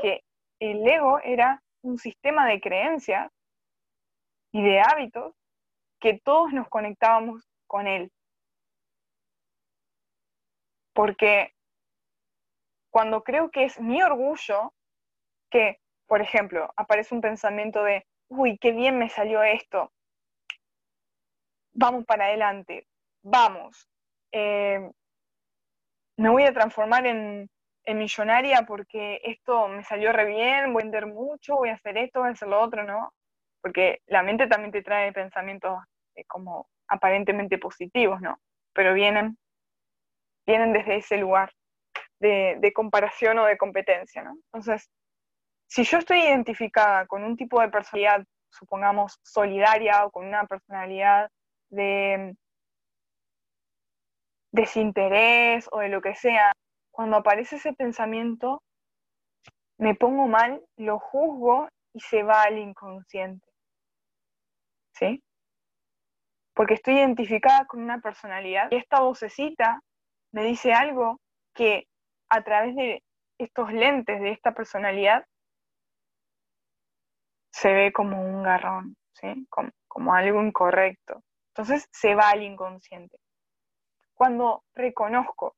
que 0.00 0.20
el 0.60 0.86
ego 0.86 1.18
era 1.20 1.62
un 1.82 1.98
sistema 1.98 2.46
de 2.46 2.60
creencias 2.60 3.30
y 4.52 4.62
de 4.62 4.80
hábitos 4.80 5.34
que 6.00 6.20
todos 6.22 6.52
nos 6.52 6.68
conectábamos 6.68 7.48
con 7.66 7.86
él. 7.86 8.10
Porque 10.96 11.52
cuando 12.90 13.22
creo 13.22 13.50
que 13.50 13.64
es 13.64 13.78
mi 13.78 14.02
orgullo, 14.02 14.72
que, 15.50 15.78
por 16.06 16.22
ejemplo, 16.22 16.72
aparece 16.74 17.14
un 17.14 17.20
pensamiento 17.20 17.84
de, 17.84 18.06
uy, 18.28 18.56
qué 18.56 18.72
bien 18.72 18.96
me 18.96 19.10
salió 19.10 19.42
esto, 19.42 19.92
vamos 21.74 22.06
para 22.06 22.24
adelante, 22.24 22.86
vamos, 23.22 23.90
eh, 24.32 24.90
me 26.16 26.30
voy 26.30 26.44
a 26.44 26.54
transformar 26.54 27.06
en, 27.06 27.50
millonaria 27.86 28.62
porque 28.66 29.20
esto 29.22 29.68
me 29.68 29.84
salió 29.84 30.12
re 30.12 30.24
bien, 30.24 30.72
voy 30.72 30.80
a 30.80 30.84
vender 30.86 31.06
mucho, 31.06 31.56
voy 31.56 31.68
a 31.68 31.74
hacer 31.74 31.98
esto, 31.98 32.20
voy 32.20 32.30
a 32.30 32.32
hacer 32.32 32.48
lo 32.48 32.60
otro, 32.60 32.82
¿no? 32.84 33.12
Porque 33.60 34.00
la 34.06 34.22
mente 34.22 34.48
también 34.48 34.72
te 34.72 34.82
trae 34.82 35.12
pensamientos 35.12 35.78
eh, 36.14 36.24
como 36.24 36.68
aparentemente 36.88 37.58
positivos, 37.58 38.20
¿no? 38.22 38.40
Pero 38.72 38.92
vienen, 38.94 39.38
vienen 40.46 40.72
desde 40.72 40.96
ese 40.96 41.18
lugar 41.18 41.52
de, 42.20 42.56
de 42.60 42.72
comparación 42.72 43.38
o 43.38 43.44
de 43.44 43.58
competencia, 43.58 44.22
¿no? 44.22 44.38
Entonces, 44.52 44.88
si 45.68 45.84
yo 45.84 45.98
estoy 45.98 46.20
identificada 46.20 47.06
con 47.06 47.24
un 47.24 47.36
tipo 47.36 47.60
de 47.60 47.68
personalidad, 47.68 48.24
supongamos 48.50 49.18
solidaria 49.22 50.04
o 50.06 50.10
con 50.10 50.26
una 50.26 50.46
personalidad 50.46 51.30
de 51.70 52.34
desinterés 54.52 55.68
o 55.72 55.80
de 55.80 55.88
lo 55.88 56.00
que 56.00 56.14
sea, 56.14 56.52
cuando 56.90 57.16
aparece 57.16 57.56
ese 57.56 57.74
pensamiento, 57.74 58.62
me 59.78 59.94
pongo 59.94 60.26
mal, 60.26 60.64
lo 60.76 60.98
juzgo 60.98 61.68
y 61.92 62.00
se 62.00 62.22
va 62.22 62.42
al 62.42 62.58
inconsciente. 62.58 63.46
¿Sí? 64.94 65.22
Porque 66.54 66.74
estoy 66.74 66.94
identificada 66.94 67.66
con 67.66 67.82
una 67.82 68.00
personalidad 68.00 68.68
y 68.70 68.76
esta 68.76 69.00
vocecita 69.00 69.82
me 70.36 70.44
dice 70.44 70.74
algo 70.74 71.18
que 71.54 71.88
a 72.28 72.44
través 72.44 72.76
de 72.76 73.02
estos 73.38 73.72
lentes 73.72 74.20
de 74.20 74.32
esta 74.32 74.52
personalidad 74.52 75.24
se 77.50 77.72
ve 77.72 77.90
como 77.90 78.22
un 78.22 78.42
garrón, 78.42 78.96
¿sí? 79.14 79.46
como, 79.48 79.70
como 79.88 80.14
algo 80.14 80.42
incorrecto. 80.42 81.22
Entonces 81.54 81.88
se 81.90 82.14
va 82.14 82.28
al 82.28 82.42
inconsciente 82.42 83.16
cuando 84.12 84.62
reconozco 84.74 85.54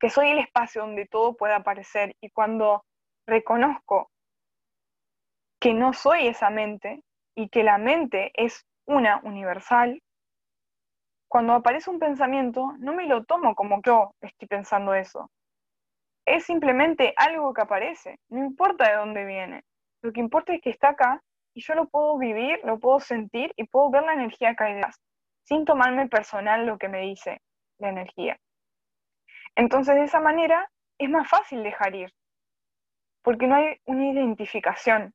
que 0.00 0.10
soy 0.10 0.30
el 0.30 0.40
espacio 0.40 0.82
donde 0.82 1.06
todo 1.06 1.36
puede 1.36 1.54
aparecer 1.54 2.16
y 2.20 2.30
cuando 2.30 2.84
reconozco 3.28 4.10
que 5.60 5.72
no 5.72 5.92
soy 5.92 6.26
esa 6.26 6.50
mente 6.50 7.04
y 7.36 7.48
que 7.48 7.62
la 7.62 7.78
mente 7.78 8.32
es 8.34 8.66
una 8.86 9.20
universal, 9.22 10.02
cuando 11.32 11.54
aparece 11.54 11.88
un 11.88 11.98
pensamiento 11.98 12.74
no 12.78 12.92
me 12.92 13.06
lo 13.06 13.24
tomo 13.24 13.54
como 13.54 13.80
yo 13.82 14.14
estoy 14.20 14.46
pensando 14.48 14.92
eso. 14.92 15.30
Es 16.26 16.44
simplemente 16.44 17.14
algo 17.16 17.54
que 17.54 17.62
aparece, 17.62 18.18
no 18.28 18.44
importa 18.44 18.90
de 18.90 18.96
dónde 18.96 19.24
viene. 19.24 19.62
Lo 20.02 20.12
que 20.12 20.20
importa 20.20 20.52
es 20.52 20.60
que 20.60 20.68
está 20.68 20.90
acá 20.90 21.22
y 21.54 21.62
yo 21.62 21.74
lo 21.74 21.86
puedo 21.86 22.18
vivir, 22.18 22.60
lo 22.64 22.78
puedo 22.78 23.00
sentir 23.00 23.50
y 23.56 23.64
puedo 23.64 23.88
ver 23.88 24.02
la 24.02 24.12
energía 24.12 24.54
que 24.54 24.64
hay 24.64 24.74
detrás 24.74 25.00
sin 25.44 25.64
tomarme 25.64 26.06
personal 26.06 26.66
lo 26.66 26.76
que 26.76 26.90
me 26.90 27.00
dice 27.00 27.40
la 27.78 27.88
energía. 27.88 28.38
Entonces, 29.56 29.94
de 29.94 30.04
esa 30.04 30.20
manera 30.20 30.70
es 30.98 31.08
más 31.08 31.26
fácil 31.30 31.62
dejar 31.62 31.94
ir, 31.94 32.12
porque 33.22 33.46
no 33.46 33.54
hay 33.54 33.80
una 33.86 34.10
identificación. 34.10 35.14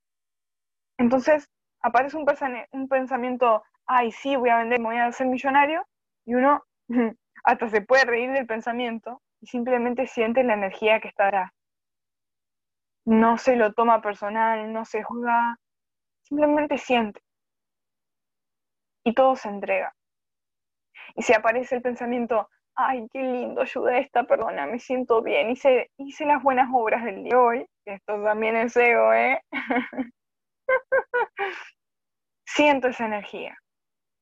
Entonces, 0.98 1.48
aparece 1.80 2.18
un, 2.18 2.88
pensamiento, 2.90 3.64
ay, 3.86 4.12
sí, 4.12 4.36
voy 4.36 4.50
a 4.50 4.58
vender, 4.58 4.80
me 4.80 4.88
voy 4.88 4.98
a 4.98 5.06
hacer 5.06 5.28
millonario, 5.28 5.86
y 6.28 6.36
uno 6.36 6.64
hasta 7.44 7.70
se 7.70 7.82
puede 7.82 8.06
reír 8.06 8.32
del 8.32 8.46
pensamiento 8.46 9.24
y 9.42 9.48
simplemente 9.48 10.06
siente 10.06 10.44
la 10.44 10.54
energía 10.54 11.00
que 11.00 11.08
estará. 11.08 11.54
No 13.06 13.38
se 13.38 13.56
lo 13.56 13.74
toma 13.74 14.02
personal, 14.02 14.72
no 14.74 14.84
se 14.84 15.02
juzga, 15.02 15.58
simplemente 16.24 16.78
siente. 16.78 17.22
Y 19.06 19.14
todo 19.14 19.38
se 19.38 19.48
entrega. 19.48 19.96
Y 21.16 21.22
si 21.22 21.34
aparece 21.34 21.78
el 21.78 21.82
pensamiento, 21.82 22.50
ay, 22.76 23.08
qué 23.14 23.24
lindo, 23.24 23.62
ayuda 23.62 23.92
a 23.92 24.00
esta 24.00 24.26
persona, 24.26 24.68
me 24.68 24.80
siento 24.80 25.22
bien, 25.22 25.50
hice, 25.50 25.90
hice 25.98 26.26
las 26.26 26.44
buenas 26.44 26.70
obras 26.74 27.06
del 27.06 27.24
día 27.24 27.36
de 27.36 27.36
hoy, 27.36 27.66
esto 27.86 28.22
también 28.22 28.58
es 28.58 28.76
ego, 28.76 29.14
¿eh? 29.14 29.42
siento 32.46 32.90
esa 32.90 33.06
energía 33.06 33.58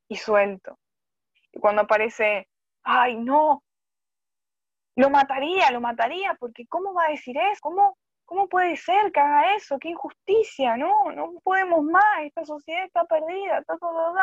y 0.07 0.17
suelto. 0.17 0.77
Cuando 1.59 1.83
aparece, 1.83 2.47
ay, 2.83 3.15
no, 3.17 3.63
lo 4.95 5.09
mataría, 5.09 5.71
lo 5.71 5.81
mataría, 5.81 6.35
porque 6.39 6.65
¿cómo 6.67 6.93
va 6.93 7.05
a 7.05 7.11
decir 7.11 7.37
eso? 7.37 7.59
¿Cómo, 7.61 7.97
cómo 8.25 8.47
puede 8.47 8.77
ser 8.77 9.11
que 9.11 9.19
haga 9.19 9.55
eso? 9.55 9.77
¡Qué 9.77 9.89
injusticia! 9.89 10.77
No, 10.77 11.11
no 11.11 11.33
podemos 11.43 11.83
más, 11.83 12.23
esta 12.23 12.45
sociedad 12.45 12.85
está 12.85 13.03
perdida, 13.05 13.59
está 13.59 13.77
todo, 13.77 14.13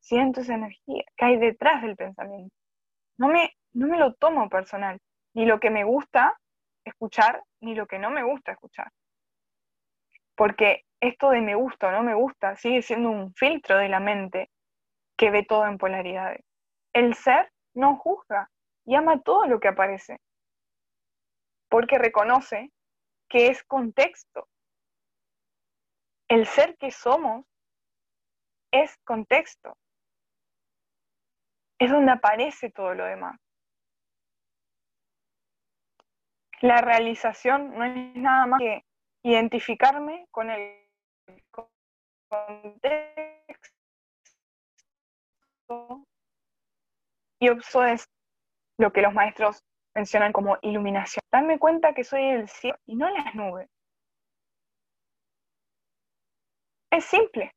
Siento 0.00 0.40
esa 0.40 0.54
energía 0.54 1.04
que 1.16 1.24
hay 1.24 1.36
detrás 1.36 1.82
del 1.82 1.94
pensamiento. 1.94 2.54
No 3.18 3.28
me, 3.28 3.52
no 3.72 3.86
me 3.86 3.98
lo 3.98 4.14
tomo 4.14 4.48
personal, 4.48 4.98
ni 5.34 5.44
lo 5.44 5.60
que 5.60 5.70
me 5.70 5.84
gusta 5.84 6.38
escuchar, 6.84 7.44
ni 7.60 7.74
lo 7.74 7.86
que 7.86 7.98
no 7.98 8.10
me 8.10 8.22
gusta 8.22 8.52
escuchar. 8.52 8.90
Porque 10.34 10.84
esto 11.00 11.30
de 11.30 11.40
me 11.40 11.54
gusta 11.54 11.88
o 11.88 11.92
no 11.92 12.02
me 12.02 12.14
gusta 12.14 12.56
sigue 12.56 12.82
siendo 12.82 13.10
un 13.10 13.34
filtro 13.34 13.76
de 13.76 13.88
la 13.88 14.00
mente 14.00 14.50
que 15.16 15.30
ve 15.30 15.44
todo 15.44 15.66
en 15.66 15.76
polaridades. 15.76 16.42
El 16.92 17.14
ser 17.14 17.52
no 17.74 17.96
juzga 17.96 18.50
y 18.84 18.94
ama 18.94 19.20
todo 19.22 19.46
lo 19.46 19.60
que 19.60 19.68
aparece, 19.68 20.20
porque 21.68 21.98
reconoce 21.98 22.72
que 23.28 23.48
es 23.48 23.62
contexto. 23.64 24.48
El 26.28 26.46
ser 26.46 26.76
que 26.76 26.90
somos 26.90 27.46
es 28.72 28.96
contexto. 29.04 29.76
Es 31.78 31.90
donde 31.90 32.12
aparece 32.12 32.70
todo 32.70 32.94
lo 32.94 33.04
demás. 33.04 33.38
La 36.60 36.80
realización 36.82 37.72
no 37.76 37.84
es 37.84 38.16
nada 38.16 38.46
más 38.46 38.58
que 38.60 38.84
identificarme 39.22 40.26
con 40.30 40.50
el 40.50 40.86
contexto 42.28 43.30
y 47.40 47.48
eso 47.48 47.84
es 47.84 48.06
lo 48.78 48.92
que 48.92 49.02
los 49.02 49.14
maestros 49.14 49.64
mencionan 49.94 50.32
como 50.32 50.58
iluminación. 50.62 51.22
Darme 51.32 51.58
cuenta 51.58 51.94
que 51.94 52.04
soy 52.04 52.22
el 52.22 52.48
cielo 52.48 52.78
y 52.86 52.96
no 52.96 53.08
las 53.10 53.34
nubes. 53.34 53.68
Es 56.90 57.04
simple. 57.04 57.52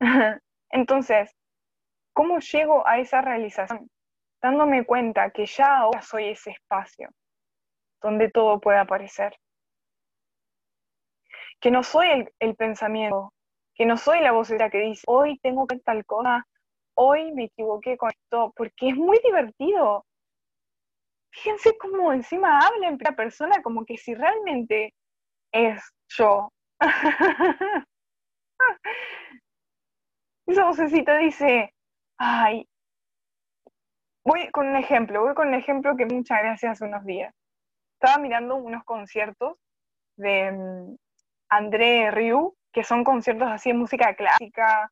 Entonces, 0.70 1.30
¿cómo 2.14 2.38
llego 2.38 2.86
a 2.86 2.98
esa 2.98 3.20
realización? 3.20 3.88
Dándome 4.42 4.84
cuenta 4.84 5.30
que 5.30 5.46
ya 5.46 5.78
ahora 5.78 6.02
soy 6.02 6.28
ese 6.28 6.50
espacio 6.50 7.10
donde 8.02 8.30
todo 8.30 8.60
puede 8.60 8.78
aparecer. 8.78 9.36
Que 11.60 11.70
no 11.70 11.82
soy 11.82 12.28
el, 12.38 12.54
pensamiento, 12.56 13.32
que 13.74 13.86
no 13.86 13.96
soy 13.96 14.20
la 14.20 14.32
vocera 14.32 14.68
que 14.68 14.78
dice, 14.78 15.02
hoy 15.06 15.38
tengo 15.38 15.66
que 15.66 15.78
tal 15.78 16.04
cosa, 16.04 16.46
hoy 16.94 17.32
me 17.32 17.44
equivoqué 17.44 17.96
con 17.96 18.10
esto, 18.10 18.52
porque 18.56 18.88
es 18.90 18.96
muy 18.96 19.18
divertido. 19.24 20.04
Fíjense 21.30 21.76
cómo 21.78 22.12
encima 22.12 22.58
habla 22.60 22.88
en 22.88 22.96
primera 22.96 23.16
persona 23.16 23.62
como 23.62 23.84
que 23.84 23.96
si 23.96 24.14
realmente 24.14 24.94
es 25.52 25.82
yo. 26.08 26.52
Esa 30.46 30.64
vocecita 30.66 31.16
dice, 31.18 31.72
ay, 32.18 32.68
voy 34.24 34.50
con 34.50 34.68
un 34.68 34.76
ejemplo, 34.76 35.22
voy 35.22 35.34
con 35.34 35.48
un 35.48 35.54
ejemplo 35.54 35.96
que 35.96 36.06
muchas 36.06 36.40
gracias 36.40 36.72
hace 36.72 36.84
unos 36.84 37.04
días. 37.04 37.34
Estaba 38.00 38.22
mirando 38.22 38.56
unos 38.56 38.84
conciertos 38.84 39.56
de 40.16 40.52
mm, 40.52 40.96
André 41.48 42.10
Rieu, 42.10 42.54
que 42.72 42.84
son 42.84 43.04
conciertos 43.04 43.48
así 43.48 43.70
de 43.70 43.78
música 43.78 44.14
clásica, 44.14 44.90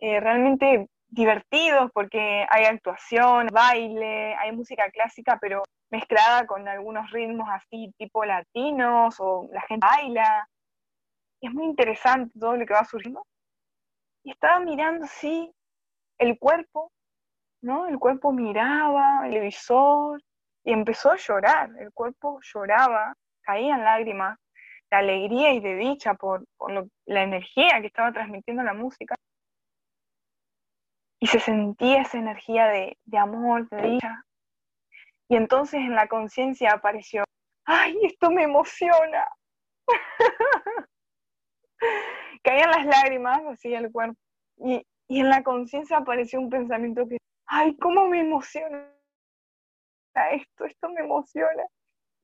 eh, 0.00 0.20
realmente 0.20 0.88
divertidos 1.08 1.90
porque 1.92 2.46
hay 2.50 2.64
actuación, 2.64 3.48
baile, 3.52 4.34
hay 4.36 4.52
música 4.52 4.90
clásica, 4.90 5.38
pero 5.40 5.62
mezclada 5.90 6.46
con 6.46 6.68
algunos 6.68 7.10
ritmos 7.10 7.48
así 7.50 7.92
tipo 7.98 8.24
latinos 8.24 9.16
o 9.18 9.48
la 9.52 9.62
gente 9.62 9.86
baila. 9.86 10.48
es 11.40 11.52
muy 11.52 11.64
interesante 11.64 12.38
todo 12.38 12.56
lo 12.56 12.66
que 12.66 12.74
va 12.74 12.84
surgiendo. 12.84 13.24
Y 14.24 14.32
estaba 14.32 14.60
mirando 14.60 15.04
así 15.06 15.52
el 16.18 16.38
cuerpo, 16.38 16.92
¿no? 17.62 17.86
El 17.86 17.98
cuerpo 17.98 18.32
miraba 18.32 19.26
el 19.26 19.40
visor 19.40 20.20
y 20.64 20.72
empezó 20.72 21.12
a 21.12 21.16
llorar. 21.16 21.70
El 21.78 21.92
cuerpo 21.92 22.40
lloraba, 22.42 23.14
caían 23.42 23.84
lágrimas 23.84 24.38
de 24.90 24.96
alegría 24.96 25.52
y 25.52 25.60
de 25.60 25.76
dicha 25.76 26.14
por, 26.14 26.44
la 27.06 27.22
energía 27.22 27.80
que 27.80 27.86
estaba 27.86 28.12
transmitiendo 28.12 28.62
la 28.62 28.74
música 28.74 29.14
y 31.20 31.26
se 31.26 31.40
sentía 31.40 32.02
esa 32.02 32.18
energía 32.18 32.66
de, 32.66 32.96
amor, 33.18 33.68
de 33.70 33.82
dicha. 33.82 34.24
Y 35.28 35.36
entonces 35.36 35.80
en 35.80 35.94
la 35.94 36.06
conciencia 36.08 36.72
apareció, 36.72 37.24
¡ay, 37.64 37.98
esto 38.02 38.30
me 38.30 38.44
emociona! 38.44 39.26
Caían 42.42 42.70
las 42.70 42.86
lágrimas 42.86 43.40
así 43.50 43.74
el 43.74 43.90
cuerpo. 43.92 44.18
Y, 44.56 44.82
y 45.08 45.20
en 45.20 45.28
la 45.28 45.42
conciencia 45.42 45.98
apareció 45.98 46.40
un 46.40 46.50
pensamiento 46.50 47.06
que, 47.08 47.18
¡ay, 47.46 47.76
cómo 47.78 48.06
me 48.06 48.20
emociona 48.20 48.88
esto! 50.26 50.64
Esto 50.64 50.88
me 50.90 51.00
emociona. 51.00 51.64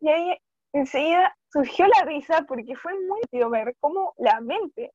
Y 0.01 0.09
ahí 0.09 0.37
enseguida 0.73 1.37
surgió 1.53 1.87
la 1.87 2.05
risa 2.05 2.45
porque 2.49 2.75
fue 2.77 2.93
muy 2.95 3.21
divertido 3.31 3.51
ver 3.51 3.77
cómo 3.81 4.15
la 4.19 4.41
mente 4.41 4.93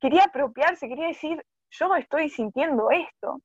quería 0.00 0.24
apropiarse, 0.24 0.88
quería 0.88 1.08
decir, 1.08 1.44
yo 1.72 1.94
estoy 1.96 2.28
sintiendo 2.28 2.90
esto. 2.90 3.40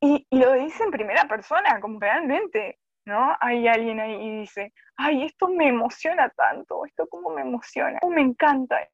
Y, 0.00 0.26
lo 0.30 0.52
dice 0.52 0.84
en 0.84 0.90
primera 0.90 1.24
persona, 1.26 1.80
como 1.80 1.98
realmente, 2.00 2.78
¿no? 3.04 3.36
Hay 3.40 3.66
alguien 3.66 4.00
ahí 4.00 4.14
y 4.14 4.40
dice, 4.40 4.72
ay, 4.96 5.24
esto 5.24 5.48
me 5.48 5.68
emociona 5.68 6.30
tanto, 6.30 6.84
esto 6.86 7.06
como 7.08 7.30
me 7.30 7.42
emociona, 7.42 7.98
me 8.08 8.20
encanta 8.22 8.88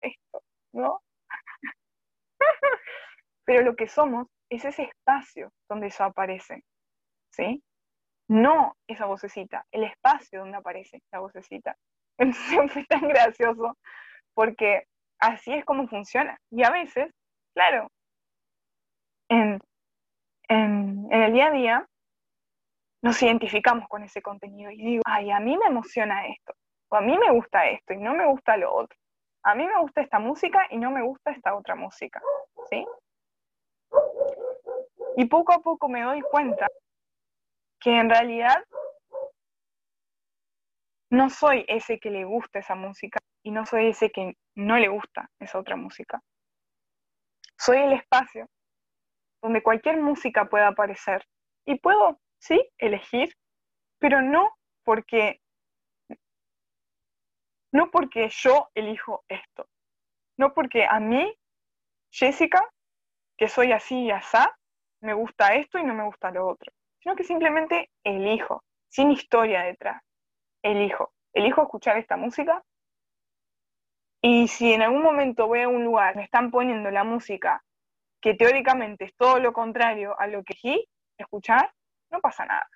esto, 0.00 0.42
¿no? 0.72 1.02
Pero 3.44 3.62
lo 3.62 3.74
que 3.76 3.88
somos 3.88 4.28
es 4.50 4.64
ese 4.64 4.84
espacio 4.84 5.52
donde 5.68 5.86
eso 5.88 6.04
aparece, 6.04 6.64
¿sí? 7.30 7.62
No 8.28 8.76
esa 8.86 9.06
vocecita, 9.06 9.66
el 9.72 9.84
espacio 9.84 10.40
donde 10.40 10.58
aparece 10.58 11.02
la 11.10 11.20
vocecita. 11.20 11.76
Entonces 12.18 12.72
fue 12.72 12.84
tan 12.84 13.08
gracioso 13.08 13.78
porque 14.34 14.86
así 15.22 15.52
es 15.54 15.64
como 15.64 15.88
funciona. 15.88 16.38
Y 16.50 16.64
a 16.64 16.70
veces, 16.70 17.10
claro, 17.54 17.88
en, 19.28 19.60
el 20.48 21.32
día 21.32 21.46
a 21.46 21.50
día 21.50 21.88
nos 23.02 23.22
identificamos 23.22 23.88
con 23.88 24.02
ese 24.02 24.20
contenido 24.20 24.70
y 24.70 24.84
digo, 24.84 25.02
ay, 25.06 25.30
a 25.30 25.40
mí 25.40 25.56
me 25.56 25.66
emociona 25.66 26.26
esto, 26.26 26.52
o 26.90 26.96
a 26.96 27.00
mí 27.00 27.16
me 27.16 27.30
gusta 27.30 27.66
esto 27.66 27.94
y 27.94 27.98
no 27.98 28.14
me 28.14 28.26
gusta 28.26 28.56
lo 28.56 28.74
otro. 28.74 28.98
A 29.44 29.54
mí 29.54 29.66
me 29.66 29.80
gusta 29.80 30.02
esta 30.02 30.18
música 30.18 30.66
y 30.70 30.76
no 30.76 30.90
me 30.90 31.02
gusta 31.02 31.32
esta 31.32 31.54
otra 31.54 31.74
música, 31.74 32.22
¿sí? 32.70 32.86
Y 35.16 35.24
poco 35.26 35.52
a 35.52 35.60
poco 35.60 35.88
me 35.88 36.02
doy 36.02 36.20
cuenta 36.20 36.68
que 37.80 37.98
en 37.98 38.08
realidad 38.08 38.64
no 41.10 41.28
soy 41.28 41.64
ese 41.66 41.98
que 41.98 42.10
le 42.10 42.24
gusta 42.24 42.60
esa 42.60 42.76
música 42.76 43.18
y 43.42 43.50
no 43.50 43.66
soy 43.66 43.88
ese 43.88 44.10
que 44.10 44.36
no 44.54 44.78
le 44.78 44.88
gusta 44.88 45.30
esa 45.38 45.58
otra 45.58 45.76
música. 45.76 46.22
Soy 47.58 47.78
el 47.78 47.92
espacio 47.92 48.48
donde 49.42 49.62
cualquier 49.62 49.98
música 49.98 50.48
pueda 50.48 50.68
aparecer 50.68 51.24
y 51.66 51.78
puedo, 51.78 52.20
sí, 52.38 52.64
elegir, 52.78 53.34
pero 53.98 54.22
no 54.22 54.56
porque 54.84 55.40
no 57.72 57.90
porque 57.90 58.28
yo 58.28 58.68
elijo 58.74 59.24
esto, 59.28 59.66
no 60.36 60.52
porque 60.52 60.84
a 60.84 61.00
mí, 61.00 61.34
Jessica, 62.10 62.68
que 63.38 63.48
soy 63.48 63.72
así 63.72 64.04
y 64.04 64.10
asá, 64.10 64.54
me 65.00 65.14
gusta 65.14 65.54
esto 65.54 65.78
y 65.78 65.84
no 65.84 65.94
me 65.94 66.04
gusta 66.04 66.30
lo 66.30 66.46
otro, 66.46 66.70
sino 67.00 67.16
que 67.16 67.24
simplemente 67.24 67.90
elijo, 68.04 68.62
sin 68.88 69.10
historia 69.10 69.62
detrás 69.62 70.02
elijo, 70.62 71.12
elijo 71.34 71.62
escuchar 71.62 71.98
esta 71.98 72.16
música. 72.16 72.62
Y 74.22 74.46
si 74.46 74.72
en 74.72 74.82
algún 74.82 75.02
momento 75.02 75.48
voy 75.48 75.62
a 75.62 75.68
un 75.68 75.84
lugar, 75.84 76.14
me 76.14 76.22
están 76.22 76.52
poniendo 76.52 76.90
la 76.92 77.02
música 77.02 77.62
que 78.20 78.34
teóricamente 78.34 79.04
es 79.04 79.16
todo 79.16 79.40
lo 79.40 79.52
contrario 79.52 80.18
a 80.18 80.28
lo 80.28 80.44
que 80.44 80.52
elegí 80.52 80.88
escuchar, 81.18 81.72
no 82.10 82.20
pasa 82.20 82.46
nada. 82.46 82.68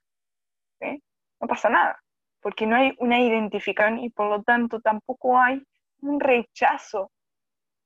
No 1.38 1.46
pasa 1.46 1.68
nada, 1.68 2.02
porque 2.40 2.66
no 2.66 2.76
hay 2.76 2.94
una 2.98 3.20
identificación 3.20 4.00
y 4.00 4.10
por 4.10 4.28
lo 4.28 4.42
tanto 4.42 4.80
tampoco 4.80 5.38
hay 5.38 5.62
un 6.00 6.18
rechazo 6.18 7.12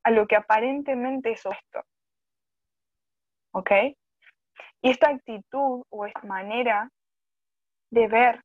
a 0.04 0.10
lo 0.10 0.26
que 0.26 0.36
aparentemente 0.36 1.32
es 1.32 1.44
esto. 1.44 1.82
¿Ok? 3.52 3.70
Y 4.82 4.90
esta 4.90 5.08
actitud 5.08 5.84
o 5.90 6.06
esta 6.06 6.22
manera 6.22 6.88
de 7.90 8.08
ver 8.08 8.42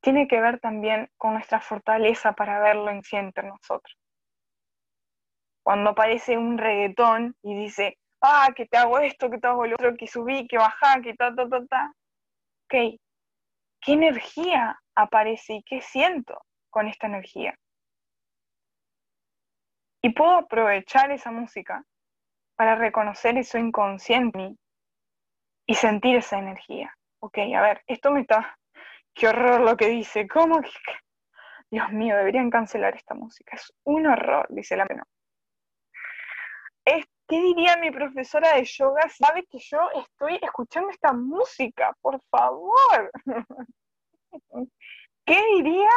tiene 0.00 0.26
que 0.28 0.40
ver 0.40 0.60
también 0.60 1.10
con 1.16 1.34
nuestra 1.34 1.60
fortaleza 1.60 2.32
para 2.32 2.60
verlo 2.60 2.90
en 2.90 3.02
sí 3.02 3.16
entre 3.16 3.48
nosotros. 3.48 3.96
cuando 5.62 5.90
aparece 5.90 6.36
un 6.38 6.58
reggaetón 6.58 7.36
y 7.42 7.54
dice, 7.54 7.98
ah, 8.22 8.48
que 8.56 8.66
te 8.66 8.76
hago 8.76 8.98
esto, 8.98 9.30
que 9.30 9.38
te 9.38 9.46
hago 9.46 9.66
lo 9.66 9.74
otro, 9.76 9.96
que 9.96 10.06
subí, 10.06 10.46
que 10.48 10.58
bajá, 10.58 11.00
que 11.02 11.14
ta, 11.14 11.34
ta, 11.34 11.48
ta, 11.48 11.66
ta. 11.66 11.92
Ok, 12.64 12.98
¿qué 13.80 13.92
energía 13.92 14.80
aparece 14.94 15.54
y 15.54 15.62
qué 15.62 15.80
siento 15.80 16.42
con 16.70 16.88
esta 16.88 17.06
energía? 17.06 17.54
Y 20.02 20.10
puedo 20.14 20.32
aprovechar 20.32 21.10
esa 21.12 21.30
música 21.30 21.84
para 22.56 22.74
reconocer 22.74 23.36
eso 23.38 23.58
inconsciente 23.58 24.56
y 25.66 25.74
sentir 25.74 26.16
esa 26.16 26.38
energía. 26.38 26.92
Ok, 27.20 27.38
a 27.38 27.60
ver, 27.60 27.82
esto 27.86 28.10
me 28.10 28.22
está... 28.22 28.56
Qué 29.14 29.28
horror 29.28 29.60
lo 29.60 29.76
que 29.76 29.88
dice. 29.88 30.26
¿Cómo 30.26 30.60
que... 30.60 30.70
Dios 31.70 31.90
mío, 31.92 32.16
deberían 32.16 32.50
cancelar 32.50 32.96
esta 32.96 33.14
música. 33.14 33.56
Es 33.56 33.72
un 33.84 34.06
horror, 34.06 34.46
dice 34.50 34.76
la 34.76 34.86
menor. 34.86 35.06
¿Qué 37.30 37.40
diría 37.40 37.76
mi 37.76 37.92
profesora 37.92 38.56
de 38.56 38.64
yoga? 38.64 39.08
Sabe 39.08 39.46
que 39.46 39.60
yo 39.60 39.78
estoy 39.94 40.40
escuchando 40.42 40.90
esta 40.90 41.12
música, 41.12 41.96
por 42.00 42.20
favor. 42.22 43.12
¿Qué 45.24 45.40
diría 45.54 45.90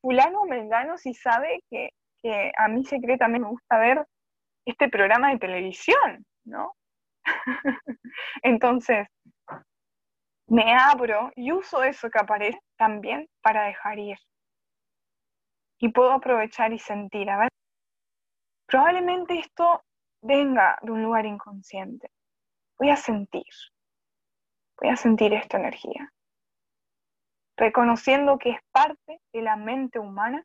fulano 0.00 0.44
mengano 0.44 0.96
si 0.98 1.14
sabe 1.14 1.64
que, 1.68 1.90
que 2.22 2.52
a 2.56 2.68
mí 2.68 2.84
secretamente 2.84 3.44
me 3.44 3.50
gusta 3.50 3.76
ver 3.76 4.06
este 4.64 4.88
programa 4.88 5.32
de 5.32 5.40
televisión, 5.40 6.24
¿no? 6.44 6.76
Entonces, 8.44 9.08
me 10.52 10.74
abro 10.74 11.32
y 11.34 11.50
uso 11.50 11.82
eso 11.82 12.10
que 12.10 12.18
aparece 12.18 12.60
también 12.76 13.26
para 13.40 13.64
dejar 13.64 13.98
ir. 13.98 14.18
Y 15.78 15.88
puedo 15.88 16.12
aprovechar 16.12 16.74
y 16.74 16.78
sentir, 16.78 17.26
ver, 17.26 17.48
probablemente 18.66 19.38
esto 19.38 19.82
venga 20.20 20.78
de 20.82 20.92
un 20.92 21.02
lugar 21.02 21.24
inconsciente. 21.24 22.10
Voy 22.78 22.90
a 22.90 22.96
sentir, 22.96 23.46
voy 24.78 24.90
a 24.90 24.96
sentir 24.96 25.32
esta 25.32 25.56
energía, 25.56 26.12
reconociendo 27.56 28.36
que 28.36 28.50
es 28.50 28.60
parte 28.72 29.22
de 29.32 29.40
la 29.40 29.56
mente 29.56 29.98
humana 30.00 30.44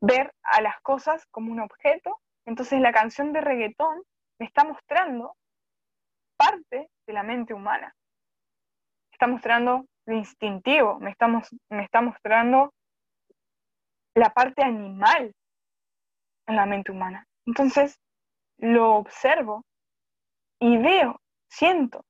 ver 0.00 0.34
a 0.42 0.60
las 0.62 0.80
cosas 0.80 1.24
como 1.26 1.52
un 1.52 1.60
objeto. 1.60 2.18
Entonces 2.44 2.80
la 2.80 2.92
canción 2.92 3.32
de 3.32 3.40
reggaetón 3.40 4.02
me 4.40 4.46
está 4.46 4.64
mostrando 4.64 5.36
parte 6.36 6.90
de 7.06 7.12
la 7.12 7.22
mente 7.22 7.54
humana. 7.54 7.94
Está 9.12 9.26
mostrando 9.26 9.86
lo 10.06 10.16
instintivo, 10.16 10.98
me 10.98 11.10
está, 11.10 11.28
me 11.28 11.84
está 11.84 12.00
mostrando 12.00 12.72
la 14.14 14.30
parte 14.30 14.62
animal 14.62 15.34
en 16.46 16.56
la 16.56 16.66
mente 16.66 16.92
humana. 16.92 17.26
Entonces 17.46 18.00
lo 18.58 18.94
observo 18.96 19.64
y 20.60 20.76
veo, 20.78 21.20
siento, 21.48 22.04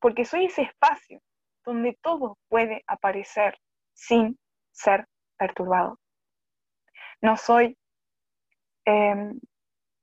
porque 0.00 0.24
soy 0.24 0.46
ese 0.46 0.62
espacio 0.62 1.20
donde 1.64 1.98
todo 2.00 2.38
puede 2.48 2.84
aparecer 2.86 3.58
sin 3.94 4.38
ser 4.72 5.06
perturbado. 5.36 5.98
No 7.20 7.36
soy 7.36 7.76
em, 8.84 9.40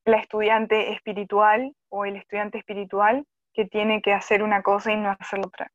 la 0.05 0.17
estudiante 0.17 0.91
espiritual 0.91 1.73
o 1.89 2.05
el 2.05 2.17
estudiante 2.17 2.57
espiritual 2.57 3.25
que 3.53 3.65
tiene 3.65 4.01
que 4.01 4.13
hacer 4.13 4.43
una 4.43 4.61
cosa 4.61 4.91
y 4.91 4.97
no 4.97 5.15
hacer 5.17 5.39
otra. 5.45 5.71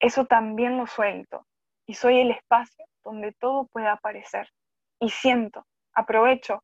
Eso 0.00 0.26
también 0.26 0.76
lo 0.76 0.86
suelto 0.86 1.46
y 1.86 1.94
soy 1.94 2.20
el 2.20 2.30
espacio 2.30 2.84
donde 3.04 3.32
todo 3.32 3.66
puede 3.66 3.88
aparecer. 3.88 4.50
Y 5.00 5.10
siento, 5.10 5.66
aprovecho 5.92 6.62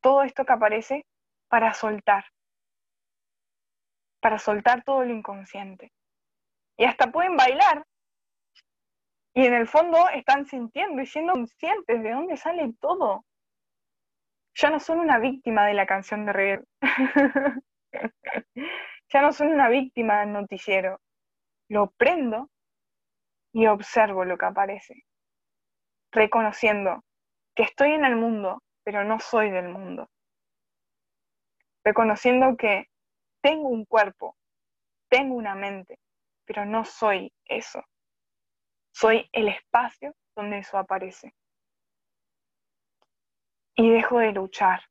todo 0.00 0.22
esto 0.22 0.44
que 0.44 0.52
aparece 0.52 1.06
para 1.48 1.72
soltar, 1.74 2.24
para 4.20 4.38
soltar 4.38 4.84
todo 4.84 5.04
lo 5.04 5.12
inconsciente. 5.12 5.92
Y 6.76 6.84
hasta 6.84 7.10
pueden 7.10 7.36
bailar 7.36 7.84
y 9.34 9.46
en 9.46 9.54
el 9.54 9.68
fondo 9.68 10.08
están 10.08 10.46
sintiendo 10.46 11.02
y 11.02 11.06
siendo 11.06 11.32
conscientes 11.32 12.02
de 12.02 12.10
dónde 12.10 12.36
sale 12.36 12.72
todo. 12.80 13.24
Ya 14.54 14.70
no 14.70 14.80
son 14.80 14.98
una 14.98 15.18
víctima 15.18 15.66
de 15.66 15.74
la 15.74 15.86
canción 15.86 16.26
de 16.26 16.32
reggae. 16.32 16.64
ya 19.12 19.22
no 19.22 19.32
son 19.32 19.48
una 19.48 19.68
víctima 19.68 20.20
del 20.20 20.32
noticiero. 20.32 21.00
Lo 21.68 21.90
prendo 21.90 22.50
y 23.52 23.66
observo 23.66 24.24
lo 24.24 24.38
que 24.38 24.46
aparece, 24.46 25.04
reconociendo 26.12 27.04
que 27.54 27.64
estoy 27.64 27.92
en 27.92 28.04
el 28.04 28.16
mundo, 28.16 28.62
pero 28.84 29.04
no 29.04 29.18
soy 29.18 29.50
del 29.50 29.68
mundo. 29.68 30.08
Reconociendo 31.84 32.56
que 32.56 32.86
tengo 33.42 33.68
un 33.68 33.84
cuerpo, 33.84 34.36
tengo 35.08 35.34
una 35.34 35.54
mente, 35.54 35.98
pero 36.44 36.64
no 36.64 36.84
soy 36.84 37.32
eso. 37.44 37.82
Soy 38.92 39.28
el 39.32 39.48
espacio 39.48 40.14
donde 40.36 40.58
eso 40.58 40.78
aparece. 40.78 41.34
Y 43.74 43.90
dejo 43.90 44.18
de 44.18 44.32
luchar. 44.32 44.89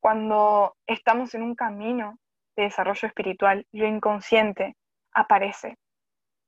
Cuando 0.00 0.76
estamos 0.86 1.34
en 1.34 1.42
un 1.42 1.54
camino 1.54 2.18
de 2.56 2.64
desarrollo 2.64 3.08
espiritual, 3.08 3.66
lo 3.72 3.86
inconsciente 3.86 4.76
aparece. 5.12 5.76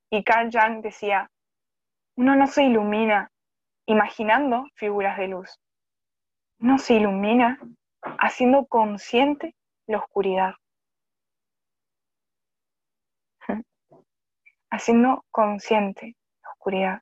Y 0.09 0.23
Carl 0.23 0.49
Jung 0.51 0.81
decía, 0.81 1.29
uno 2.15 2.35
no 2.35 2.47
se 2.47 2.63
ilumina 2.63 3.29
imaginando 3.85 4.65
figuras 4.75 5.17
de 5.17 5.27
luz. 5.27 5.59
Uno 6.59 6.77
se 6.77 6.95
ilumina 6.95 7.59
haciendo 8.19 8.65
consciente 8.65 9.55
la 9.87 9.97
oscuridad. 9.99 10.53
haciendo 14.69 15.25
consciente 15.31 16.15
la 16.43 16.49
oscuridad. 16.51 17.01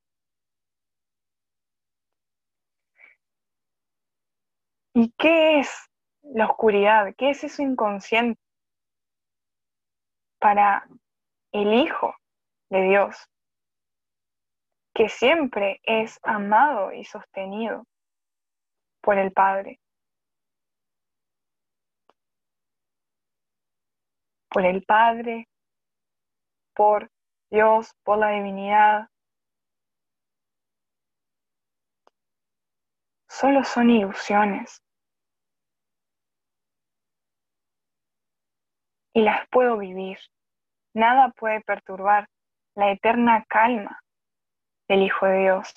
¿Y 4.94 5.14
qué 5.18 5.60
es 5.60 5.89
la 6.34 6.46
oscuridad? 6.46 7.14
¿Qué 7.18 7.32
es 7.32 7.44
eso 7.44 7.62
inconsciente 7.62 8.40
para 10.40 10.88
el 11.52 11.74
Hijo 11.74 12.16
de 12.70 12.84
Dios, 12.84 13.30
que 14.94 15.10
siempre 15.10 15.80
es 15.84 16.20
amado 16.24 16.92
y 16.94 17.04
sostenido 17.04 17.86
por 19.02 19.18
el 19.18 19.32
Padre? 19.32 19.80
Por 24.50 24.66
el 24.66 24.84
Padre, 24.84 25.48
por 26.74 27.12
Dios, 27.52 27.94
por 28.04 28.18
la 28.18 28.30
divinidad. 28.32 29.10
Solo 33.28 33.64
son 33.64 33.90
ilusiones. 33.92 34.82
Y 39.14 39.22
las 39.22 39.48
puedo 39.50 39.78
vivir. 39.78 40.20
Nada 40.94 41.30
puede 41.32 41.62
perturbar 41.62 42.28
la 42.76 42.92
eterna 42.92 43.46
calma 43.48 44.02
del 44.88 45.04
Hijo 45.04 45.26
de 45.26 45.40
Dios. 45.40 45.74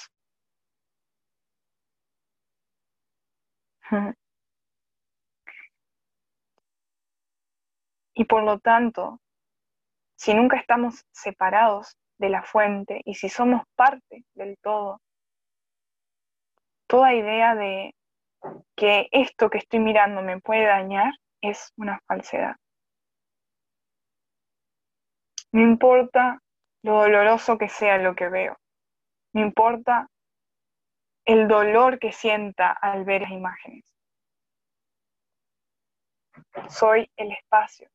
Y 8.14 8.24
por 8.24 8.42
lo 8.42 8.58
tanto, 8.58 9.20
si 10.16 10.34
nunca 10.34 10.56
estamos 10.56 11.04
separados 11.12 11.96
de 12.18 12.28
la 12.30 12.42
fuente 12.42 13.00
y 13.04 13.14
si 13.14 13.28
somos 13.28 13.62
parte 13.74 14.24
del 14.34 14.56
todo, 14.62 15.00
toda 16.86 17.14
idea 17.14 17.54
de 17.54 17.94
que 18.76 19.08
esto 19.12 19.50
que 19.50 19.58
estoy 19.58 19.80
mirando 19.80 20.22
me 20.22 20.40
puede 20.40 20.66
dañar 20.66 21.12
es 21.40 21.72
una 21.76 22.00
falsedad. 22.06 22.56
No 25.52 25.60
importa 25.60 26.42
lo 26.82 27.02
doloroso 27.02 27.58
que 27.58 27.68
sea 27.68 27.98
lo 27.98 28.14
que 28.14 28.28
veo, 28.28 28.58
no 29.34 29.42
importa 29.42 30.08
el 31.24 31.46
dolor 31.46 31.98
que 31.98 32.12
sienta 32.12 32.72
al 32.72 33.04
ver 33.04 33.22
las 33.22 33.30
imágenes. 33.30 33.84
Soy 36.68 37.10
el 37.16 37.32
espacio 37.32 37.88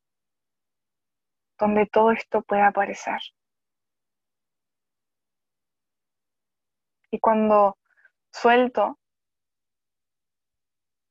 donde 1.58 1.88
todo 1.88 2.12
esto 2.12 2.44
pueda 2.44 2.68
aparecer. 2.68 3.20
Y 7.10 7.20
cuando 7.20 7.78
suelto 8.32 9.00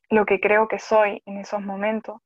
lo 0.09 0.24
que 0.24 0.40
creo 0.40 0.68
que 0.68 0.78
soy 0.78 1.23
en 1.27 1.39
esos 1.39 1.60
momentos 1.60 2.20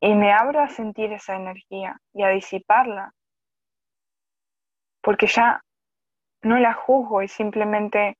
y 0.00 0.14
me 0.14 0.32
abro 0.32 0.60
a 0.60 0.68
sentir 0.68 1.12
esa 1.12 1.36
energía 1.36 2.00
y 2.12 2.22
a 2.22 2.28
disiparla, 2.28 3.12
porque 5.02 5.26
ya 5.26 5.62
no 6.42 6.58
la 6.58 6.74
juzgo 6.74 7.22
y 7.22 7.28
simplemente 7.28 8.16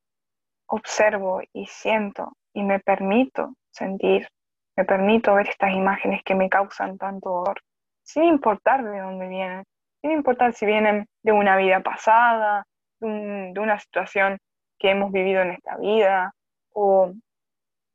observo 0.66 1.40
y 1.52 1.66
siento 1.66 2.36
y 2.52 2.62
me 2.62 2.80
permito 2.80 3.54
sentir, 3.70 4.28
me 4.76 4.84
permito 4.84 5.34
ver 5.34 5.48
estas 5.48 5.72
imágenes 5.72 6.22
que 6.24 6.34
me 6.34 6.48
causan 6.48 6.98
tanto 6.98 7.30
dolor, 7.30 7.60
sin 8.02 8.24
importar 8.24 8.84
de 8.84 8.98
dónde 8.98 9.28
vienen, 9.28 9.64
sin 10.00 10.12
importar 10.12 10.52
si 10.54 10.66
vienen 10.66 11.06
de 11.22 11.32
una 11.32 11.56
vida 11.56 11.80
pasada, 11.80 12.64
de, 13.00 13.54
una 13.56 13.78
situación 13.78 14.38
que 14.78 14.90
hemos 14.90 15.12
vivido 15.12 15.42
en 15.42 15.52
esta 15.52 15.76
vida, 15.76 16.32
o 16.72 17.12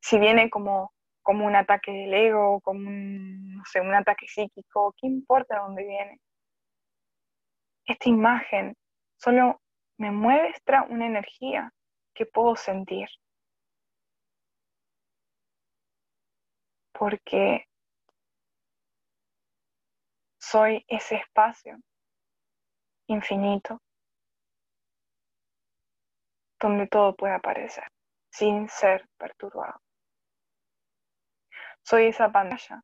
si 0.00 0.18
viene 0.18 0.50
como, 0.50 0.92
como 1.24 1.46
un 1.46 1.56
ataque 1.56 1.90
del 1.90 2.14
ego, 2.14 2.60
como 2.60 2.80
un, 2.88 3.56
no 3.56 3.64
sé, 3.64 3.80
un 3.80 3.94
ataque 3.94 4.26
psíquico, 4.28 4.94
¿qué 4.98 5.08
importa 5.08 5.56
de 5.56 5.60
dónde 5.62 5.84
viene? 5.84 6.20
Esta 7.86 8.08
imagen 8.08 8.76
solo 9.16 9.60
me 9.98 10.10
muestra 10.10 10.84
una 10.84 11.06
energía 11.06 11.72
que 12.14 12.26
puedo 12.26 12.56
sentir. 12.56 13.08
Porque 16.92 17.66
soy 20.38 20.84
ese 20.88 21.16
espacio 21.16 21.78
infinito 23.08 23.80
donde 26.60 26.86
todo 26.86 27.14
puede 27.16 27.34
aparecer 27.34 27.84
sin 28.30 28.68
ser 28.68 29.08
perturbado. 29.18 29.83
Soy 31.84 32.06
esa 32.06 32.32
pantalla 32.32 32.82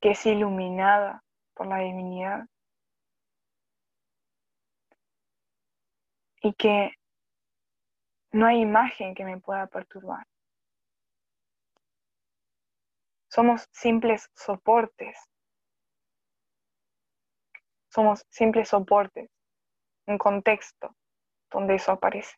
que 0.00 0.10
es 0.10 0.26
iluminada 0.26 1.22
por 1.54 1.66
la 1.66 1.78
divinidad 1.78 2.46
y 6.42 6.54
que 6.54 6.94
no 8.32 8.46
hay 8.46 8.60
imagen 8.60 9.14
que 9.14 9.24
me 9.24 9.38
pueda 9.38 9.66
perturbar. 9.66 10.26
Somos 13.28 13.68
simples 13.72 14.30
soportes. 14.34 15.16
Somos 17.88 18.24
simples 18.30 18.70
soportes, 18.70 19.30
un 20.06 20.16
contexto 20.16 20.96
donde 21.50 21.74
eso 21.74 21.92
aparece. 21.92 22.36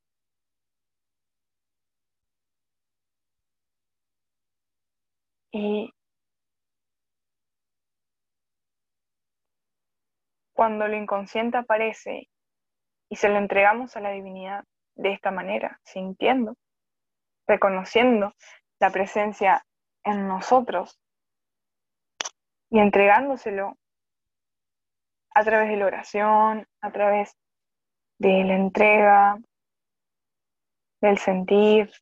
Y 5.57 5.95
cuando 10.53 10.89
lo 10.89 10.97
inconsciente 10.97 11.59
aparece 11.59 12.29
y 13.09 13.15
se 13.15 13.29
lo 13.29 13.39
entregamos 13.39 13.97
a 13.97 14.01
la 14.01 14.11
divinidad 14.11 14.65
de 14.97 15.13
esta 15.13 15.31
manera, 15.31 15.79
sintiendo, 15.85 16.57
reconociendo 17.47 18.35
la 18.81 18.91
presencia 18.91 19.65
en 20.03 20.27
nosotros 20.27 20.99
y 22.69 22.81
entregándoselo 22.81 23.77
a 25.37 25.45
través 25.45 25.69
de 25.69 25.77
la 25.77 25.87
oración, 25.87 26.67
a 26.81 26.91
través 26.91 27.37
de 28.19 28.43
la 28.43 28.57
entrega, 28.57 29.39
del 31.01 31.19
sentir. 31.19 31.93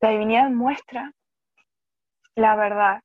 La 0.00 0.10
divinidad 0.10 0.50
muestra 0.50 1.12
la 2.38 2.54
verdad. 2.54 3.02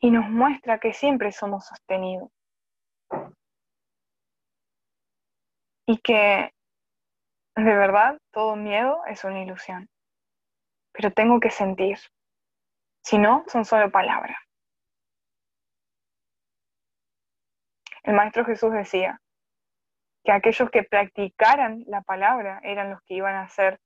Y 0.00 0.10
nos 0.10 0.28
muestra 0.28 0.78
que 0.78 0.92
siempre 0.92 1.30
somos 1.32 1.66
sostenidos. 1.66 2.30
Y 5.86 5.98
que 5.98 6.52
de 7.56 7.62
verdad 7.62 8.18
todo 8.32 8.56
miedo 8.56 9.04
es 9.06 9.24
una 9.24 9.42
ilusión, 9.42 9.88
pero 10.92 11.12
tengo 11.12 11.40
que 11.40 11.50
sentir, 11.50 11.98
si 13.02 13.18
no, 13.18 13.44
son 13.46 13.64
solo 13.64 13.90
palabras. 13.90 14.36
El 18.02 18.14
Maestro 18.14 18.44
Jesús 18.44 18.72
decía 18.72 19.20
que 20.24 20.32
aquellos 20.32 20.70
que 20.70 20.82
practicaran 20.82 21.84
la 21.86 22.02
palabra 22.02 22.60
eran 22.62 22.90
los 22.90 23.00
que 23.02 23.14
iban 23.14 23.36
a 23.36 23.48
ser 23.48 23.78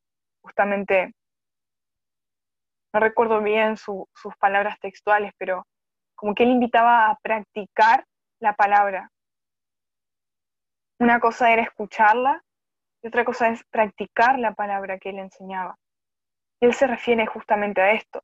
justamente, 0.42 1.14
no 2.92 3.00
recuerdo 3.00 3.40
bien 3.40 3.76
sus 3.76 4.36
palabras 4.38 4.78
textuales, 4.80 5.32
pero 5.38 5.66
como 6.14 6.34
que 6.34 6.42
él 6.42 6.50
invitaba 6.50 7.08
a 7.08 7.16
practicar 7.22 8.04
la 8.40 8.54
palabra, 8.54 9.10
una 11.00 11.18
cosa 11.18 11.50
era 11.50 11.62
escucharla 11.62 12.42
y 13.02 13.08
otra 13.08 13.24
cosa 13.24 13.48
es 13.48 13.64
practicar 13.70 14.38
la 14.38 14.52
palabra 14.52 14.98
que 14.98 15.10
él 15.10 15.18
enseñaba. 15.18 15.76
Y 16.60 16.66
él 16.66 16.74
se 16.74 16.86
refiere 16.86 17.26
justamente 17.26 17.80
a 17.80 17.92
esto. 17.92 18.22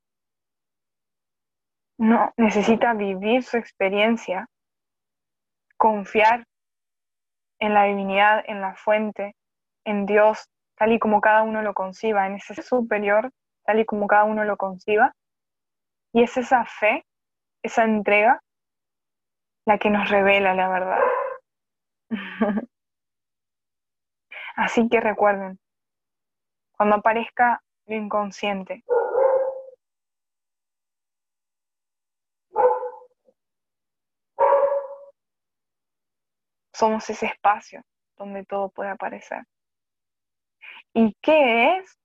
No, 1.98 2.34
necesita 2.36 2.92
vivir 2.92 3.42
su 3.42 3.56
experiencia, 3.56 4.46
confiar 5.78 6.44
en 7.58 7.72
la 7.72 7.84
divinidad, 7.84 8.44
en 8.46 8.60
la 8.60 8.74
fuente, 8.74 9.34
en 9.86 10.04
Dios, 10.04 10.50
tal 10.76 10.92
y 10.92 10.98
como 10.98 11.22
cada 11.22 11.42
uno 11.42 11.62
lo 11.62 11.72
conciba, 11.72 12.26
en 12.26 12.34
ese 12.34 12.60
superior, 12.60 13.32
tal 13.66 13.80
y 13.80 13.84
como 13.84 14.06
cada 14.06 14.24
uno 14.24 14.44
lo 14.44 14.56
conciba. 14.56 15.14
Y 16.12 16.22
es 16.22 16.36
esa 16.36 16.64
fe, 16.64 17.04
esa 17.62 17.84
entrega, 17.84 18.40
la 19.66 19.78
que 19.78 19.90
nos 19.90 20.08
revela 20.08 20.54
la 20.54 20.68
verdad. 20.68 21.00
Así 24.56 24.88
que 24.88 25.00
recuerden, 25.00 25.58
cuando 26.76 26.96
aparezca 26.96 27.62
lo 27.86 27.96
inconsciente, 27.96 28.84
somos 36.72 37.08
ese 37.10 37.26
espacio 37.26 37.82
donde 38.16 38.44
todo 38.44 38.70
puede 38.70 38.90
aparecer. 38.90 39.42
¿Y 40.94 41.14
qué 41.20 41.76
es 41.76 41.98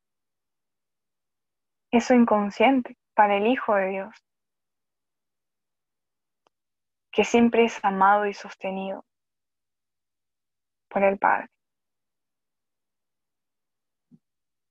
eso 1.92 2.14
inconsciente 2.14 2.98
para 3.14 3.38
el 3.38 3.48
Hijo 3.48 3.76
de 3.76 3.88
Dios? 3.90 4.16
Que 7.12 7.26
siempre 7.26 7.66
es 7.66 7.84
amado 7.84 8.26
y 8.26 8.34
sostenido 8.34 9.06
por 10.90 11.04
el 11.04 11.18
Padre. 11.18 11.50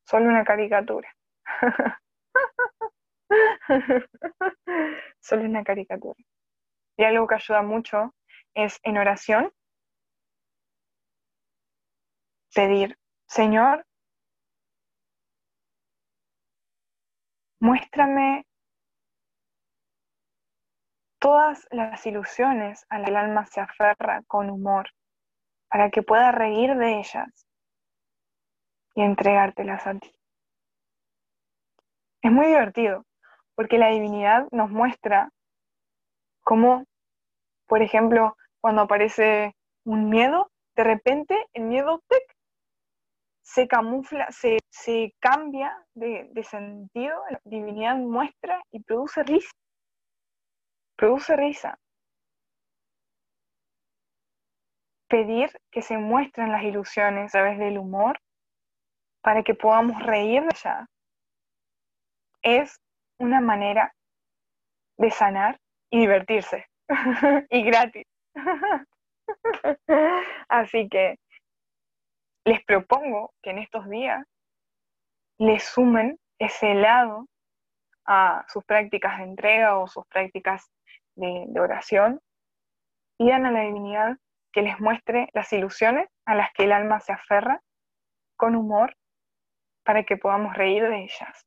Solo 0.05 0.29
una 0.29 0.45
caricatura. 0.45 1.15
Solo 5.21 5.45
una 5.45 5.63
caricatura. 5.63 6.19
Y 6.97 7.05
algo 7.05 7.27
que 7.27 7.37
ayuda 7.37 7.63
mucho 7.63 8.15
es 8.55 8.81
en 8.83 8.99
oración 8.99 9.53
pedir, 12.55 12.99
Señor, 13.27 13.87
muéstrame 17.61 18.47
todas 21.19 21.66
las 21.70 22.05
ilusiones 22.07 22.87
a 22.89 22.99
las 22.99 23.07
que 23.07 23.11
el 23.11 23.16
alma 23.16 23.47
se 23.47 23.61
aferra 23.61 24.23
con 24.27 24.51
humor 24.51 24.89
para 25.69 25.91
que 25.91 26.03
pueda 26.03 26.32
reír 26.32 26.74
de 26.77 26.99
ellas 26.99 27.47
y 28.95 29.03
entregártelas 29.03 29.87
a 29.87 29.95
ti. 29.95 30.11
Es 32.23 32.32
muy 32.32 32.47
divertido, 32.47 33.05
porque 33.55 33.78
la 33.78 33.89
divinidad 33.89 34.49
nos 34.51 34.70
muestra 34.70 35.31
cómo, 36.43 36.85
por 37.66 37.82
ejemplo, 37.82 38.37
cuando 38.61 38.82
aparece 38.82 39.55
un 39.85 40.09
miedo, 40.09 40.51
de 40.77 40.85
repente 40.85 41.37
el 41.53 41.65
miedo 41.65 42.03
se 43.53 43.67
camufla, 43.67 44.29
se, 44.31 45.13
cambia 45.19 45.77
de, 45.95 46.29
de, 46.31 46.45
sentido, 46.45 47.21
la 47.31 47.41
divinidad 47.45 47.97
muestra 47.97 48.63
y 48.71 48.81
produce 48.81 49.25
risa. 49.25 49.51
Produce 50.97 51.35
risa. 51.37 51.77
pedir 55.09 55.51
que 55.73 55.83
se 55.83 55.99
muestren 55.99 56.53
las 56.53 56.63
ilusiones 56.63 57.35
a 57.35 57.39
través 57.39 57.59
del 57.59 57.79
humor 57.79 58.21
para 59.23 59.43
que 59.43 59.55
podamos 59.55 60.01
reír 60.01 60.43
de 60.43 60.51
ellas 60.55 60.89
es 62.43 62.81
una 63.19 63.41
manera 63.41 63.93
de 64.99 65.11
sanar 65.11 65.59
y 65.91 65.99
divertirse 65.99 66.67
y 67.51 67.63
gratis. 67.65 68.07
Así 70.49 70.89
que 70.89 71.19
les 72.45 72.65
propongo 72.65 73.33
que 73.43 73.51
en 73.51 73.59
estos 73.59 73.89
días 73.89 74.25
les 75.39 75.65
sumen 75.65 76.19
ese 76.39 76.75
lado 76.75 77.27
a 78.07 78.45
sus 78.49 78.65
prácticas 78.65 79.19
de 79.19 79.25
entrega 79.25 79.79
o 79.79 79.87
sus 79.87 80.07
prácticas 80.07 80.71
de, 81.15 81.45
de 81.49 81.61
oración, 81.61 82.21
dan 83.19 83.47
a 83.47 83.51
la 83.51 83.61
divinidad 83.61 84.17
que 84.53 84.62
les 84.62 84.81
muestre 84.81 85.29
las 85.33 85.53
ilusiones 85.53 86.09
a 86.25 86.35
las 86.35 86.53
que 86.53 86.65
el 86.65 86.73
alma 86.73 87.01
se 87.01 87.12
aferra 87.12 87.62
con 88.37 88.57
humor 88.57 88.97
para 89.85 90.05
que 90.05 90.17
podamos 90.17 90.57
reír 90.57 90.83
de 90.83 91.05
ellas. 91.05 91.47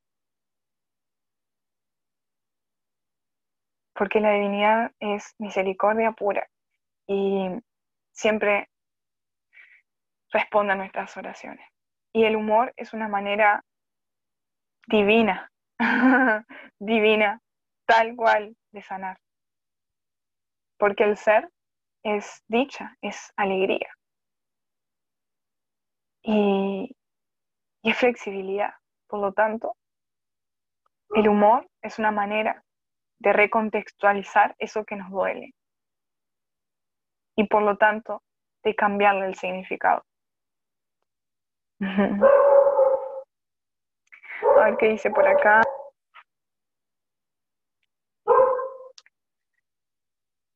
Porque 3.96 4.20
la 4.20 4.32
divinidad 4.32 4.92
es 5.00 5.36
misericordia 5.38 6.12
pura 6.12 6.48
y 7.08 7.50
siempre 8.12 8.70
responde 10.34 10.74
a 10.74 10.76
nuestras 10.76 11.16
oraciones. 11.16 11.66
Y 12.12 12.26
el 12.26 12.36
humor 12.36 12.74
es 12.76 12.94
una 12.94 13.08
manera 13.08 13.64
divina, 14.88 15.50
divina, 16.80 17.40
tal 17.86 18.16
cual 18.16 18.56
de 18.72 18.82
sanar. 18.82 19.18
Porque 20.78 21.04
el 21.04 21.16
ser 21.16 21.50
es 22.04 22.44
dicha, 22.48 22.98
es 23.02 23.32
alegría. 23.38 23.90
Y, 26.24 26.96
y 27.84 27.90
es 27.90 27.98
flexibilidad. 27.98 28.74
Por 29.08 29.20
lo 29.20 29.34
tanto, 29.34 29.76
el 31.16 31.30
humor 31.30 31.68
es 31.82 32.00
una 32.00 32.12
manera 32.12 32.64
de 33.20 33.34
recontextualizar 33.34 34.56
eso 34.58 34.84
que 34.84 34.96
nos 34.96 35.10
duele. 35.12 35.54
Y 37.36 37.48
por 37.48 37.62
lo 37.62 37.78
tanto, 37.78 38.22
de 38.64 38.76
cambiarle 38.76 39.28
el 39.28 39.36
significado. 39.36 40.04
A 44.58 44.66
ver 44.66 44.78
qué 44.78 44.90
dice 44.90 45.10
por 45.10 45.28
acá. 45.28 45.62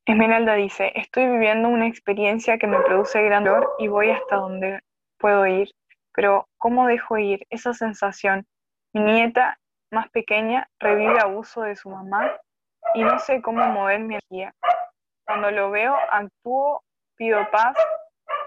Esmeralda 0.05 0.53
dice, 0.53 0.93
estoy 0.95 1.27
viviendo 1.27 1.67
una 1.67 1.87
experiencia 1.87 2.57
que 2.57 2.67
me 2.67 2.79
produce 2.79 3.21
gran 3.23 3.43
dolor 3.43 3.75
y 3.77 3.89
voy 3.89 4.11
hasta 4.11 4.37
donde 4.37 4.79
puedo 5.17 5.45
ir, 5.45 5.69
pero 6.13 6.47
¿cómo 6.57 6.87
dejo 6.87 7.17
ir 7.17 7.45
esa 7.49 7.73
sensación? 7.73 8.45
Mi 8.93 9.01
nieta 9.01 9.59
más 9.91 10.09
pequeña 10.09 10.69
revive 10.79 11.19
abuso 11.19 11.63
de 11.63 11.75
su 11.75 11.89
mamá 11.89 12.31
y 12.93 13.03
no 13.03 13.19
sé 13.19 13.41
cómo 13.41 13.67
mover 13.67 13.99
mi 13.99 14.15
energía. 14.15 14.55
Cuando 15.25 15.51
lo 15.51 15.71
veo, 15.71 15.93
actúo, 16.09 16.83
pido 17.17 17.45
paz, 17.51 17.75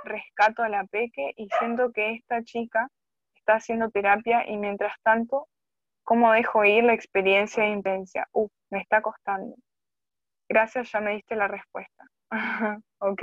rescato 0.05 0.63
a 0.63 0.69
la 0.69 0.85
peque 0.85 1.33
y 1.37 1.49
siento 1.59 1.93
que 1.93 2.13
esta 2.15 2.43
chica 2.43 2.89
está 3.37 3.55
haciendo 3.55 3.91
terapia 3.91 4.49
y 4.49 4.57
mientras 4.57 4.95
tanto, 5.03 5.49
¿cómo 6.05 6.33
dejo 6.33 6.65
ir 6.65 6.85
la 6.85 6.95
experiencia 6.95 7.69
de? 7.69 8.29
Uf, 8.33 8.51
me 8.71 8.81
está 8.81 9.03
costando. 9.03 9.57
Gracias, 10.49 10.91
ya 10.93 11.01
me 11.01 11.13
diste 11.13 11.37
la 11.37 11.49
respuesta. 11.49 12.05
ok. 12.99 13.23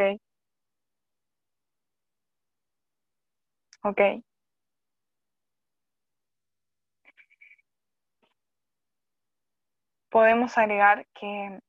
Ok. 3.83 4.01
Podemos 10.09 10.57
agregar 10.57 11.05
que 11.13 11.59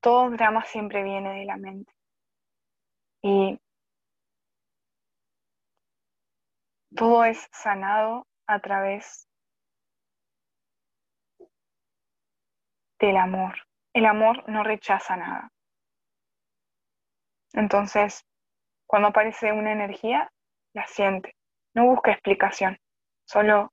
todo 0.00 0.30
drama 0.30 0.64
siempre 0.64 1.02
viene 1.02 1.38
de 1.38 1.44
la 1.44 1.56
mente. 1.56 1.92
Y 3.22 3.60
todo 6.96 7.24
es 7.24 7.48
sanado 7.52 8.26
a 8.46 8.60
través 8.60 9.28
del 12.98 13.16
amor. 13.16 13.54
El 13.94 14.06
amor 14.06 14.48
no 14.48 14.62
rechaza 14.62 15.16
nada. 15.16 15.50
Entonces, 17.52 18.24
cuando 18.86 19.08
aparece 19.08 19.52
una 19.52 19.72
energía, 19.72 20.30
la 20.74 20.86
siente. 20.86 21.34
No 21.74 21.86
busca 21.86 22.12
explicación, 22.12 22.78
solo 23.24 23.72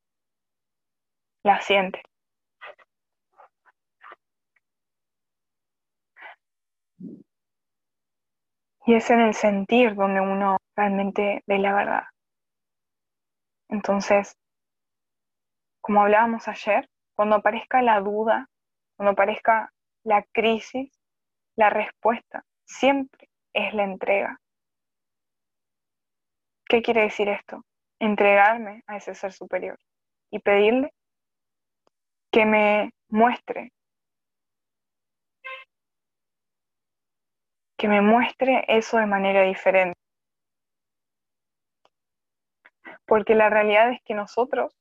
la 1.43 1.61
siente. 1.61 2.01
Y 8.87 8.95
es 8.95 9.09
en 9.09 9.19
el 9.19 9.33
sentir 9.33 9.95
donde 9.95 10.21
uno 10.21 10.59
realmente 10.73 11.43
ve 11.45 11.59
la 11.59 11.73
verdad. 11.73 12.03
Entonces, 13.67 14.37
como 15.81 16.03
hablábamos 16.03 16.47
ayer, 16.47 16.89
cuando 17.13 17.35
aparezca 17.35 17.81
la 17.81 17.99
duda, 17.99 18.47
cuando 18.95 19.11
aparezca 19.11 19.73
la 20.05 20.23
crisis, 20.31 20.89
la 21.57 21.69
respuesta 21.69 22.45
siempre 22.65 23.29
es 23.53 23.73
la 23.73 23.83
entrega. 23.83 24.39
¿Qué 26.69 26.81
quiere 26.81 27.01
decir 27.01 27.27
esto? 27.27 27.65
Entregarme 27.99 28.83
a 28.87 28.95
ese 28.95 29.13
ser 29.15 29.33
superior 29.33 29.77
y 30.31 30.39
pedirle 30.39 30.93
que 32.31 32.45
me 32.45 32.91
muestre, 33.09 33.73
que 37.77 37.87
me 37.87 38.01
muestre 38.01 38.65
eso 38.67 38.97
de 38.97 39.05
manera 39.05 39.43
diferente. 39.43 39.97
Porque 43.05 43.35
la 43.35 43.49
realidad 43.49 43.91
es 43.91 44.01
que 44.03 44.13
nosotros 44.13 44.75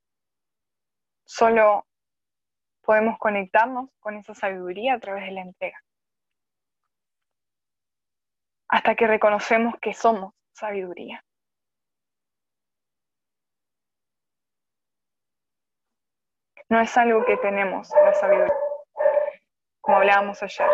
solo 1.24 1.86
podemos 2.82 3.18
conectarnos 3.18 3.90
con 4.01 4.16
esa 4.16 4.35
sabiduría 4.35 4.94
a 4.94 5.01
través 5.01 5.24
de 5.24 5.32
la 5.32 5.43
entrega. 5.43 5.78
Hasta 8.68 8.94
que 8.94 9.06
reconocemos 9.06 9.74
que 9.81 9.93
somos 9.93 10.35
sabiduría. 10.52 11.23
No 16.68 16.81
es 16.81 16.97
algo 16.97 17.24
que 17.24 17.36
tenemos, 17.36 17.90
la 18.05 18.12
sabiduría, 18.14 18.55
como 19.81 19.98
hablábamos 19.98 20.43
ayer. 20.43 20.68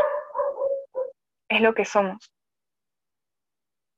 Es 1.53 1.61
lo 1.61 1.74
que 1.74 1.85
somos. 1.85 2.33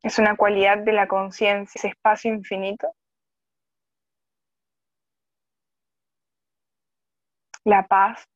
Es 0.03 0.19
una 0.19 0.37
cualidad 0.37 0.79
de 0.79 0.93
la 0.93 1.07
conciencia, 1.07 1.79
ese 1.79 1.89
espacio 1.89 2.33
infinito 2.35 2.93
la 7.65 7.87
paz, 7.87 8.29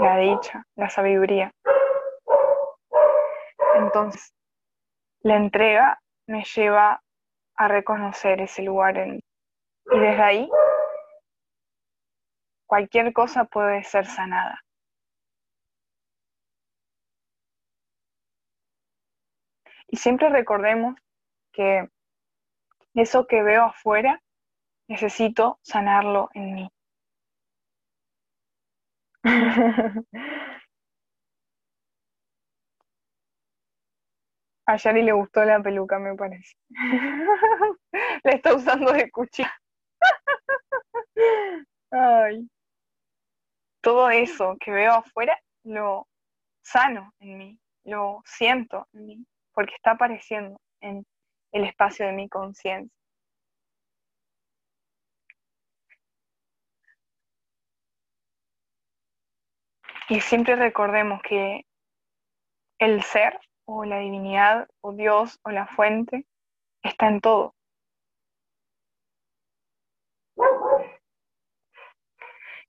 la 0.00 0.16
dicha, 0.18 0.64
la 0.76 0.88
sabiduría. 0.88 1.50
Entonces, 3.76 4.32
la 5.22 5.36
entrega 5.36 5.98
me 6.28 6.44
lleva 6.44 7.02
a 7.56 7.68
reconocer 7.68 8.40
ese 8.40 8.62
lugar 8.62 8.98
en 8.98 9.14
mí. 9.14 9.20
Y 9.92 9.98
desde 9.98 10.22
ahí, 10.22 10.50
cualquier 12.66 13.12
cosa 13.12 13.44
puede 13.44 13.82
ser 13.82 14.06
sanada. 14.06 14.63
Y 19.94 19.96
siempre 19.96 20.28
recordemos 20.28 20.96
que 21.52 21.88
eso 22.94 23.28
que 23.28 23.44
veo 23.44 23.66
afuera, 23.66 24.20
necesito 24.88 25.60
sanarlo 25.62 26.30
en 26.34 26.52
mí. 26.52 26.68
A 34.66 34.76
Yari 34.76 35.02
le 35.02 35.12
gustó 35.12 35.44
la 35.44 35.62
peluca, 35.62 36.00
me 36.00 36.16
parece. 36.16 36.56
la 38.24 38.32
está 38.32 38.56
usando 38.56 38.90
de 38.90 39.12
cuchilla. 39.12 39.54
Ay. 41.92 42.50
Todo 43.80 44.10
eso 44.10 44.56
que 44.58 44.72
veo 44.72 44.94
afuera 44.94 45.38
lo 45.62 46.08
sano 46.64 47.14
en 47.20 47.38
mí, 47.38 47.60
lo 47.84 48.22
siento 48.24 48.88
en 48.92 49.06
mí, 49.06 49.26
porque 49.54 49.74
está 49.74 49.92
apareciendo 49.92 50.60
en 50.80 51.06
el 51.52 51.64
espacio 51.64 52.06
de 52.06 52.12
mi 52.12 52.28
conciencia. 52.28 52.90
Y 60.08 60.20
siempre 60.20 60.54
recordemos 60.54 61.22
que 61.22 61.64
el 62.78 63.02
ser 63.02 63.40
o 63.66 63.84
la 63.84 64.00
divinidad 64.00 64.68
o 64.82 64.92
Dios 64.92 65.40
o 65.44 65.50
la 65.50 65.66
fuente 65.66 66.26
está 66.82 67.08
en 67.08 67.20
todo. 67.22 67.54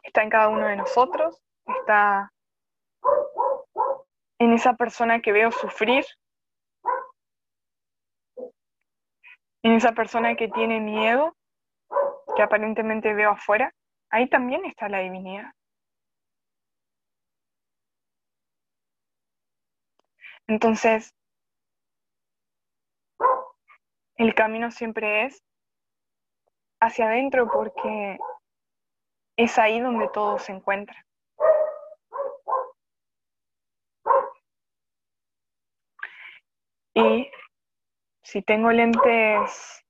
Está 0.03 0.23
en 0.23 0.29
cada 0.29 0.47
uno 0.47 0.67
de 0.67 0.77
nosotros, 0.77 1.41
está 1.65 2.31
en 4.39 4.53
esa 4.53 4.75
persona 4.75 5.19
que 5.21 5.33
veo 5.33 5.51
sufrir, 5.51 6.05
en 9.65 9.71
esa 9.73 9.93
persona 9.93 10.35
que 10.35 10.47
tiene 10.47 10.79
miedo, 10.79 11.35
que 12.35 12.43
aparentemente 12.43 13.15
veo 13.15 13.31
afuera, 13.31 13.73
ahí 14.11 14.29
también 14.29 14.63
está 14.63 14.89
la 14.89 14.99
divinidad. 14.99 15.53
Entonces, 20.45 21.15
el 24.17 24.35
camino 24.35 24.69
siempre 24.69 25.25
es 25.25 25.43
hacia 26.79 27.07
adentro 27.07 27.49
porque 27.51 28.19
es 29.35 29.57
ahí 29.57 29.79
donde 29.79 30.07
todo 30.09 30.37
se 30.37 30.51
encuentra. 30.51 31.03
Y 36.93 37.31
si 38.25 38.41
tengo 38.41 38.71
lentes 38.71 39.85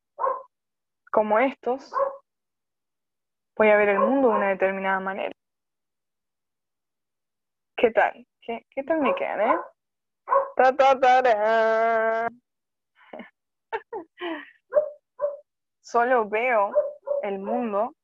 como 1.10 1.40
estos, 1.40 1.94
voy 3.56 3.70
a 3.70 3.78
ver 3.78 3.90
el 3.90 4.00
mundo 4.00 4.28
de 4.30 4.36
una 4.36 4.50
determinada 4.50 5.00
manera. 5.00 5.32
¿Qué 7.78 7.92
tal? 7.92 8.28
¿Qué, 8.42 8.84
tal 8.86 9.00
me 9.00 9.16
quedan, 9.16 9.42
eh? 9.42 9.58
Solo 15.82 16.28
veo 16.28 16.72
el 17.24 17.40
mundo 17.40 17.96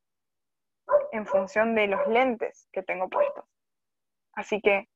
en 1.11 1.25
función 1.27 1.75
de 1.75 1.87
los 1.87 2.07
lentes 2.07 2.69
que 2.71 2.83
tengo 2.83 3.09
puestos. 3.09 3.43
Así 4.33 4.61
que 4.61 4.87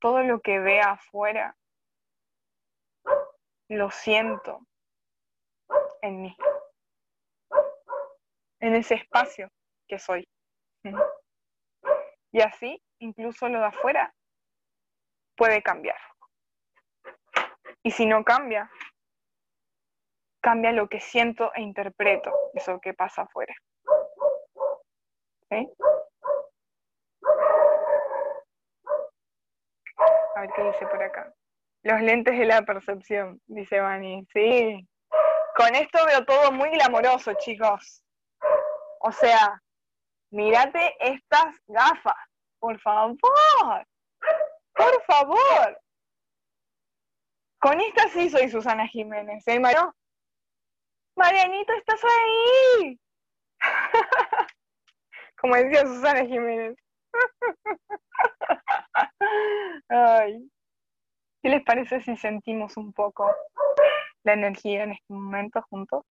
todo 0.00 0.22
lo 0.22 0.40
que 0.40 0.60
vea 0.60 0.92
afuera 0.92 1.54
lo 3.68 3.90
siento 3.90 4.60
en 6.02 6.22
mí, 6.22 6.36
en 8.60 8.74
ese 8.74 8.94
espacio 8.94 9.50
que 9.86 9.98
soy. 9.98 10.26
Y 12.32 12.40
así, 12.40 12.82
incluso 12.98 13.48
lo 13.48 13.60
de 13.60 13.66
afuera 13.66 14.14
puede 15.36 15.62
cambiar. 15.62 15.98
Y 17.82 17.90
si 17.90 18.06
no 18.06 18.24
cambia, 18.24 18.70
cambia 20.40 20.72
lo 20.72 20.88
que 20.88 21.00
siento 21.00 21.52
e 21.54 21.62
interpreto, 21.62 22.32
eso 22.54 22.80
que 22.80 22.94
pasa 22.94 23.22
afuera. 23.22 23.54
A 30.36 30.40
ver 30.40 30.50
qué 30.54 30.62
dice 30.62 30.86
por 30.86 31.02
acá. 31.02 31.34
Los 31.82 32.00
lentes 32.00 32.38
de 32.38 32.44
la 32.44 32.62
percepción, 32.62 33.40
dice 33.46 33.80
Vani. 33.80 34.26
Sí. 34.32 34.86
Con 35.56 35.74
esto 35.74 35.98
veo 36.06 36.24
todo 36.24 36.52
muy 36.52 36.70
glamoroso, 36.70 37.32
chicos. 37.38 38.02
O 39.00 39.12
sea, 39.12 39.60
mírate 40.30 40.94
estas 41.00 41.56
gafas, 41.66 42.14
por 42.58 42.78
favor. 42.80 43.16
Por 44.74 45.02
favor. 45.04 45.80
Con 47.60 47.80
esta 47.80 48.08
sí 48.08 48.30
soy 48.30 48.48
Susana 48.48 48.86
Jiménez, 48.86 49.46
¿eh, 49.48 49.58
Mario? 49.58 49.94
Marianito, 51.16 51.72
estás 51.72 52.00
ahí. 52.04 53.00
Como 55.40 55.56
decía 55.56 55.82
Susana 55.82 56.24
Jiménez. 56.24 56.76
Ay. 59.88 60.48
¿Qué 61.42 61.48
les 61.50 61.62
parece 61.62 62.00
si 62.00 62.16
sentimos 62.16 62.76
un 62.76 62.92
poco 62.92 63.30
la 64.24 64.32
energía 64.32 64.84
en 64.84 64.92
este 64.92 65.12
momento 65.12 65.62
juntos? 65.70 66.04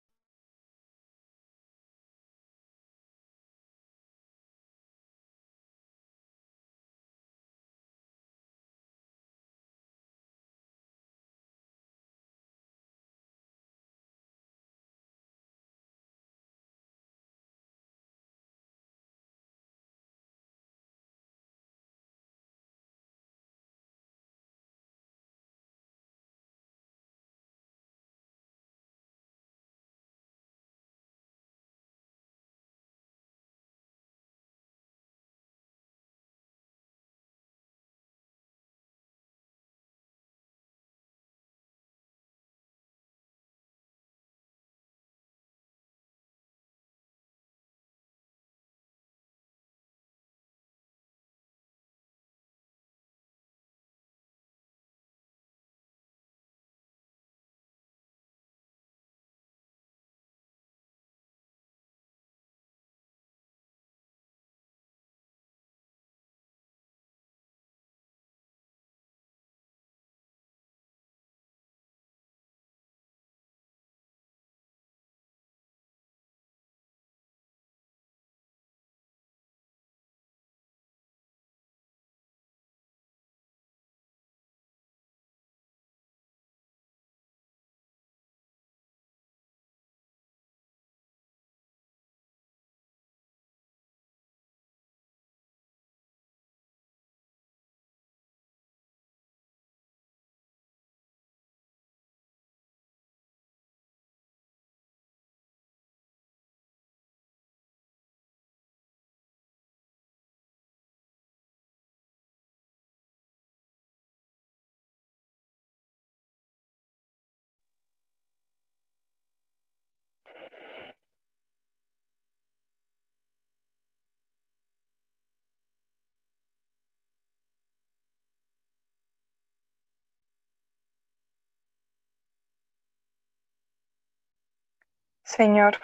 Señor, 135.26 135.80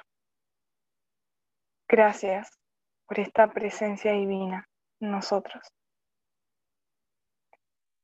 gracias 1.89 2.59
por 3.07 3.19
esta 3.19 3.51
presencia 3.51 4.11
divina 4.11 4.69
en 4.99 5.09
nosotros. 5.09 5.67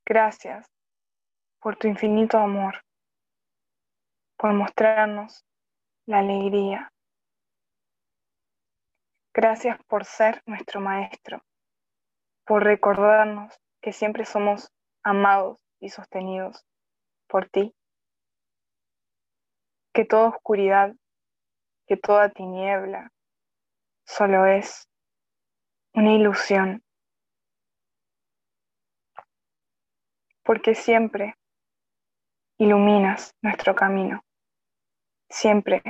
Gracias 0.03 0.67
por 1.61 1.77
tu 1.77 1.87
infinito 1.87 2.39
amor, 2.39 2.81
por 4.35 4.51
mostrarnos 4.53 5.45
la 6.07 6.19
alegría. 6.19 6.91
Gracias 9.31 9.77
por 9.85 10.05
ser 10.05 10.41
nuestro 10.47 10.81
Maestro, 10.81 11.43
por 12.47 12.63
recordarnos 12.63 13.53
que 13.79 13.93
siempre 13.93 14.25
somos 14.25 14.71
amados 15.03 15.59
y 15.79 15.89
sostenidos 15.89 16.65
por 17.27 17.47
ti, 17.47 17.75
que 19.93 20.03
toda 20.03 20.29
oscuridad 20.29 20.95
que 21.87 21.97
toda 21.97 22.29
tiniebla 22.29 23.11
solo 24.05 24.45
es 24.45 24.87
una 25.93 26.13
ilusión. 26.13 26.83
Porque 30.43 30.75
siempre 30.75 31.35
iluminas 32.57 33.33
nuestro 33.41 33.73
camino. 33.73 34.21
Siempre 35.29 35.81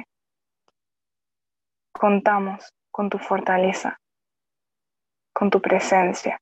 contamos 1.92 2.70
con 2.92 3.10
tu 3.10 3.18
fortaleza, 3.18 4.00
con 5.34 5.50
tu 5.50 5.62
presencia. 5.62 6.40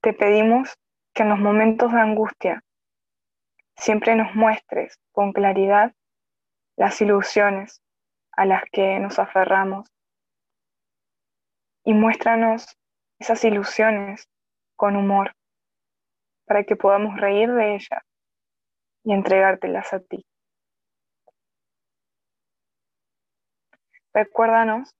Te 0.00 0.12
pedimos 0.12 0.74
que 1.14 1.22
en 1.22 1.30
los 1.30 1.38
momentos 1.38 1.92
de 1.92 2.00
angustia 2.00 2.62
siempre 3.78 4.16
nos 4.16 4.34
muestres 4.34 4.98
con 5.12 5.32
claridad 5.32 5.94
las 6.76 7.00
ilusiones 7.00 7.80
a 8.32 8.44
las 8.44 8.64
que 8.70 8.98
nos 8.98 9.18
aferramos 9.18 9.88
y 11.84 11.94
muéstranos 11.94 12.76
esas 13.18 13.42
ilusiones 13.44 14.28
con 14.76 14.96
humor 14.96 15.32
para 16.44 16.64
que 16.64 16.76
podamos 16.76 17.18
reír 17.18 17.52
de 17.52 17.76
ellas 17.76 18.02
y 19.04 19.12
entregártelas 19.12 19.92
a 19.92 20.00
ti. 20.00 20.24
Recuérdanos 24.12 24.94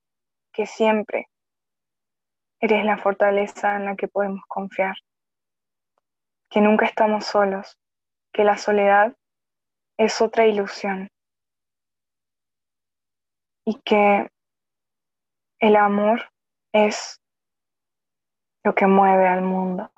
que 0.53 0.67
siempre 0.67 1.29
eres 2.61 2.85
la 2.85 2.99
fortaleza 2.99 3.77
en 3.77 3.87
la 3.87 3.97
que 3.97 4.09
podemos 4.09 4.43
confiar, 4.47 4.97
que 6.51 6.61
nunca 6.61 6.87
estamos 6.87 7.25
solos, 7.25 7.77
que 8.33 8.45
la 8.45 8.57
soledad 8.57 9.17
es 9.99 10.21
otra 10.21 10.47
ilusión 10.47 11.09
y 13.65 13.81
que 13.85 14.31
el 15.61 15.77
amor 15.77 16.31
es 16.73 17.21
lo 18.65 18.75
que 18.75 18.87
mueve 18.87 19.27
al 19.27 19.43
mundo. 19.43 19.91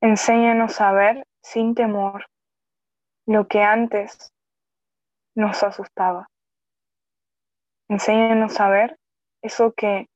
Enséñanos 0.00 0.80
a 0.80 0.92
ver 0.92 1.26
sin 1.42 1.74
temor 1.74 2.26
lo 3.26 3.46
que 3.46 3.62
antes 3.62 4.32
nos 5.36 5.62
asustaba. 5.62 6.28
Enséñanos 7.88 8.58
a 8.60 8.68
ver 8.68 8.98
eso 9.42 9.72
que 9.72 10.08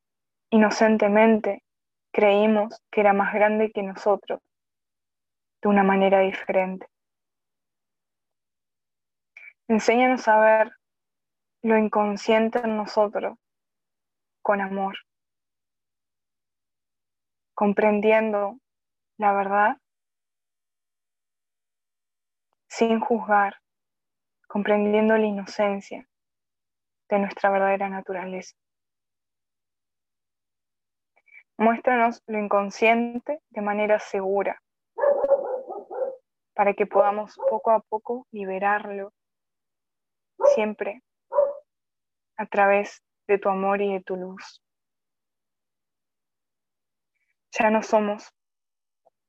inocentemente 0.50 1.62
creímos 2.16 2.82
que 2.90 3.02
era 3.02 3.12
más 3.12 3.34
grande 3.34 3.70
que 3.70 3.82
nosotros, 3.82 4.40
de 5.60 5.68
una 5.68 5.82
manera 5.82 6.20
diferente. 6.20 6.86
Enséñanos 9.68 10.26
a 10.26 10.40
ver 10.40 10.72
lo 11.60 11.76
inconsciente 11.76 12.60
en 12.60 12.78
nosotros 12.78 13.36
con 14.40 14.62
amor, 14.62 14.96
comprendiendo 17.52 18.60
la 19.18 19.34
verdad 19.34 19.76
sin 22.66 22.98
juzgar, 22.98 23.56
comprendiendo 24.48 25.18
la 25.18 25.26
inocencia 25.26 26.08
de 27.10 27.18
nuestra 27.18 27.50
verdadera 27.50 27.90
naturaleza. 27.90 28.56
Muéstranos 31.58 32.22
lo 32.26 32.38
inconsciente 32.38 33.40
de 33.50 33.60
manera 33.62 33.98
segura 33.98 34.60
para 36.54 36.74
que 36.74 36.86
podamos 36.86 37.36
poco 37.48 37.70
a 37.70 37.80
poco 37.80 38.26
liberarlo 38.30 39.12
siempre 40.54 41.02
a 42.36 42.46
través 42.46 43.02
de 43.26 43.38
tu 43.38 43.48
amor 43.48 43.80
y 43.80 43.92
de 43.92 44.02
tu 44.02 44.16
luz. 44.16 44.62
Ya 47.52 47.70
no 47.70 47.82
somos 47.82 48.30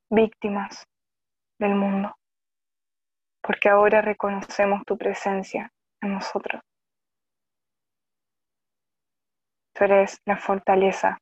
víctimas 0.09 0.85
del 1.59 1.75
mundo, 1.75 2.13
porque 3.41 3.69
ahora 3.69 4.01
reconocemos 4.01 4.83
tu 4.85 4.97
presencia 4.97 5.71
en 6.01 6.13
nosotros. 6.13 6.61
Tú 9.73 9.83
eres 9.85 10.21
la 10.25 10.37
fortaleza 10.37 11.19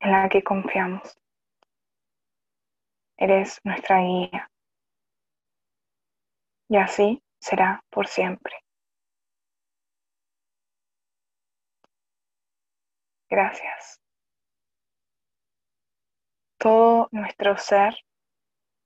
en 0.00 0.12
la 0.12 0.28
que 0.28 0.42
confiamos. 0.42 1.18
Eres 3.16 3.60
nuestra 3.64 4.00
guía. 4.00 4.50
Y 6.68 6.76
así 6.76 7.22
será 7.38 7.84
por 7.90 8.06
siempre. 8.06 8.54
Gracias. 13.28 14.00
Todo 16.58 17.08
nuestro 17.12 17.56
ser 17.56 17.94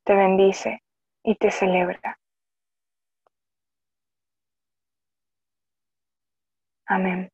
te 0.05 0.15
bendice 0.15 0.83
y 1.23 1.37
te 1.37 1.51
celebra. 1.51 2.19
Amén. 6.87 7.34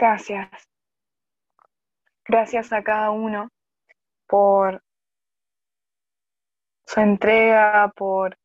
Gracias. 0.00 0.48
Gracias 2.24 2.72
a 2.72 2.82
cada 2.82 3.10
uno 3.10 3.50
por 4.26 4.82
su 6.86 7.00
entrega, 7.00 7.92
por 7.94 8.38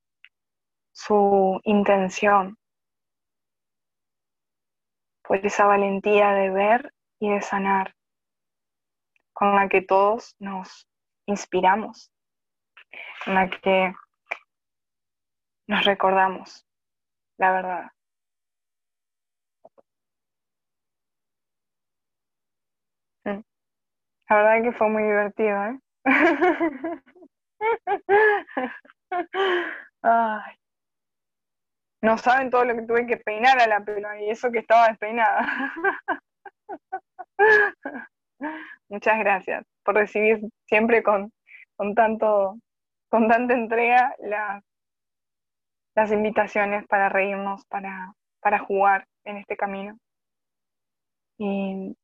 su 0.92 1.62
intención, 1.64 2.58
por 5.24 5.46
esa 5.46 5.64
valentía 5.66 6.32
de 6.34 6.50
ver 6.50 6.94
y 7.20 7.30
de 7.30 7.42
sanar 7.42 7.96
con 9.32 9.56
la 9.56 9.70
que 9.70 9.82
todos 9.82 10.36
nos 10.40 10.90
inspiramos, 11.26 12.12
con 13.24 13.34
la 13.34 13.50
que 13.50 13.96
nos 15.68 15.86
recordamos 15.86 16.68
la 17.38 17.52
verdad. 17.54 17.95
La 24.30 24.38
verdad 24.38 24.64
que 24.64 24.72
fue 24.72 24.90
muy 24.90 25.04
divertido, 25.04 25.64
¿eh? 25.66 25.80
Ay. 30.02 30.56
No 32.02 32.18
saben 32.18 32.50
todo 32.50 32.66
lo 32.66 32.76
que 32.76 32.84
tuve 32.84 33.08
que 33.08 33.18
peinar 33.18 33.60
a 33.60 33.68
la 33.68 33.84
pelo 33.84 34.14
y 34.16 34.30
eso 34.30 34.52
que 34.52 34.60
estaba 34.60 34.88
despeinada. 34.90 35.74
Muchas 38.90 39.20
gracias 39.20 39.66
por 39.84 39.96
recibir 39.96 40.42
siempre 40.68 41.02
con, 41.02 41.32
con 41.76 41.96
tanto, 41.96 42.60
con 43.10 43.28
tanta 43.28 43.54
entrega 43.56 44.16
las, 44.20 44.64
las 45.96 46.12
invitaciones 46.12 46.86
para 46.88 47.10
reírnos, 47.10 47.66
para, 47.66 48.14
para 48.40 48.60
jugar 48.60 49.08
en 49.24 49.38
este 49.38 49.58
camino. 49.58 49.98
Y 51.38 51.96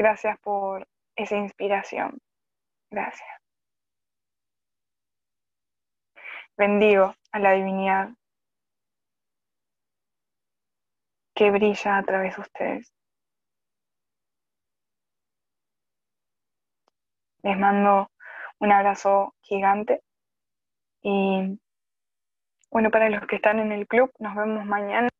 Gracias 0.00 0.38
por 0.40 0.88
esa 1.14 1.36
inspiración. 1.36 2.22
Gracias. 2.90 3.28
Bendigo 6.56 7.14
a 7.32 7.38
la 7.38 7.52
divinidad 7.52 8.08
que 11.34 11.50
brilla 11.50 11.98
a 11.98 12.02
través 12.02 12.34
de 12.34 12.40
ustedes. 12.40 12.94
Les 17.42 17.58
mando 17.58 18.10
un 18.58 18.72
abrazo 18.72 19.34
gigante 19.42 20.02
y 21.02 21.60
bueno, 22.70 22.90
para 22.90 23.10
los 23.10 23.26
que 23.26 23.36
están 23.36 23.58
en 23.58 23.70
el 23.70 23.86
club, 23.86 24.10
nos 24.18 24.34
vemos 24.34 24.64
mañana 24.64 25.10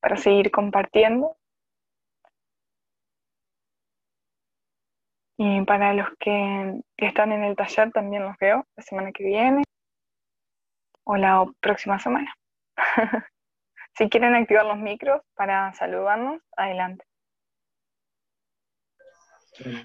para 0.00 0.16
seguir 0.16 0.50
compartiendo 0.50 1.36
Y 5.44 5.60
para 5.62 5.92
los 5.92 6.06
que 6.20 6.80
están 6.98 7.32
en 7.32 7.42
el 7.42 7.56
taller 7.56 7.90
también 7.90 8.22
los 8.22 8.36
veo 8.38 8.64
la 8.76 8.82
semana 8.84 9.10
que 9.10 9.24
viene 9.24 9.64
o 11.02 11.16
la 11.16 11.44
próxima 11.58 11.98
semana. 11.98 12.32
si 13.98 14.08
quieren 14.08 14.36
activar 14.36 14.66
los 14.66 14.78
micros 14.78 15.20
para 15.34 15.72
saludarnos, 15.72 16.40
adelante. 16.56 17.04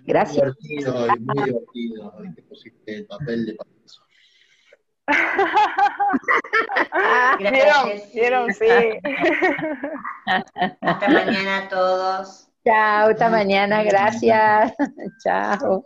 Gracias. 0.05 0.53
Muy 0.61 0.77
divertido, 0.77 1.17
muy 1.17 1.43
divertido 1.43 2.13
que 2.35 2.43
pusiste 2.43 2.97
el 2.97 3.07
papel 3.07 3.47
de 3.47 3.57
¿Vieron? 7.39 7.89
¿Vieron? 8.13 8.53
Sí. 8.53 8.67
Hasta 10.81 11.09
mañana 11.09 11.57
a 11.57 11.69
todos. 11.69 12.46
Chao, 12.67 13.11
hasta 13.11 13.29
mañana, 13.29 13.81
gracias. 13.81 14.73
Chao. 15.23 15.85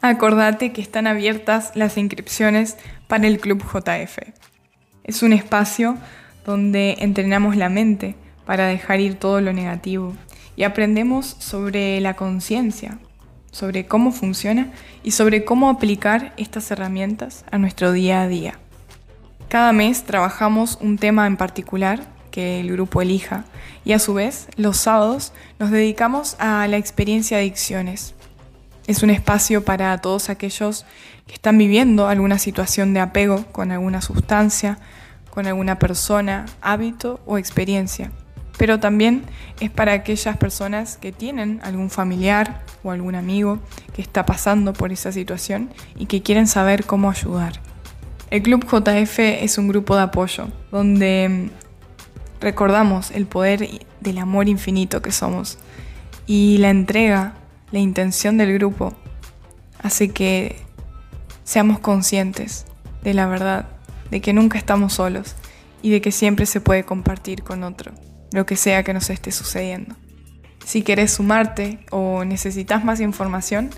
Acordate 0.00 0.72
que 0.72 0.80
están 0.80 1.08
abiertas 1.08 1.72
las 1.74 1.98
inscripciones 1.98 2.76
para 3.08 3.26
el 3.26 3.40
Club 3.40 3.64
JF. 3.64 4.18
Es 5.02 5.24
un 5.24 5.32
espacio 5.32 5.96
donde 6.46 6.98
entrenamos 7.00 7.56
la 7.56 7.68
mente 7.68 8.14
para 8.46 8.68
dejar 8.68 9.00
ir 9.00 9.16
todo 9.16 9.40
lo 9.40 9.52
negativo 9.52 10.14
y 10.54 10.62
aprendemos 10.62 11.26
sobre 11.40 12.00
la 12.00 12.14
conciencia, 12.14 13.00
sobre 13.50 13.86
cómo 13.86 14.12
funciona 14.12 14.70
y 15.02 15.10
sobre 15.10 15.44
cómo 15.44 15.68
aplicar 15.68 16.32
estas 16.36 16.70
herramientas 16.70 17.44
a 17.50 17.58
nuestro 17.58 17.90
día 17.90 18.22
a 18.22 18.28
día. 18.28 18.60
Cada 19.48 19.72
mes 19.72 20.04
trabajamos 20.04 20.76
un 20.82 20.98
tema 20.98 21.26
en 21.26 21.38
particular 21.38 22.00
que 22.30 22.60
el 22.60 22.70
grupo 22.70 23.00
elija 23.00 23.46
y 23.82 23.92
a 23.92 23.98
su 23.98 24.12
vez 24.12 24.46
los 24.56 24.76
sábados 24.76 25.32
nos 25.58 25.70
dedicamos 25.70 26.36
a 26.38 26.68
la 26.68 26.76
experiencia 26.76 27.38
de 27.38 27.44
adicciones. 27.44 28.14
Es 28.86 29.02
un 29.02 29.08
espacio 29.08 29.64
para 29.64 29.96
todos 30.02 30.28
aquellos 30.28 30.84
que 31.26 31.32
están 31.32 31.56
viviendo 31.56 32.08
alguna 32.08 32.38
situación 32.38 32.92
de 32.92 33.00
apego 33.00 33.46
con 33.50 33.72
alguna 33.72 34.02
sustancia, 34.02 34.78
con 35.30 35.46
alguna 35.46 35.78
persona, 35.78 36.44
hábito 36.60 37.18
o 37.24 37.38
experiencia. 37.38 38.12
Pero 38.58 38.80
también 38.80 39.24
es 39.60 39.70
para 39.70 39.94
aquellas 39.94 40.36
personas 40.36 40.98
que 40.98 41.10
tienen 41.10 41.60
algún 41.62 41.88
familiar 41.88 42.60
o 42.82 42.90
algún 42.90 43.14
amigo 43.14 43.60
que 43.94 44.02
está 44.02 44.26
pasando 44.26 44.74
por 44.74 44.92
esa 44.92 45.10
situación 45.10 45.70
y 45.96 46.04
que 46.04 46.22
quieren 46.22 46.46
saber 46.46 46.84
cómo 46.84 47.10
ayudar. 47.10 47.67
El 48.30 48.42
Club 48.42 48.66
JF 48.66 49.18
es 49.20 49.56
un 49.56 49.68
grupo 49.68 49.96
de 49.96 50.02
apoyo 50.02 50.48
donde 50.70 51.28
mm, 51.28 52.42
recordamos 52.42 53.10
el 53.10 53.26
poder 53.26 53.68
del 54.00 54.18
amor 54.18 54.48
infinito 54.48 55.00
que 55.00 55.12
somos 55.12 55.58
y 56.26 56.58
la 56.58 56.68
entrega, 56.68 57.34
la 57.72 57.78
intención 57.78 58.36
del 58.36 58.52
grupo 58.52 58.94
hace 59.82 60.10
que 60.10 60.56
seamos 61.44 61.78
conscientes 61.78 62.66
de 63.02 63.14
la 63.14 63.26
verdad, 63.26 63.66
de 64.10 64.20
que 64.20 64.34
nunca 64.34 64.58
estamos 64.58 64.94
solos 64.94 65.34
y 65.80 65.90
de 65.90 66.02
que 66.02 66.12
siempre 66.12 66.44
se 66.44 66.60
puede 66.60 66.84
compartir 66.84 67.42
con 67.42 67.64
otro, 67.64 67.92
lo 68.32 68.44
que 68.44 68.56
sea 68.56 68.82
que 68.82 68.92
nos 68.92 69.08
esté 69.08 69.32
sucediendo. 69.32 69.96
Si 70.66 70.82
querés 70.82 71.12
sumarte 71.12 71.78
o 71.90 72.24
necesitas 72.24 72.84
más 72.84 73.00
información, 73.00 73.70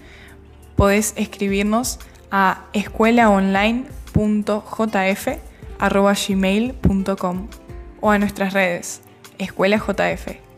podés 0.74 1.12
escribirnos 1.16 2.00
a 2.32 2.64
escuelaonline.com 2.72 3.99
jf.gmail.com 5.80 7.48
o 8.00 8.10
a 8.10 8.18
nuestras 8.18 8.52
redes, 8.52 9.02
Escuela 9.38 9.76
JF. 9.76 10.49